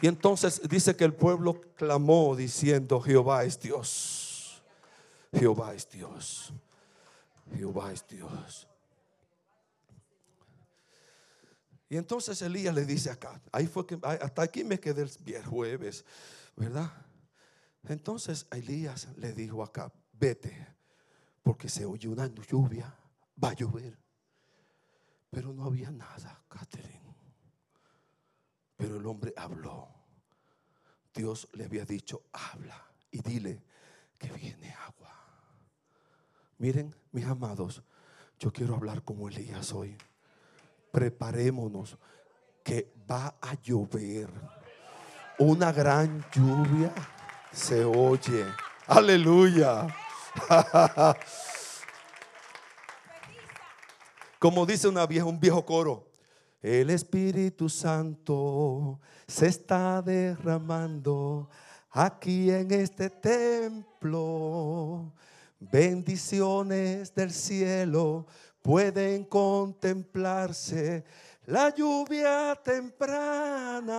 Y 0.00 0.06
entonces 0.06 0.62
dice 0.68 0.94
que 0.94 1.02
el 1.02 1.12
pueblo 1.12 1.60
clamó 1.74 2.36
diciendo, 2.36 3.00
Jehová 3.00 3.42
es 3.42 3.58
Dios. 3.58 4.62
Jehová 5.36 5.74
es 5.74 5.90
Dios. 5.90 6.52
Jehová 7.52 7.92
es 7.92 8.06
Dios. 8.06 8.67
Y 11.88 11.96
entonces 11.96 12.40
Elías 12.42 12.74
le 12.74 12.84
dice 12.84 13.10
acá, 13.10 13.40
ahí 13.50 13.66
fue 13.66 13.86
que 13.86 13.98
hasta 14.02 14.42
aquí 14.42 14.62
me 14.62 14.78
quedé 14.78 15.02
el 15.02 15.44
jueves, 15.44 16.04
¿verdad? 16.54 16.92
Entonces 17.84 18.46
Elías 18.50 19.08
le 19.16 19.32
dijo 19.32 19.62
acá, 19.62 19.90
vete, 20.12 20.66
porque 21.42 21.68
se 21.68 21.86
oye 21.86 22.08
una 22.08 22.26
lluvia, 22.26 22.94
va 23.42 23.50
a 23.50 23.54
llover. 23.54 23.98
Pero 25.30 25.52
no 25.54 25.64
había 25.64 25.90
nada, 25.90 26.42
Catherine. 26.48 27.14
Pero 28.76 28.98
el 28.98 29.06
hombre 29.06 29.32
habló. 29.36 29.88
Dios 31.14 31.48
le 31.54 31.64
había 31.64 31.84
dicho, 31.84 32.24
habla 32.32 32.86
y 33.10 33.20
dile 33.20 33.62
que 34.18 34.30
viene 34.32 34.70
agua. 34.86 35.14
Miren, 36.58 36.94
mis 37.12 37.24
amados, 37.24 37.82
yo 38.38 38.52
quiero 38.52 38.74
hablar 38.74 39.02
como 39.02 39.28
Elías 39.28 39.72
hoy 39.72 39.96
preparémonos 40.90 41.96
que 42.62 42.92
va 43.10 43.34
a 43.40 43.54
llover. 43.62 44.28
Una 45.38 45.72
gran 45.72 46.24
lluvia 46.32 46.92
se 47.52 47.84
oye. 47.84 48.44
Aleluya. 48.86 49.86
Como 54.38 54.66
dice 54.66 54.88
un 54.88 55.40
viejo 55.40 55.64
coro, 55.64 56.06
el 56.62 56.90
Espíritu 56.90 57.68
Santo 57.68 59.00
se 59.26 59.46
está 59.46 60.02
derramando 60.02 61.48
aquí 61.90 62.50
en 62.50 62.70
este 62.72 63.10
templo. 63.10 65.12
Bendiciones 65.60 67.14
del 67.14 67.32
cielo 67.32 68.26
pueden 68.62 69.24
contemplarse 69.24 71.04
la 71.46 71.74
lluvia 71.74 72.54
temprana. 72.62 73.90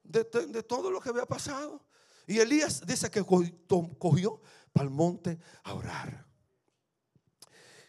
de, 0.04 0.24
todo 0.62 0.90
lo 0.90 1.00
que 1.00 1.08
había 1.08 1.26
pasado. 1.26 1.84
Y 2.28 2.38
Elías 2.38 2.86
dice 2.86 3.10
que 3.10 3.24
cogió 3.24 4.40
para 4.72 4.84
el 4.84 4.90
monte 4.90 5.38
a 5.64 5.74
orar. 5.74 6.24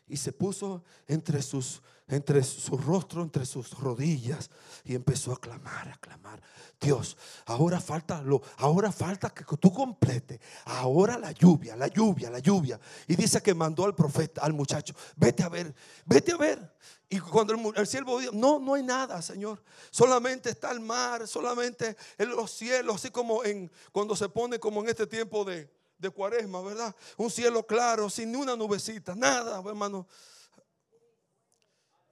Y 0.08 0.18
se 0.18 0.34
puso 0.34 0.84
entre 1.08 1.44
sus 1.44 1.82
entre 2.08 2.44
su 2.44 2.78
rostro, 2.78 3.24
entre 3.24 3.46
sus 3.46 3.72
rodillas 3.72 4.50
y 4.84 4.94
empezó 4.94 5.32
a 5.32 5.40
clamar, 5.40 5.90
a 5.90 5.98
clamar. 5.98 6.42
Dios, 6.80 7.18
ahora 7.46 7.80
falta 7.80 8.22
lo, 8.22 8.42
ahora 8.58 8.92
falta 8.92 9.32
que 9.32 9.44
tú 9.58 9.74
complete. 9.74 10.40
Ahora 10.66 11.18
la 11.18 11.32
lluvia, 11.32 11.76
la 11.76 11.88
lluvia, 11.88 12.30
la 12.30 12.40
lluvia. 12.40 12.80
Y 13.08 13.16
dice 13.16 13.42
que 13.42 13.56
mandó 13.56 13.86
al 13.86 13.96
profeta, 13.96 14.42
al 14.42 14.54
muchacho, 14.54 14.94
vete 15.16 15.44
a 15.44 15.50
ver, 15.50 15.74
vete 16.06 16.34
a 16.34 16.38
ver. 16.38 16.76
Y 17.10 17.20
cuando 17.20 17.54
el, 17.76 17.88
siervo 17.88 18.20
dijo, 18.20 18.34
no, 18.34 18.60
no 18.60 18.76
hay 18.76 18.84
nada, 18.84 19.22
Señor. 19.22 19.64
Solamente 19.90 20.50
está 20.50 20.72
el 20.72 20.80
mar, 20.80 21.28
solamente 21.28 21.96
en 22.18 22.30
los 22.30 22.52
cielos, 22.52 22.96
así 22.98 23.10
como 23.10 23.44
en 23.44 23.72
cuando 23.92 24.16
se 24.16 24.30
pone 24.30 24.60
como 24.60 24.82
en 24.82 24.90
este 24.90 25.08
tiempo 25.08 25.46
de, 25.46 25.72
de 25.98 26.10
cuaresma, 26.10 26.62
¿verdad? 26.62 26.96
Un 27.18 27.32
cielo 27.32 27.66
claro, 27.66 28.10
sin 28.10 28.36
una 28.36 28.56
nubecita, 28.56 29.16
nada, 29.16 29.62
hermano. 29.66 30.08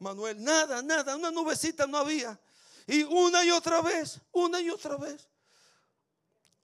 Manuel, 0.04 0.44
nada, 0.44 0.82
nada, 0.84 1.16
una 1.16 1.32
nubecita 1.32 1.88
no 1.88 1.98
había. 1.98 2.40
Y 2.86 3.04
una 3.04 3.44
y 3.44 3.52
otra 3.52 3.82
vez, 3.82 4.20
una 4.34 4.60
y 4.62 4.70
otra 4.70 4.98
vez. 4.98 5.30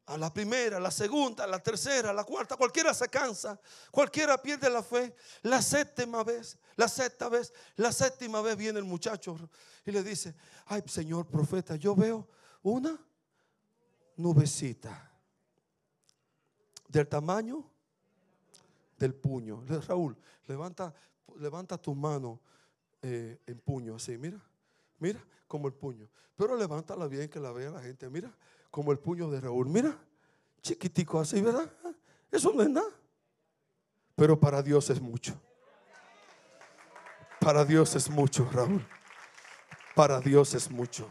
A 0.06 0.18
la 0.18 0.34
primera, 0.34 0.78
a 0.78 0.80
la 0.80 0.92
segunda, 0.92 1.44
a 1.44 1.48
la 1.48 1.60
tercera, 1.60 2.10
a 2.10 2.14
la 2.14 2.24
cuarta, 2.24 2.58
cualquiera 2.58 2.94
se 2.94 3.08
cansa, 3.08 3.60
cualquiera 3.92 4.42
pierde 4.42 4.70
la 4.70 4.84
fe. 4.84 5.16
La 5.44 5.62
séptima 5.62 6.24
vez, 6.24 6.58
la 6.76 6.88
sexta 6.88 7.30
vez, 7.30 7.54
la 7.76 7.92
séptima 7.92 8.42
vez 8.42 8.58
viene 8.58 8.80
el 8.80 8.86
muchacho 8.86 9.38
y 9.86 9.92
le 9.92 10.04
dice, 10.04 10.36
ay 10.66 10.84
Señor 10.88 11.28
profeta, 11.28 11.76
yo 11.76 11.96
veo 11.96 12.28
una 12.64 13.00
nubecita 14.18 15.12
del 16.88 17.08
tamaño 17.08 17.64
del 18.98 19.14
puño. 19.14 19.64
Raúl, 19.88 20.18
levanta, 20.48 20.94
levanta 21.38 21.78
tu 21.78 21.96
mano 21.96 22.42
eh, 23.02 23.40
en 23.48 23.60
puño, 23.60 23.96
así, 23.96 24.18
mira, 24.18 24.40
mira, 25.00 25.24
como 25.48 25.68
el 25.68 25.74
puño. 25.74 26.10
Pero 26.36 26.56
levántala 26.56 27.08
bien 27.08 27.30
que 27.30 27.40
la 27.40 27.52
vea 27.52 27.70
la 27.70 27.82
gente, 27.82 28.10
mira, 28.10 28.34
como 28.72 28.92
el 28.92 29.00
puño 29.00 29.30
de 29.30 29.42
Raúl, 29.42 29.68
mira, 29.68 29.98
Chiquitico 30.62 31.20
así, 31.20 31.42
¿verdad? 31.42 31.72
Eso 32.32 32.52
no 32.54 32.62
es 32.62 32.70
nada. 32.70 32.90
Pero 34.16 34.40
para 34.40 34.62
Dios 34.62 34.90
es 34.90 35.02
mucho. 35.02 35.40
Para 37.40 37.64
Dios 37.64 37.96
es 37.96 38.10
mucho, 38.10 38.50
Raúl. 38.52 38.86
Para 39.96 40.20
Dios 40.20 40.54
es 40.54 40.70
mucho. 40.70 41.10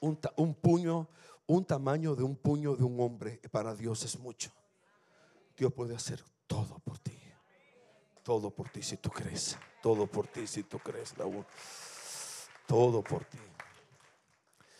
Un, 0.00 0.18
un 0.36 0.54
puño, 0.54 1.08
un 1.46 1.64
tamaño 1.64 2.14
de 2.14 2.24
un 2.24 2.36
puño 2.36 2.74
de 2.74 2.84
un 2.84 3.00
hombre, 3.00 3.40
para 3.50 3.74
Dios 3.74 4.04
es 4.04 4.18
mucho. 4.18 4.50
Dios 5.56 5.72
puede 5.72 5.94
hacer 5.94 6.22
todo. 6.46 6.82
Todo 8.26 8.50
por 8.50 8.68
ti 8.68 8.82
si 8.82 8.96
tú 8.96 9.08
crees. 9.08 9.56
Todo 9.80 10.08
por 10.08 10.26
ti 10.26 10.48
si 10.48 10.64
tú 10.64 10.80
crees, 10.80 11.16
Raúl. 11.16 11.46
Todo 12.66 13.00
por 13.00 13.24
ti. 13.24 13.38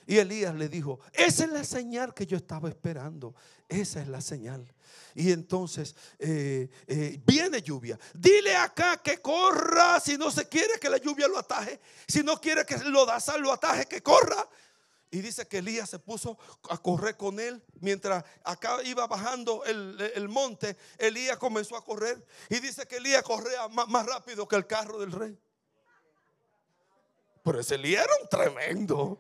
Y 0.09 0.19
Elías 0.19 0.53
le 0.53 0.69
dijo, 0.69 0.99
esa 1.13 1.45
es 1.45 1.51
la 1.51 1.63
señal 1.63 2.13
que 2.13 2.27
yo 2.27 2.37
estaba 2.37 2.69
esperando. 2.69 3.37
Esa 3.69 4.03
es 4.03 4.09
la 4.09 4.21
señal. 4.21 4.67
Y 5.15 5.31
entonces 5.31 5.95
eh, 6.19 6.69
eh, 6.89 7.21
viene 7.25 7.63
lluvia. 7.63 7.97
Dile 8.15 8.57
acá 8.57 9.01
que 9.01 9.23
corra 9.23 10.01
si 10.01 10.19
no 10.19 10.29
se 10.33 10.49
quiere 10.49 10.81
que 10.81 10.91
la 10.91 10.97
lluvia 10.97 11.29
lo 11.29 11.39
ataje. 11.39 11.79
Si 12.09 12.25
no 12.25 12.41
quiere 12.41 12.67
que 12.67 12.77
lo 12.79 13.07
da 13.07 13.21
sal 13.21 13.43
lo 13.43 13.53
ataje, 13.53 13.87
que 13.87 14.03
corra. 14.03 14.45
Y 15.11 15.21
dice 15.21 15.47
que 15.47 15.59
Elías 15.59 15.89
se 15.89 15.99
puso 15.99 16.37
a 16.69 16.79
correr 16.79 17.17
con 17.17 17.39
él. 17.39 17.63
Mientras 17.81 18.25
acá 18.45 18.83
iba 18.83 19.07
bajando 19.07 19.65
el, 19.65 20.29
monte, 20.29 20.77
Elías 20.99 21.37
comenzó 21.39 21.77
a 21.77 21.85
correr. 21.85 22.25
Y 22.51 22.59
dice 22.59 22.87
que 22.87 22.97
Elías 22.97 23.23
corría 23.23 23.69
más, 23.69 23.89
más 23.89 24.05
rápido 24.07 24.47
que 24.49 24.57
el 24.57 24.67
carro 24.67 24.99
del 24.99 25.13
rey. 25.13 25.39
Pero 27.45 27.61
ese 27.61 27.77
Elías 27.77 28.05
era 28.05 28.13
un 28.21 28.29
tremendo. 28.29 29.19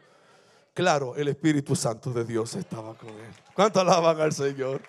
Claro, 0.74 1.14
el 1.16 1.28
Espíritu 1.28 1.74
Santo 1.76 2.12
de 2.12 2.24
Dios 2.24 2.54
estaba 2.54 2.94
con 2.94 3.08
él. 3.08 3.32
¿Cuánto 3.54 3.80
alaban 3.80 4.20
al 4.20 4.32
Señor? 4.32 4.82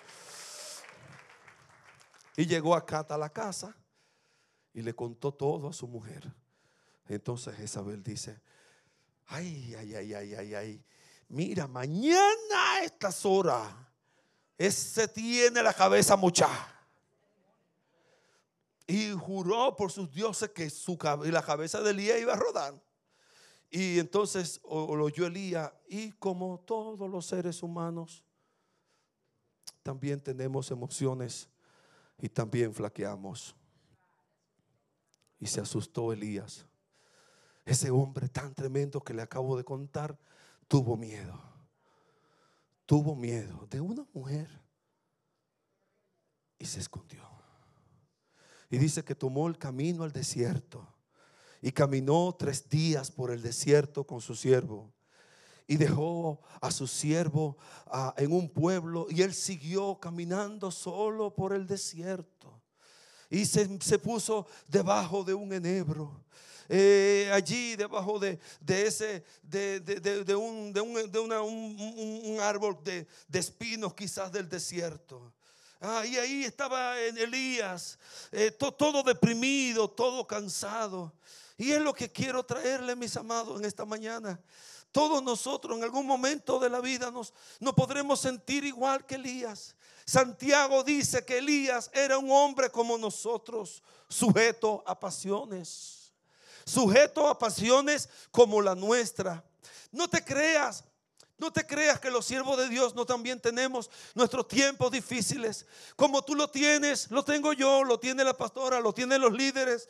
Y 2.36 2.46
llegó 2.46 2.74
acá 2.74 3.06
a 3.08 3.16
la 3.16 3.30
casa 3.30 3.74
y 4.74 4.82
le 4.82 4.94
contó 4.94 5.32
todo 5.32 5.68
a 5.68 5.72
su 5.72 5.88
mujer. 5.88 6.30
Entonces 7.06 7.58
Isabel 7.58 8.02
dice, 8.02 8.40
ay, 9.28 9.74
ay, 9.74 9.94
ay, 9.94 10.14
ay, 10.14 10.34
ay, 10.34 10.54
ay, 10.54 10.84
mira, 11.28 11.66
mañana 11.66 12.72
a 12.72 12.84
estas 12.84 13.24
horas, 13.24 13.72
ese 14.56 15.06
tiene 15.08 15.62
la 15.62 15.72
cabeza 15.72 16.16
mucha. 16.16 16.48
Y 18.86 19.10
juró 19.10 19.76
por 19.76 19.92
sus 19.92 20.10
dioses 20.10 20.50
que 20.50 20.70
su, 20.70 20.98
la 21.24 21.42
cabeza 21.42 21.82
de 21.82 21.90
Elías 21.90 22.20
iba 22.20 22.32
a 22.32 22.36
rodar. 22.36 22.82
Y 23.70 23.98
entonces 23.98 24.60
lo 24.64 25.04
oyó 25.04 25.26
Elías 25.26 25.70
y 25.88 26.12
como 26.12 26.58
todos 26.60 27.08
los 27.10 27.26
seres 27.26 27.62
humanos, 27.62 28.24
también 29.82 30.20
tenemos 30.20 30.70
emociones 30.70 31.48
y 32.18 32.30
también 32.30 32.72
flaqueamos. 32.72 33.54
Y 35.38 35.46
se 35.46 35.60
asustó 35.60 36.12
Elías. 36.12 36.66
Ese 37.68 37.90
hombre 37.90 38.30
tan 38.30 38.54
tremendo 38.54 38.98
que 39.02 39.12
le 39.12 39.20
acabo 39.20 39.54
de 39.54 39.62
contar 39.62 40.18
tuvo 40.68 40.96
miedo. 40.96 41.38
Tuvo 42.86 43.14
miedo 43.14 43.66
de 43.68 43.78
una 43.78 44.06
mujer 44.14 44.48
y 46.58 46.64
se 46.64 46.80
escondió. 46.80 47.22
Y 48.70 48.78
dice 48.78 49.04
que 49.04 49.14
tomó 49.14 49.48
el 49.48 49.58
camino 49.58 50.02
al 50.02 50.12
desierto 50.12 50.88
y 51.60 51.70
caminó 51.70 52.34
tres 52.38 52.70
días 52.70 53.10
por 53.10 53.30
el 53.30 53.42
desierto 53.42 54.06
con 54.06 54.22
su 54.22 54.34
siervo. 54.34 54.90
Y 55.66 55.76
dejó 55.76 56.40
a 56.62 56.70
su 56.70 56.86
siervo 56.86 57.58
ah, 57.88 58.14
en 58.16 58.32
un 58.32 58.48
pueblo 58.48 59.08
y 59.10 59.20
él 59.20 59.34
siguió 59.34 60.00
caminando 60.00 60.70
solo 60.70 61.34
por 61.34 61.52
el 61.52 61.66
desierto. 61.66 62.62
Y 63.28 63.44
se, 63.44 63.98
puso 63.98 64.46
debajo 64.66 65.22
de 65.22 65.34
un 65.34 65.52
enebro. 65.52 66.24
Eh, 66.70 67.30
allí 67.32 67.76
debajo 67.76 68.18
de, 68.18 68.38
ese 68.66 69.24
de, 69.42 70.34
un, 70.36 70.74
un, 70.76 72.40
árbol 72.40 72.78
de, 72.84 73.06
espinos 73.32 73.94
quizás 73.94 74.30
del 74.30 74.48
desierto. 74.48 75.32
Ah, 75.80 76.04
y 76.04 76.18
ahí 76.18 76.44
estaba 76.44 76.98
Elías, 77.00 77.98
eh, 78.32 78.50
todo 78.50 79.02
deprimido, 79.02 79.88
todo 79.88 80.26
cansado. 80.26 81.14
Y 81.56 81.70
es 81.70 81.80
lo 81.80 81.94
que 81.94 82.12
quiero 82.12 82.44
traerle, 82.44 82.94
mis 82.94 83.16
amados, 83.16 83.58
en 83.58 83.64
esta 83.64 83.84
mañana. 83.86 84.38
Todos 84.92 85.22
nosotros 85.22 85.76
en 85.76 85.84
algún 85.84 86.06
momento 86.06 86.58
de 86.58 86.68
la 86.68 86.80
vida 86.80 87.10
nos, 87.10 87.32
nos 87.60 87.74
podremos 87.74 88.20
sentir 88.20 88.64
igual 88.64 89.06
que 89.06 89.14
Elías. 89.14 89.74
Santiago 90.04 90.82
dice 90.82 91.24
que 91.24 91.38
Elías 91.38 91.90
era 91.94 92.18
un 92.18 92.30
hombre 92.30 92.70
como 92.70 92.98
nosotros, 92.98 93.82
sujeto 94.08 94.82
a 94.86 94.98
pasiones. 94.98 95.97
Sujeto 96.68 97.26
a 97.26 97.38
pasiones 97.38 98.08
como 98.30 98.60
la 98.60 98.74
nuestra. 98.74 99.42
No 99.90 100.06
te 100.08 100.22
creas, 100.22 100.84
no 101.38 101.50
te 101.50 101.66
creas 101.66 101.98
que 101.98 102.10
los 102.10 102.26
siervos 102.26 102.58
de 102.58 102.68
Dios 102.68 102.94
no 102.94 103.06
también 103.06 103.40
tenemos 103.40 103.90
nuestros 104.14 104.46
tiempos 104.46 104.90
difíciles. 104.90 105.64
Como 105.96 106.22
tú 106.22 106.34
lo 106.34 106.50
tienes, 106.50 107.10
lo 107.10 107.24
tengo 107.24 107.54
yo, 107.54 107.84
lo 107.84 107.98
tiene 107.98 108.22
la 108.22 108.36
pastora, 108.36 108.80
lo 108.80 108.92
tienen 108.92 109.22
los 109.22 109.32
líderes 109.32 109.88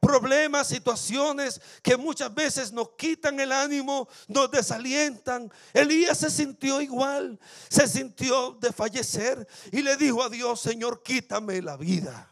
problemas, 0.00 0.68
situaciones 0.68 1.60
que 1.82 1.96
muchas 1.96 2.32
veces 2.34 2.72
nos 2.72 2.90
quitan 2.90 3.40
el 3.40 3.50
ánimo, 3.50 4.06
nos 4.28 4.50
desalientan. 4.50 5.50
Elías 5.72 6.18
se 6.18 6.30
sintió 6.30 6.80
igual, 6.80 7.38
se 7.68 7.88
sintió 7.88 8.52
de 8.60 8.72
fallecer 8.72 9.46
y 9.72 9.82
le 9.82 9.96
dijo 9.96 10.22
a 10.22 10.28
Dios, 10.28 10.60
Señor, 10.60 11.02
quítame 11.02 11.62
la 11.62 11.76
vida. 11.76 12.30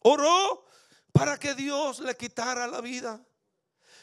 Oró 0.00 0.63
para 1.14 1.38
que 1.38 1.54
Dios 1.54 2.00
le 2.00 2.16
quitara 2.16 2.66
la 2.66 2.80
vida. 2.80 3.24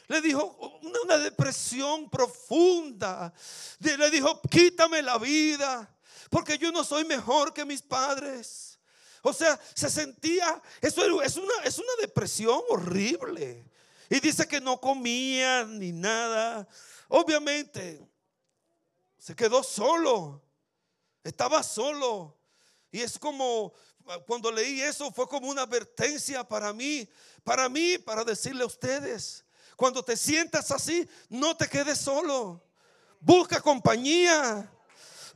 Le 0.07 0.21
dijo 0.21 0.79
una 0.81 1.17
depresión 1.17 2.09
profunda. 2.09 3.33
Le 3.79 4.09
dijo, 4.09 4.41
quítame 4.49 5.01
la 5.01 5.17
vida, 5.17 5.93
porque 6.29 6.57
yo 6.57 6.71
no 6.71 6.85
soy 6.85 7.03
mejor 7.03 7.53
que 7.53 7.65
mis 7.65 7.81
padres. 7.81 8.79
O 9.23 9.33
sea, 9.33 9.59
se 9.73 9.89
sentía, 9.89 10.61
eso 10.79 11.21
es 11.21 11.35
una, 11.35 11.53
es 11.65 11.77
una 11.77 11.93
depresión 11.99 12.61
horrible. 12.69 13.69
Y 14.09 14.21
dice 14.21 14.47
que 14.47 14.61
no 14.61 14.79
comía 14.79 15.65
ni 15.65 15.91
nada. 15.91 16.65
Obviamente, 17.09 18.07
se 19.17 19.35
quedó 19.35 19.63
solo. 19.63 20.41
Estaba 21.25 21.61
solo. 21.61 22.37
Y 22.89 23.01
es 23.01 23.19
como, 23.19 23.73
cuando 24.25 24.51
leí 24.51 24.81
eso, 24.81 25.11
fue 25.11 25.27
como 25.27 25.49
una 25.49 25.63
advertencia 25.63 26.43
para 26.43 26.73
mí, 26.73 27.07
para 27.43 27.69
mí, 27.69 27.97
para 27.97 28.23
decirle 28.23 28.63
a 28.63 28.67
ustedes, 28.67 29.43
cuando 29.75 30.03
te 30.03 30.15
sientas 30.15 30.71
así, 30.71 31.07
no 31.29 31.57
te 31.57 31.67
quedes 31.67 31.97
solo. 31.97 32.63
Busca 33.19 33.61
compañía. 33.61 34.69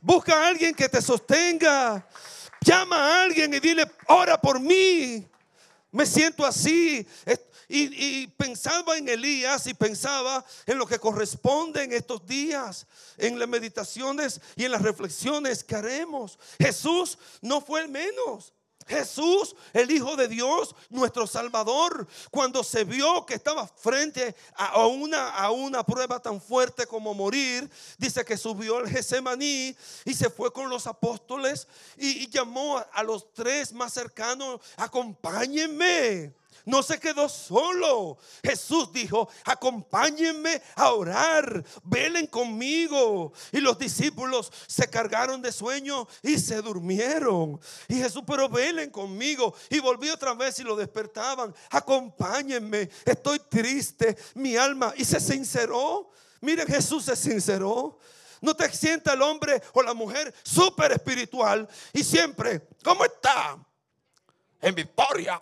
Busca 0.00 0.34
a 0.34 0.48
alguien 0.48 0.74
que 0.74 0.88
te 0.88 1.02
sostenga. 1.02 2.06
Llama 2.60 2.96
a 2.96 3.22
alguien 3.24 3.52
y 3.54 3.60
dile, 3.60 3.90
ora 4.06 4.40
por 4.40 4.60
mí. 4.60 5.26
Me 5.90 6.06
siento 6.06 6.44
así. 6.44 7.06
Y, 7.68 8.26
pensaba 8.28 8.96
en 8.96 9.08
Elías 9.08 9.66
y 9.66 9.74
pensaba 9.74 10.44
en 10.66 10.78
lo 10.78 10.86
que 10.86 11.00
corresponde 11.00 11.82
en 11.82 11.92
estos 11.92 12.24
días, 12.24 12.86
en 13.16 13.38
las 13.38 13.48
meditaciones 13.48 14.40
y 14.54 14.64
en 14.64 14.72
las 14.72 14.82
reflexiones 14.82 15.64
que 15.64 15.74
haremos. 15.74 16.38
Jesús 16.58 17.18
no 17.40 17.60
fue 17.60 17.82
el 17.82 17.88
menos. 17.88 18.52
Jesús, 18.86 19.56
el 19.72 19.90
Hijo 19.90 20.14
de 20.14 20.28
Dios, 20.28 20.76
nuestro 20.90 21.26
Salvador, 21.26 22.06
cuando 22.30 22.62
se 22.62 22.84
vio 22.84 23.26
que 23.26 23.34
estaba 23.34 23.66
frente 23.66 24.36
a 24.54 24.86
una, 24.86 25.30
a 25.30 25.50
una 25.50 25.82
prueba 25.82 26.20
tan 26.20 26.40
fuerte 26.40 26.86
como 26.86 27.12
morir, 27.12 27.68
dice 27.98 28.24
que 28.24 28.36
subió 28.36 28.76
al 28.76 28.88
Getsemaní 28.88 29.76
y 30.04 30.14
se 30.14 30.30
fue 30.30 30.52
con 30.52 30.70
los 30.70 30.86
apóstoles 30.86 31.66
y, 31.96 32.22
y 32.22 32.28
llamó 32.28 32.80
a 32.92 33.02
los 33.02 33.32
tres 33.34 33.72
más 33.72 33.92
cercanos, 33.92 34.60
acompáñenme. 34.76 36.32
No 36.66 36.82
se 36.82 36.98
quedó 36.98 37.28
solo. 37.28 38.18
Jesús 38.42 38.92
dijo, 38.92 39.28
acompáñenme 39.44 40.60
a 40.74 40.92
orar, 40.92 41.64
velen 41.84 42.26
conmigo. 42.26 43.32
Y 43.52 43.60
los 43.60 43.78
discípulos 43.78 44.52
se 44.66 44.90
cargaron 44.90 45.40
de 45.40 45.52
sueño 45.52 46.08
y 46.22 46.40
se 46.40 46.60
durmieron. 46.60 47.60
Y 47.86 47.94
Jesús, 47.94 48.24
pero 48.26 48.48
velen 48.48 48.90
conmigo. 48.90 49.54
Y 49.70 49.78
volvió 49.78 50.12
otra 50.14 50.34
vez 50.34 50.58
y 50.58 50.64
lo 50.64 50.74
despertaban. 50.74 51.54
Acompáñenme, 51.70 52.90
estoy 53.04 53.38
triste, 53.48 54.16
mi 54.34 54.56
alma. 54.56 54.92
Y 54.96 55.04
se 55.04 55.20
sinceró. 55.20 56.10
Miren, 56.40 56.66
Jesús 56.66 57.04
se 57.04 57.14
sinceró. 57.14 58.00
No 58.40 58.56
te 58.56 58.68
sienta 58.72 59.12
el 59.12 59.22
hombre 59.22 59.62
o 59.72 59.82
la 59.82 59.94
mujer 59.94 60.34
súper 60.42 60.90
espiritual 60.90 61.68
y 61.92 62.02
siempre, 62.02 62.66
¿cómo 62.82 63.04
está? 63.04 63.56
En 64.60 64.74
victoria. 64.74 65.40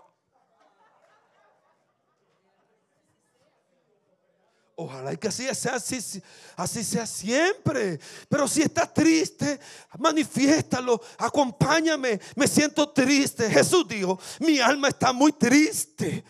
Ojalá 4.77 5.13
y 5.13 5.17
que 5.17 5.29
así 5.29 5.47
sea, 5.55 5.77
así, 5.77 6.23
así 6.57 6.85
sea 6.85 7.07
siempre. 7.07 8.01
Pero 8.29 8.49
si 8.49 8.63
estás 8.63 8.93
triste, 8.93 9.61
manifiéstalo, 9.99 11.01
acompáñame. 11.19 12.21
Me 12.35 12.49
siento 12.49 12.91
triste. 12.91 13.49
Jesús 13.49 13.87
dijo, 13.87 14.19
mi 14.41 14.59
alma 14.59 14.89
está 14.89 15.13
muy 15.13 15.33
triste. 15.33 16.25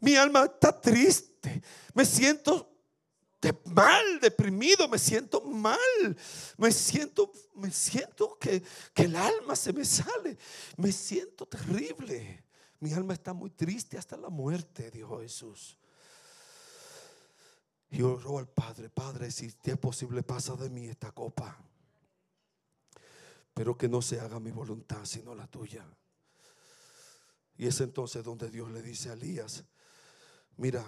Mi 0.00 0.16
alma 0.16 0.44
está 0.44 0.80
triste. 0.80 1.62
Me 1.94 2.04
siento 2.04 2.74
mal, 3.66 4.18
deprimido, 4.20 4.88
me 4.88 4.98
siento 4.98 5.40
mal. 5.42 5.78
Me 6.56 6.72
siento, 6.72 7.30
me 7.54 7.70
siento 7.70 8.36
que, 8.40 8.62
que 8.92 9.02
el 9.04 9.14
alma 9.14 9.54
se 9.54 9.72
me 9.72 9.84
sale. 9.84 10.36
Me 10.76 10.90
siento 10.90 11.46
terrible. 11.46 12.42
Mi 12.80 12.92
alma 12.92 13.14
está 13.14 13.32
muy 13.32 13.50
triste 13.50 13.96
hasta 13.96 14.16
la 14.16 14.28
muerte, 14.28 14.90
dijo 14.90 15.20
Jesús. 15.20 15.78
Y 17.94 18.02
oró 18.02 18.38
al 18.40 18.48
Padre, 18.48 18.88
Padre, 18.88 19.30
si 19.30 19.54
es 19.62 19.78
posible, 19.78 20.24
pasa 20.24 20.56
de 20.56 20.68
mí 20.68 20.88
esta 20.88 21.12
copa. 21.12 21.56
Pero 23.54 23.78
que 23.78 23.88
no 23.88 24.02
se 24.02 24.18
haga 24.18 24.40
mi 24.40 24.50
voluntad, 24.50 25.04
sino 25.04 25.32
la 25.32 25.46
tuya. 25.46 25.86
Y 27.56 27.68
es 27.68 27.80
entonces 27.80 28.24
donde 28.24 28.50
Dios 28.50 28.68
le 28.72 28.82
dice 28.82 29.10
a 29.10 29.12
Elías, 29.12 29.62
mira, 30.56 30.84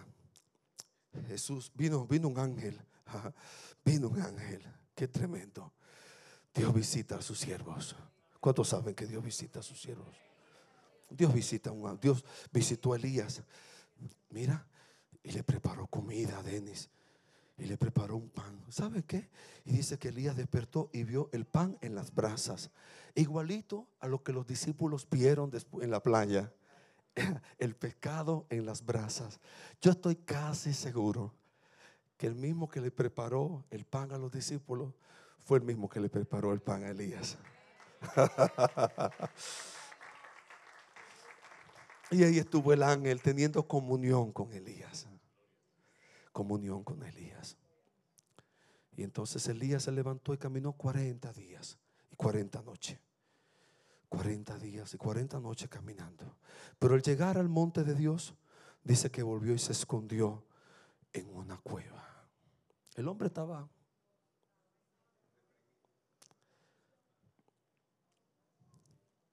Jesús, 1.29 1.71
vino, 1.77 2.09
vino 2.09 2.27
un 2.27 2.41
ángel, 2.41 2.85
vino 3.85 4.09
un 4.09 4.21
ángel, 4.21 4.65
qué 4.93 5.07
tremendo. 5.07 5.75
Dios 6.53 6.75
visita 6.75 7.19
a 7.19 7.23
sus 7.23 7.39
siervos. 7.39 7.95
¿Cuántos 8.41 8.71
saben 8.71 8.97
que 8.97 9.07
Dios 9.07 9.23
visita 9.23 9.61
a 9.61 9.63
sus 9.63 9.81
siervos? 9.81 10.17
Dios 11.09 11.33
visita 11.33 11.71
a 11.71 11.73
un 11.73 12.01
Dios 12.01 12.25
visitó 12.51 12.95
a 12.95 12.97
Elías. 12.97 13.45
Mira, 14.31 14.67
y 15.27 15.33
le 15.33 15.43
preparó 15.43 15.89
comida 15.89 16.39
a 16.39 16.43
Denis. 16.45 16.89
Y 17.59 17.65
le 17.65 17.77
preparó 17.77 18.17
un 18.17 18.29
pan. 18.29 18.63
¿Sabe 18.69 19.03
qué? 19.03 19.29
Y 19.65 19.73
dice 19.73 19.99
que 19.99 20.09
Elías 20.09 20.37
despertó 20.37 20.89
y 20.93 21.03
vio 21.03 21.31
el 21.33 21.47
pan 21.47 21.77
en 21.81 21.97
las 21.97 22.15
brasas. 22.15 22.71
Igualito 23.17 23.89
a 23.99 24.07
lo 24.07 24.23
que 24.23 24.33
los 24.33 24.47
discípulos 24.47 25.09
vieron 25.11 25.51
en 25.81 25.91
la 25.91 26.01
playa. 26.01 26.53
El 27.59 27.75
pescado 27.75 28.47
en 28.51 28.67
las 28.67 28.85
brasas. 28.85 29.41
Yo 29.81 29.91
estoy 29.91 30.17
casi 30.17 30.75
seguro 30.75 31.35
que 32.19 32.27
el 32.27 32.35
mismo 32.35 32.69
que 32.69 32.81
le 32.81 32.91
preparó 32.91 33.65
el 33.71 33.87
pan 33.87 34.13
a 34.13 34.19
los 34.19 34.31
discípulos 34.31 34.93
fue 35.41 35.59
el 35.59 35.65
mismo 35.65 35.89
que 35.89 35.99
le 35.99 36.11
preparó 36.11 36.53
el 36.53 36.61
pan 36.61 36.85
a 36.85 36.91
Elías. 36.91 37.39
Y 42.11 42.23
ahí 42.23 42.39
estuvo 42.39 42.73
el 42.73 42.83
ángel 42.83 43.21
teniendo 43.21 43.67
comunión 43.67 44.33
con 44.33 44.53
Elías. 44.53 45.09
Comunión 46.37 46.85
con 46.85 47.03
Elías. 47.03 47.57
Y 48.95 49.05
entonces 49.05 49.49
Elías 49.49 49.85
se 49.85 49.91
levantó 49.91 50.35
y 50.35 50.37
caminó 50.37 50.75
40 50.75 51.33
días 51.33 51.79
y 52.13 52.17
40 52.17 52.61
noches. 52.61 53.01
40 54.11 54.59
días 54.59 54.93
y 54.93 54.99
40 54.99 55.41
noches 55.41 55.71
caminando. 55.71 56.37
Pero 56.79 56.95
al 56.95 57.01
llegar 57.01 57.39
al 57.39 57.49
monte 57.49 57.85
de 57.85 57.95
Dios, 57.95 58.35
dice 58.85 59.11
que 59.11 59.23
volvió 59.23 59.55
y 59.55 59.59
se 59.59 59.73
escondió 59.73 60.45
en 61.15 61.27
una 61.35 61.57
cueva. 61.57 62.29
El 62.97 63.09
hombre 63.09 63.29
estaba 63.29 63.67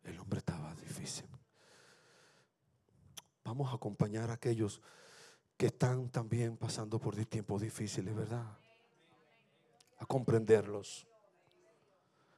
El 0.04 0.18
hombre 0.22 0.39
estaba 0.39 0.74
difícil. 0.76 1.28
Vamos 3.43 3.74
a 3.74 3.76
acompañar 3.76 4.30
a 4.30 4.36
aquellos 4.36 4.82
que 5.58 5.68
están 5.68 6.10
también 6.10 6.58
pasando 6.58 6.99
por 6.99 7.16
tiempos 7.26 7.62
difíciles, 7.62 8.16
¿verdad? 8.16 8.58
A 9.97 10.06
comprenderlos. 10.06 11.08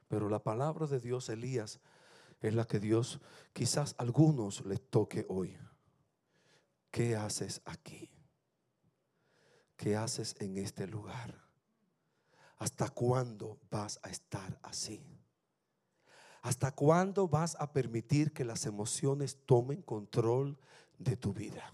Pero 0.08 0.28
la 0.28 0.42
palabra 0.42 0.86
de 0.86 1.00
Dios, 1.00 1.28
Elías, 1.28 1.80
es 2.40 2.54
la 2.54 2.66
que 2.66 2.78
Dios 2.78 3.20
quizás 3.52 3.94
a 3.98 4.02
algunos 4.02 4.64
les 4.66 4.80
toque 4.88 5.26
hoy. 5.28 5.56
¿Qué 6.90 7.16
haces 7.16 7.60
aquí? 7.64 8.10
¿Qué 9.76 9.96
haces 9.96 10.36
en 10.38 10.58
este 10.58 10.86
lugar? 10.86 11.42
¿Hasta 12.58 12.88
cuándo 12.88 13.58
vas 13.70 13.98
a 14.02 14.10
estar 14.10 14.58
así? 14.62 15.04
¿Hasta 16.42 16.72
cuándo 16.72 17.28
vas 17.28 17.56
a 17.58 17.72
permitir 17.72 18.32
que 18.32 18.44
las 18.44 18.66
emociones 18.66 19.38
tomen 19.44 19.82
control 19.82 20.56
de 20.98 21.16
tu 21.16 21.32
vida. 21.32 21.72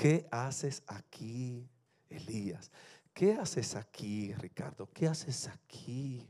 ¿Qué 0.00 0.26
haces 0.30 0.82
aquí, 0.86 1.68
Elías? 2.08 2.70
¿Qué 3.12 3.34
haces 3.34 3.74
aquí, 3.74 4.32
Ricardo? 4.32 4.88
¿Qué 4.94 5.06
haces 5.06 5.46
aquí, 5.48 6.26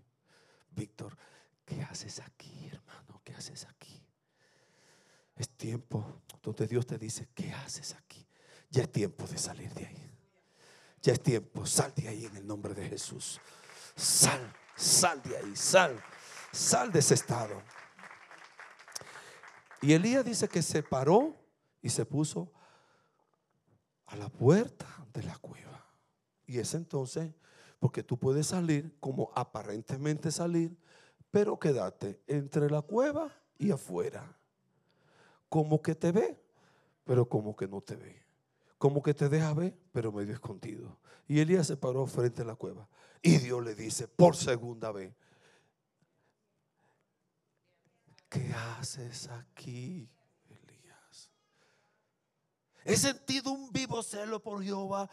Víctor? 0.73 1.16
¿Qué 1.64 1.81
haces 1.83 2.18
aquí, 2.18 2.66
hermano? 2.66 3.23
¿Qué 3.23 3.33
haces 3.33 3.66
aquí? 3.66 4.05
Es 5.37 5.51
tiempo 5.51 6.05
donde 6.43 6.66
Dios 6.66 6.85
te 6.85 6.99
dice, 6.99 7.29
¿qué 7.33 7.53
haces 7.53 7.95
aquí? 7.95 8.27
Ya 8.71 8.83
es 8.83 8.91
tiempo 8.91 9.25
de 9.29 9.39
salir 9.39 9.73
de 9.73 9.87
ahí. 9.87 10.11
Ya 11.01 11.12
es 11.12 11.23
tiempo, 11.23 11.64
sal 11.64 11.95
de 11.95 12.09
ahí 12.09 12.25
en 12.25 12.39
el 12.39 12.47
nombre 12.49 12.75
de 12.75 12.89
Jesús. 12.89 13.41
Sal, 13.95 14.53
sal 14.75 15.23
de 15.23 15.37
ahí, 15.37 15.55
sal, 15.55 15.97
sal 16.51 16.91
de 16.91 16.99
ese 16.99 17.14
estado. 17.14 17.62
Y 19.81 19.93
Elías 19.93 20.25
dice 20.25 20.49
que 20.49 20.61
se 20.61 20.83
paró 20.83 21.37
y 21.81 21.89
se 21.89 22.05
puso 22.05 22.53
a 24.11 24.16
la 24.16 24.28
puerta 24.28 24.86
de 25.12 25.22
la 25.22 25.36
cueva. 25.38 25.86
Y 26.46 26.58
es 26.58 26.74
entonces, 26.74 27.32
porque 27.78 28.02
tú 28.02 28.18
puedes 28.18 28.48
salir 28.48 28.96
como 29.00 29.30
aparentemente 29.34 30.30
salir, 30.30 30.76
pero 31.30 31.58
quedarte 31.58 32.20
entre 32.26 32.68
la 32.68 32.82
cueva 32.82 33.32
y 33.56 33.70
afuera. 33.70 34.36
Como 35.48 35.80
que 35.80 35.94
te 35.94 36.12
ve, 36.12 36.40
pero 37.04 37.28
como 37.28 37.54
que 37.56 37.68
no 37.68 37.80
te 37.80 37.96
ve. 37.96 38.20
Como 38.78 39.02
que 39.02 39.14
te 39.14 39.28
deja 39.28 39.54
ver, 39.54 39.78
pero 39.92 40.11
medio 40.11 40.34
escondido. 40.34 40.98
Y 41.28 41.38
Elías 41.38 41.68
se 41.68 41.76
paró 41.76 42.06
frente 42.06 42.42
a 42.42 42.46
la 42.46 42.56
cueva. 42.56 42.88
Y 43.22 43.38
Dios 43.38 43.62
le 43.62 43.74
dice 43.74 44.08
por 44.08 44.34
segunda 44.34 44.90
vez, 44.90 45.14
¿qué 48.28 48.52
haces 48.52 49.28
aquí? 49.28 50.11
He 52.85 52.97
sentido 52.97 53.51
un 53.53 53.72
vivo 53.72 54.03
celo 54.03 54.43
por 54.43 54.62
Jehová 54.62 55.09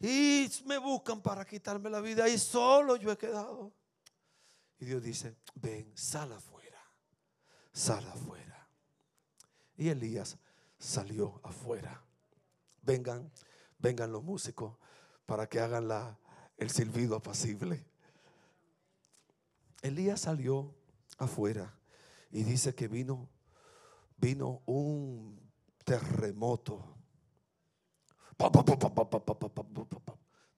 y 0.00 0.48
me 0.66 0.78
buscan 0.78 1.20
para 1.20 1.44
quitarme 1.44 1.90
la 1.90 2.00
vida 2.00 2.28
y 2.28 2.38
solo 2.38 2.96
yo 2.96 3.10
he 3.10 3.18
quedado. 3.18 3.72
Y 4.78 4.84
Dios 4.84 5.02
dice, 5.02 5.36
ven, 5.54 5.90
sal 5.96 6.32
afuera, 6.32 6.80
sal 7.72 8.06
afuera. 8.06 8.68
Y 9.76 9.88
Elías 9.88 10.38
salió 10.78 11.40
afuera. 11.42 12.04
Vengan, 12.82 13.30
vengan 13.78 14.12
los 14.12 14.22
músicos 14.22 14.76
para 15.26 15.48
que 15.48 15.60
hagan 15.60 15.88
la, 15.88 16.18
el 16.56 16.70
silbido 16.70 17.16
apacible. 17.16 17.84
Elías 19.82 20.20
salió 20.20 20.74
afuera 21.18 21.76
y 22.30 22.44
dice 22.44 22.74
que 22.74 22.86
vino, 22.86 23.28
vino 24.16 24.62
un 24.66 25.40
terremoto 25.84 26.97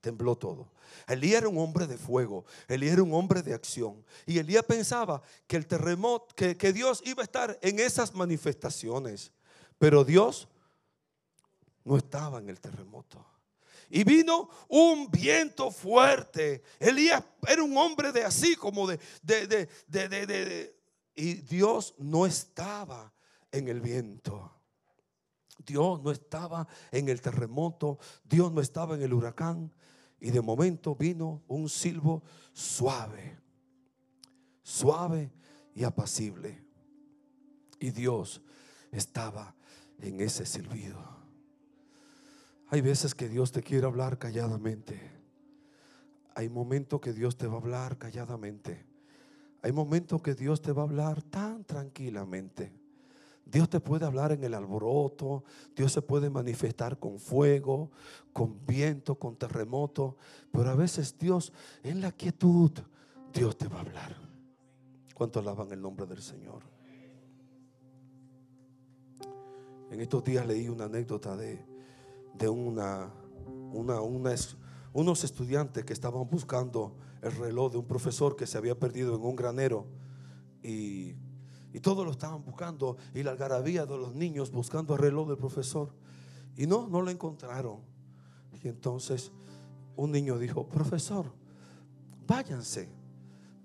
Tembló 0.01 0.35
todo. 0.35 0.71
Elías 1.07 1.41
era 1.41 1.49
un 1.49 1.57
hombre 1.57 1.87
de 1.87 1.97
fuego. 1.97 2.45
Elías 2.67 2.93
era 2.93 3.03
un 3.03 3.13
hombre 3.13 3.41
de 3.41 3.53
acción. 3.53 4.03
Y 4.25 4.39
Elías 4.39 4.63
pensaba 4.63 5.21
que 5.47 5.57
el 5.57 5.67
terremoto, 5.67 6.33
que, 6.35 6.57
que 6.57 6.73
Dios 6.73 7.01
iba 7.05 7.21
a 7.21 7.25
estar 7.25 7.57
en 7.61 7.79
esas 7.79 8.13
manifestaciones. 8.13 9.31
Pero 9.77 10.03
Dios 10.03 10.47
no 11.83 11.97
estaba 11.97 12.39
en 12.39 12.49
el 12.49 12.59
terremoto. 12.59 13.25
Y 13.89 14.03
vino 14.03 14.49
un 14.69 15.11
viento 15.11 15.69
fuerte. 15.69 16.63
Elías 16.79 17.23
era 17.47 17.61
un 17.61 17.75
hombre 17.77 18.11
de 18.11 18.23
así, 18.23 18.55
como 18.55 18.87
de, 18.87 18.99
de, 19.21 19.47
de, 19.47 19.67
de, 20.07 20.75
Y 21.15 21.33
Dios 21.33 21.93
no 21.97 22.25
estaba 22.25 23.13
en 23.51 23.67
el 23.67 23.81
viento. 23.81 24.60
Dios 25.65 26.01
no 26.01 26.11
estaba 26.11 26.67
en 26.91 27.09
el 27.09 27.21
terremoto, 27.21 27.99
Dios 28.23 28.51
no 28.51 28.61
estaba 28.61 28.95
en 28.95 29.01
el 29.01 29.13
huracán. 29.13 29.71
Y 30.19 30.29
de 30.31 30.41
momento 30.41 30.95
vino 30.95 31.41
un 31.47 31.67
silbo 31.67 32.23
suave, 32.53 33.39
suave 34.61 35.31
y 35.73 35.83
apacible. 35.83 36.63
Y 37.79 37.89
Dios 37.91 38.41
estaba 38.91 39.55
en 39.99 40.21
ese 40.21 40.45
silbido. 40.45 40.99
Hay 42.67 42.81
veces 42.81 43.15
que 43.15 43.27
Dios 43.27 43.51
te 43.51 43.63
quiere 43.63 43.87
hablar 43.87 44.17
calladamente. 44.17 45.11
Hay 46.35 46.49
momentos 46.49 47.01
que 47.01 47.13
Dios 47.13 47.37
te 47.37 47.47
va 47.47 47.55
a 47.55 47.57
hablar 47.57 47.97
calladamente. 47.97 48.85
Hay 49.63 49.71
momentos 49.71 50.21
que 50.21 50.35
Dios 50.35 50.61
te 50.61 50.71
va 50.71 50.83
a 50.83 50.85
hablar 50.85 51.21
tan 51.23 51.63
tranquilamente 51.65 52.80
Dios 53.51 53.69
te 53.69 53.81
puede 53.81 54.05
hablar 54.05 54.31
en 54.31 54.43
el 54.43 54.53
alboroto, 54.53 55.43
Dios 55.75 55.91
se 55.91 56.01
puede 56.01 56.29
manifestar 56.29 56.97
con 56.97 57.19
fuego, 57.19 57.91
con 58.31 58.65
viento, 58.65 59.15
con 59.15 59.35
terremoto, 59.35 60.15
pero 60.51 60.69
a 60.69 60.75
veces 60.75 61.17
Dios 61.17 61.51
en 61.83 61.99
la 61.99 62.13
quietud, 62.13 62.71
Dios 63.33 63.57
te 63.57 63.67
va 63.67 63.77
a 63.77 63.81
hablar. 63.81 64.15
¿Cuánto 65.13 65.39
alaban 65.39 65.69
el 65.71 65.81
nombre 65.81 66.05
del 66.05 66.21
Señor? 66.21 66.63
En 69.91 69.99
estos 69.99 70.23
días 70.23 70.47
leí 70.47 70.69
una 70.69 70.85
anécdota 70.85 71.35
de, 71.35 71.65
de 72.33 72.47
una, 72.47 73.11
una, 73.73 73.99
unos 74.93 75.23
estudiantes 75.25 75.83
que 75.83 75.91
estaban 75.91 76.29
buscando 76.29 76.95
el 77.21 77.33
reloj 77.33 77.73
de 77.73 77.79
un 77.79 77.85
profesor 77.85 78.37
que 78.37 78.47
se 78.47 78.57
había 78.57 78.79
perdido 78.79 79.13
en 79.13 79.21
un 79.21 79.35
granero 79.35 79.87
y 80.63 81.15
y 81.73 81.79
todos 81.79 82.05
lo 82.05 82.11
estaban 82.11 82.43
buscando. 82.43 82.97
Y 83.13 83.23
la 83.23 83.31
algarabía 83.31 83.85
de 83.85 83.97
los 83.97 84.13
niños 84.13 84.51
buscando 84.51 84.93
el 84.93 84.99
reloj 84.99 85.29
del 85.29 85.37
profesor. 85.37 85.93
Y 86.57 86.67
no, 86.67 86.87
no 86.87 87.01
lo 87.01 87.09
encontraron. 87.09 87.79
Y 88.63 88.67
entonces 88.67 89.31
un 89.95 90.11
niño 90.11 90.37
dijo, 90.37 90.67
profesor, 90.67 91.31
váyanse, 92.27 92.89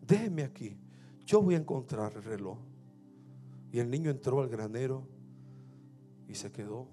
déjenme 0.06 0.44
aquí. 0.44 0.76
Yo 1.24 1.42
voy 1.42 1.54
a 1.54 1.58
encontrar 1.58 2.12
el 2.14 2.22
reloj. 2.22 2.58
Y 3.72 3.80
el 3.80 3.90
niño 3.90 4.10
entró 4.10 4.40
al 4.40 4.48
granero 4.48 5.06
y 6.28 6.34
se 6.34 6.52
quedó. 6.52 6.86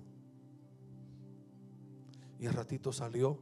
Y 2.39 2.47
al 2.47 2.53
ratito 2.53 2.91
salió 2.91 3.37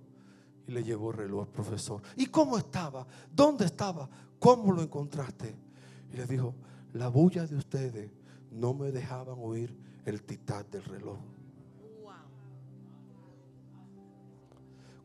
y 0.67 0.71
le 0.71 0.83
llevó 0.83 1.11
el 1.11 1.17
reloj 1.17 1.47
al 1.47 1.51
profesor. 1.51 2.01
¿Y 2.17 2.27
cómo 2.27 2.57
estaba? 2.57 3.07
¿Dónde 3.33 3.65
estaba? 3.65 4.09
¿Cómo 4.37 4.73
lo 4.73 4.81
encontraste? 4.81 5.55
Y 6.13 6.17
le 6.17 6.25
dijo, 6.25 6.53
la 6.93 7.07
bulla 7.07 7.45
de 7.45 7.55
ustedes 7.55 8.11
no 8.51 8.73
me 8.73 8.91
dejaban 8.91 9.37
oír 9.39 9.75
el 10.05 10.23
titán 10.23 10.65
del 10.69 10.83
reloj. 10.83 11.19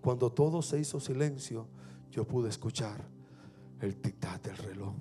Cuando 0.01 0.30
todo 0.30 0.62
se 0.62 0.78
hizo 0.78 1.01
silencio, 1.01 1.66
yo 2.11 2.26
pude 2.26 2.49
escuchar 2.49 3.05
el 3.80 3.97
titán 3.97 4.41
del 4.43 4.57
reloj. 4.57 4.95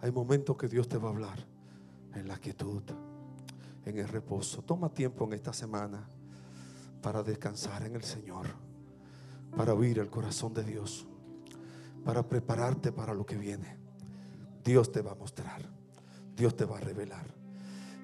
Hay 0.00 0.12
momentos 0.12 0.56
que 0.56 0.68
Dios 0.68 0.88
te 0.88 0.96
va 0.96 1.08
a 1.08 1.12
hablar 1.12 1.38
en 2.14 2.28
la 2.28 2.38
quietud, 2.38 2.82
en 3.84 3.98
el 3.98 4.08
reposo. 4.08 4.62
Toma 4.62 4.88
tiempo 4.88 5.24
en 5.24 5.32
esta 5.32 5.52
semana 5.52 6.08
para 7.02 7.22
descansar 7.22 7.84
en 7.84 7.96
el 7.96 8.04
Señor, 8.04 8.46
para 9.56 9.74
oír 9.74 9.98
el 9.98 10.10
corazón 10.10 10.54
de 10.54 10.62
Dios, 10.64 11.06
para 12.04 12.26
prepararte 12.28 12.92
para 12.92 13.14
lo 13.14 13.26
que 13.26 13.36
viene. 13.36 13.87
Dios 14.68 14.92
te 14.92 15.00
va 15.00 15.12
a 15.12 15.14
mostrar. 15.14 15.62
Dios 16.36 16.54
te 16.54 16.66
va 16.66 16.76
a 16.76 16.80
revelar. 16.80 17.24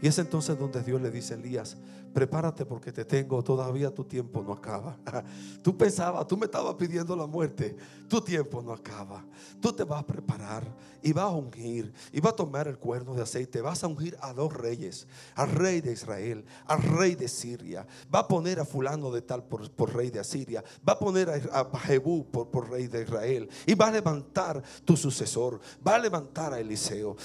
Y 0.00 0.08
es 0.08 0.18
entonces 0.18 0.58
donde 0.58 0.82
Dios 0.82 1.02
le 1.02 1.10
dice 1.10 1.34
a 1.34 1.36
Elías, 1.36 1.76
prepárate 2.14 2.64
porque 2.64 2.92
te 2.92 3.04
tengo, 3.04 3.42
todavía 3.42 3.92
tu 3.92 4.04
tiempo 4.04 4.42
no 4.42 4.52
acaba. 4.52 4.96
Tú 5.62 5.76
pensabas, 5.76 6.26
tú 6.26 6.36
me 6.36 6.46
estabas 6.46 6.74
pidiendo 6.74 7.16
la 7.16 7.26
muerte, 7.26 7.76
tu 8.08 8.20
tiempo 8.20 8.62
no 8.62 8.72
acaba. 8.72 9.24
Tú 9.60 9.72
te 9.72 9.82
vas 9.82 10.00
a 10.00 10.06
preparar 10.06 10.64
y 11.02 11.12
vas 11.12 11.24
a 11.24 11.30
ungir 11.30 11.92
y 12.12 12.20
vas 12.20 12.34
a 12.34 12.36
tomar 12.36 12.68
el 12.68 12.78
cuerno 12.78 13.14
de 13.14 13.22
aceite, 13.22 13.60
vas 13.60 13.82
a 13.82 13.88
ungir 13.88 14.16
a 14.20 14.32
dos 14.32 14.52
reyes, 14.52 15.06
al 15.34 15.50
rey 15.50 15.80
de 15.80 15.92
Israel, 15.92 16.44
al 16.66 16.82
rey 16.82 17.14
de 17.14 17.28
Siria. 17.28 17.86
Va 18.14 18.20
a 18.20 18.28
poner 18.28 18.60
a 18.60 18.64
fulano 18.64 19.10
de 19.10 19.22
tal 19.22 19.42
por, 19.44 19.94
rey 19.94 20.10
de 20.10 20.20
Asiria, 20.20 20.62
va 20.86 20.92
a 20.92 20.98
poner 20.98 21.30
a, 21.30 21.78
Jebú 21.80 22.24
por, 22.30 22.70
rey 22.70 22.86
de 22.86 23.02
Israel 23.02 23.48
y 23.66 23.74
va 23.74 23.88
a 23.88 23.90
levantar 23.90 24.62
tu 24.84 24.96
sucesor, 24.96 25.60
va 25.86 25.96
a 25.96 25.98
levantar 25.98 26.54
a 26.54 26.60
Eliseo. 26.60 27.16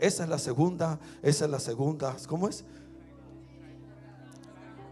esa 0.00 0.22
es 0.22 0.28
la 0.28 0.38
segunda, 0.38 1.00
esa 1.22 1.44
es 1.46 1.50
la 1.50 1.58
segunda, 1.58 2.16
¿cómo 2.28 2.48
es? 2.48 2.64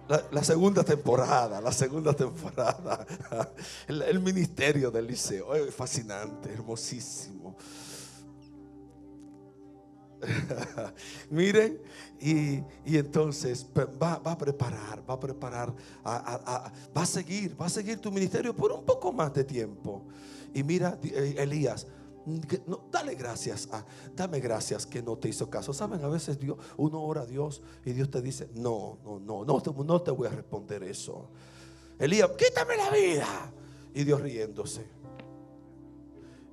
La, 0.09 0.43
segunda 0.43 0.83
temporada, 0.83 1.61
la 1.61 1.73
segunda 1.73 2.15
temporada. 2.15 3.07
El, 3.89 4.21
ministerio 4.21 4.91
del 4.91 5.07
liceo. 5.07 5.49
Fascinante, 5.71 6.51
hermosísimo. 6.51 7.57
Miren, 11.31 11.79
y, 12.21 12.63
entonces 12.87 13.67
va, 14.03 14.15
a 14.15 14.39
preparar, 14.39 15.03
va 15.09 15.15
a 15.15 15.21
preparar, 15.21 15.75
va 16.05 17.03
a 17.03 17.07
seguir, 17.07 17.61
va 17.61 17.67
a 17.67 17.71
seguir 17.71 17.99
tu 17.99 18.11
ministerio 18.11 18.57
por 18.57 18.73
un 18.73 18.85
poco 18.85 19.13
más 19.13 19.33
de 19.35 19.45
tiempo. 19.45 20.07
Y 20.55 20.63
mira, 20.63 20.99
eh, 21.03 21.35
Elías, 21.39 21.87
no, 22.67 22.89
dale 22.91 23.15
gracias, 23.15 23.69
a, 23.73 23.85
dame 24.15 24.41
gracias 24.41 24.87
que 24.87 25.03
no 25.03 25.17
te 25.17 25.29
hizo 25.29 25.49
caso. 25.49 25.73
Saben, 25.73 26.05
a 26.05 26.09
veces 26.09 26.39
Dios, 26.39 26.59
uno 26.77 27.03
ora 27.03 27.23
a 27.23 27.27
Dios 27.27 27.63
y 27.85 27.93
Dios 27.93 28.11
te 28.11 28.21
dice, 28.21 28.51
no, 28.55 28.99
no, 29.05 29.19
no, 29.19 29.45
no 29.45 29.61
te, 29.63 29.73
no 29.73 30.03
te 30.03 30.11
voy 30.11 30.29
a 30.29 30.31
responder 30.31 30.83
eso. 30.83 31.31
Elías, 31.99 32.31
quítame 32.37 32.77
la 32.77 32.91
vida. 32.91 33.53
Y 33.95 34.05
Dios 34.05 34.21
riéndose. 34.21 34.87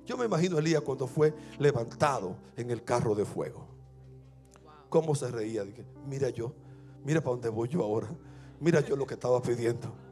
Yo 0.06 0.16
me 0.16 0.24
imagino 0.24 0.56
a 0.56 0.60
Elías 0.60 0.82
cuando 0.82 1.06
fue 1.06 1.34
levantado 1.58 2.36
en 2.56 2.70
el 2.70 2.82
carro 2.82 3.14
de 3.14 3.24
fuego. 3.24 3.66
¿Cómo 4.88 5.14
se 5.14 5.30
reía? 5.30 5.64
Dije, 5.64 5.84
mira 6.06 6.30
yo, 6.30 6.54
mira 7.04 7.20
para 7.20 7.32
dónde 7.32 7.48
voy 7.48 7.68
yo 7.68 7.82
ahora. 7.82 8.08
Mira 8.60 8.80
yo 8.80 8.96
lo 8.96 9.06
que 9.06 9.14
estaba 9.14 9.42
pidiendo. 9.42 10.05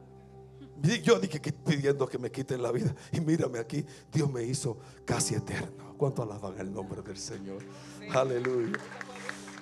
Yo 0.81 1.19
dije 1.19 1.39
que 1.39 1.51
pidiendo 1.51 2.07
que 2.07 2.17
me 2.17 2.31
quiten 2.31 2.61
la 2.61 2.71
vida. 2.71 2.93
Y 3.11 3.19
mírame 3.19 3.59
aquí, 3.59 3.85
Dios 4.11 4.31
me 4.31 4.43
hizo 4.43 4.77
casi 5.05 5.35
eterno. 5.35 5.95
¿Cuánto 5.97 6.23
alaban 6.23 6.59
el 6.59 6.73
nombre 6.73 7.01
del 7.01 7.17
Señor? 7.17 7.63
Aleluya. 8.13 8.77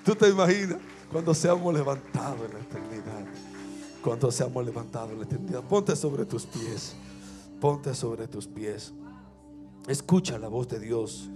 ¿Tú 0.04 0.16
te 0.16 0.30
imaginas 0.30 0.80
cuando 1.12 1.34
seamos 1.34 1.74
levantados 1.74 2.40
en 2.46 2.54
la 2.54 2.60
eternidad? 2.60 3.26
Cuando 4.04 4.32
seamos 4.32 4.66
levantados 4.66 5.12
en 5.12 5.20
la 5.20 5.26
eternidad. 5.26 5.64
Ponte 5.64 5.96
sobre 5.96 6.26
tus 6.26 6.46
pies. 6.46 6.96
Ponte 7.62 7.94
sobre 7.94 8.28
tus 8.28 8.48
pies. 8.48 8.94
Escucha 9.88 10.38
la 10.38 10.48
voz 10.48 10.68
de 10.68 10.80
Dios. 10.80 11.30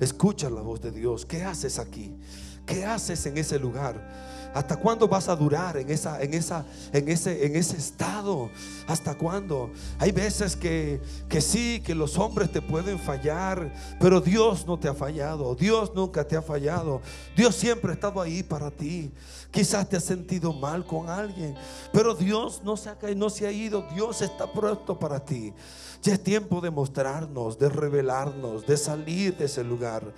Escucha 0.00 0.48
la 0.48 0.62
voz 0.62 0.80
de 0.80 0.90
Dios. 0.90 1.26
¿Qué 1.26 1.42
haces 1.42 1.78
aquí? 1.78 2.16
¿Qué 2.64 2.84
haces 2.84 3.26
en 3.26 3.36
ese 3.36 3.58
lugar? 3.58 4.33
¿Hasta 4.54 4.76
cuándo 4.76 5.08
vas 5.08 5.28
a 5.28 5.34
durar 5.34 5.76
en, 5.76 5.90
esa, 5.90 6.22
en, 6.22 6.32
esa, 6.32 6.64
en, 6.92 7.08
ese, 7.08 7.44
en 7.44 7.56
ese 7.56 7.76
estado? 7.76 8.50
¿Hasta 8.86 9.14
cuándo? 9.16 9.72
Hay 9.98 10.12
veces 10.12 10.54
que, 10.56 11.00
que 11.28 11.40
sí, 11.40 11.82
que 11.84 11.94
los 11.94 12.16
hombres 12.16 12.52
te 12.52 12.62
pueden 12.62 12.98
fallar, 12.98 13.74
pero 13.98 14.20
Dios 14.20 14.64
no 14.66 14.78
te 14.78 14.88
ha 14.88 14.94
fallado. 14.94 15.56
Dios 15.56 15.92
nunca 15.94 16.26
te 16.26 16.36
ha 16.36 16.42
fallado. 16.42 17.02
Dios 17.36 17.56
siempre 17.56 17.90
ha 17.90 17.94
estado 17.94 18.20
ahí 18.20 18.44
para 18.44 18.70
ti. 18.70 19.10
Quizás 19.54 19.88
te 19.88 19.96
has 19.96 20.04
sentido 20.04 20.52
mal 20.52 20.84
con 20.84 21.08
alguien, 21.08 21.54
pero 21.92 22.14
Dios 22.14 22.60
no 22.64 22.76
se 22.76 22.88
ha, 22.90 22.98
no 23.14 23.30
se 23.30 23.46
ha 23.46 23.52
ido. 23.52 23.86
Dios 23.94 24.20
está 24.20 24.52
pronto 24.52 24.98
para 24.98 25.24
ti. 25.24 25.54
Ya 26.02 26.14
es 26.14 26.22
tiempo 26.22 26.60
de 26.60 26.70
mostrarnos, 26.70 27.56
de 27.56 27.68
revelarnos, 27.68 28.66
de 28.66 28.76
salir 28.76 29.36
de 29.36 29.44
ese 29.44 29.62
lugar 29.62 30.12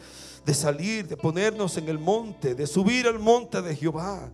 de 0.47 0.55
salir, 0.55 1.09
de 1.09 1.17
ponernos 1.17 1.77
en 1.77 1.89
el 1.89 1.99
monte, 1.99 2.55
de 2.55 2.69
subir 2.69 3.09
al 3.09 3.19
monte 3.19 3.61
de 3.61 3.75
Jehová 3.75 4.31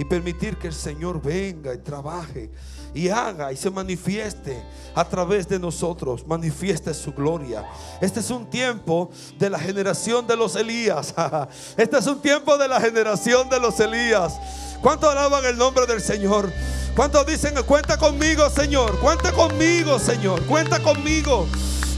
y 0.00 0.04
permitir 0.06 0.56
que 0.56 0.68
el 0.68 0.72
Señor 0.72 1.20
venga 1.20 1.74
y 1.74 1.76
trabaje 1.76 2.50
y 2.94 3.10
haga 3.10 3.52
y 3.52 3.56
se 3.58 3.70
manifieste 3.70 4.64
a 4.94 5.04
través 5.04 5.46
de 5.46 5.58
nosotros, 5.58 6.26
manifieste 6.26 6.94
su 6.94 7.12
gloria. 7.12 7.66
Este 8.00 8.20
es 8.20 8.30
un 8.30 8.48
tiempo 8.48 9.10
de 9.38 9.50
la 9.50 9.58
generación 9.58 10.26
de 10.26 10.38
los 10.38 10.56
Elías. 10.56 11.14
Este 11.76 11.98
es 11.98 12.06
un 12.06 12.18
tiempo 12.22 12.56
de 12.56 12.66
la 12.66 12.80
generación 12.80 13.50
de 13.50 13.60
los 13.60 13.78
Elías. 13.78 14.40
¿Cuántos 14.80 15.10
alaban 15.10 15.44
el 15.44 15.58
nombre 15.58 15.84
del 15.84 16.00
Señor? 16.00 16.50
¿Cuántos 16.96 17.26
dicen, 17.26 17.52
cuenta 17.66 17.98
conmigo, 17.98 18.48
Señor? 18.48 18.98
Cuenta 19.00 19.32
conmigo, 19.32 19.98
Señor. 19.98 20.46
Cuenta 20.46 20.82
conmigo. 20.82 21.46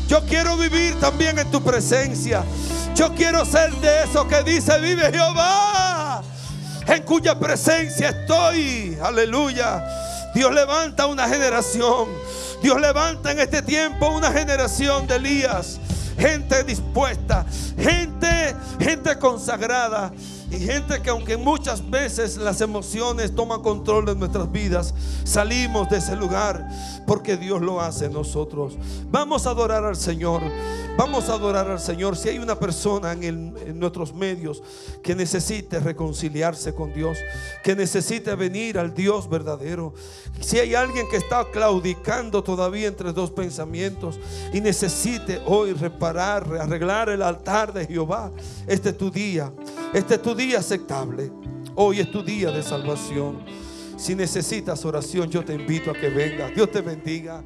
Yo 0.08 0.24
quiero 0.26 0.56
vivir 0.56 0.98
también 0.98 1.38
en 1.38 1.48
tu 1.52 1.62
presencia. 1.62 2.42
Yo 2.96 3.14
quiero 3.14 3.44
ser 3.44 3.72
de 3.76 4.02
eso 4.02 4.26
que 4.26 4.42
dice, 4.42 4.80
vive 4.80 5.08
Jehová, 5.12 6.24
en 6.86 7.02
cuya 7.02 7.38
presencia 7.38 8.10
estoy. 8.10 8.96
Aleluya. 9.02 9.84
Dios 10.34 10.52
levanta 10.52 11.06
una 11.06 11.28
generación. 11.28 12.08
Dios 12.62 12.80
levanta 12.80 13.32
en 13.32 13.40
este 13.40 13.62
tiempo 13.62 14.08
una 14.08 14.30
generación 14.32 15.06
de 15.06 15.16
Elías. 15.16 15.78
Gente 16.18 16.62
dispuesta, 16.64 17.44
gente, 17.76 18.54
gente 18.78 19.18
consagrada 19.18 20.12
y 20.52 20.58
gente 20.60 21.00
que 21.00 21.08
aunque 21.08 21.38
muchas 21.38 21.88
veces 21.88 22.36
las 22.36 22.60
emociones 22.60 23.34
toman 23.34 23.62
control 23.62 24.04
de 24.04 24.14
nuestras 24.14 24.52
vidas, 24.52 24.92
salimos 25.24 25.88
de 25.88 25.96
ese 25.96 26.14
lugar 26.14 26.68
porque 27.06 27.38
Dios 27.38 27.62
lo 27.62 27.80
hace 27.80 28.06
en 28.06 28.12
nosotros. 28.12 28.76
Vamos 29.10 29.46
a 29.46 29.50
adorar 29.50 29.84
al 29.84 29.96
Señor. 29.96 30.42
Vamos 30.94 31.30
a 31.30 31.34
adorar 31.34 31.70
al 31.70 31.80
Señor. 31.80 32.18
Si 32.18 32.28
hay 32.28 32.38
una 32.38 32.58
persona 32.58 33.12
en, 33.12 33.22
en, 33.66 33.78
nuestros 33.78 34.12
medios 34.12 34.62
que 35.02 35.14
necesite 35.14 35.80
reconciliarse 35.80 36.74
con 36.74 36.92
Dios, 36.92 37.16
que 37.64 37.74
necesite 37.74 38.34
venir 38.34 38.78
al 38.78 38.92
Dios 38.92 39.30
verdadero, 39.30 39.94
si 40.40 40.58
hay 40.58 40.74
alguien 40.74 41.08
que 41.08 41.16
está 41.16 41.46
claudicando 41.50 42.44
todavía 42.44 42.88
entre 42.88 43.14
dos 43.14 43.30
pensamientos 43.30 44.20
y 44.52 44.60
necesite 44.60 45.40
hoy 45.46 45.72
reparar, 45.72 46.46
arreglar 46.60 47.08
el 47.08 47.22
altar 47.22 47.72
de 47.72 47.86
Jehová, 47.86 48.30
este 48.66 48.90
es 48.90 48.98
tu 48.98 49.10
día. 49.10 49.50
Este 49.92 50.14
es 50.14 50.22
tu 50.22 50.34
día 50.46 50.58
aceptable. 50.58 51.30
Hoy 51.76 52.00
es 52.00 52.10
tu 52.10 52.22
día 52.22 52.50
de 52.50 52.64
salvación. 52.64 53.44
Si 53.96 54.16
necesitas 54.16 54.84
oración, 54.84 55.30
yo 55.30 55.44
te 55.44 55.54
invito 55.54 55.92
a 55.92 55.94
que 55.94 56.08
vengas. 56.08 56.52
Dios 56.52 56.68
te 56.70 56.80
bendiga. 56.80 57.44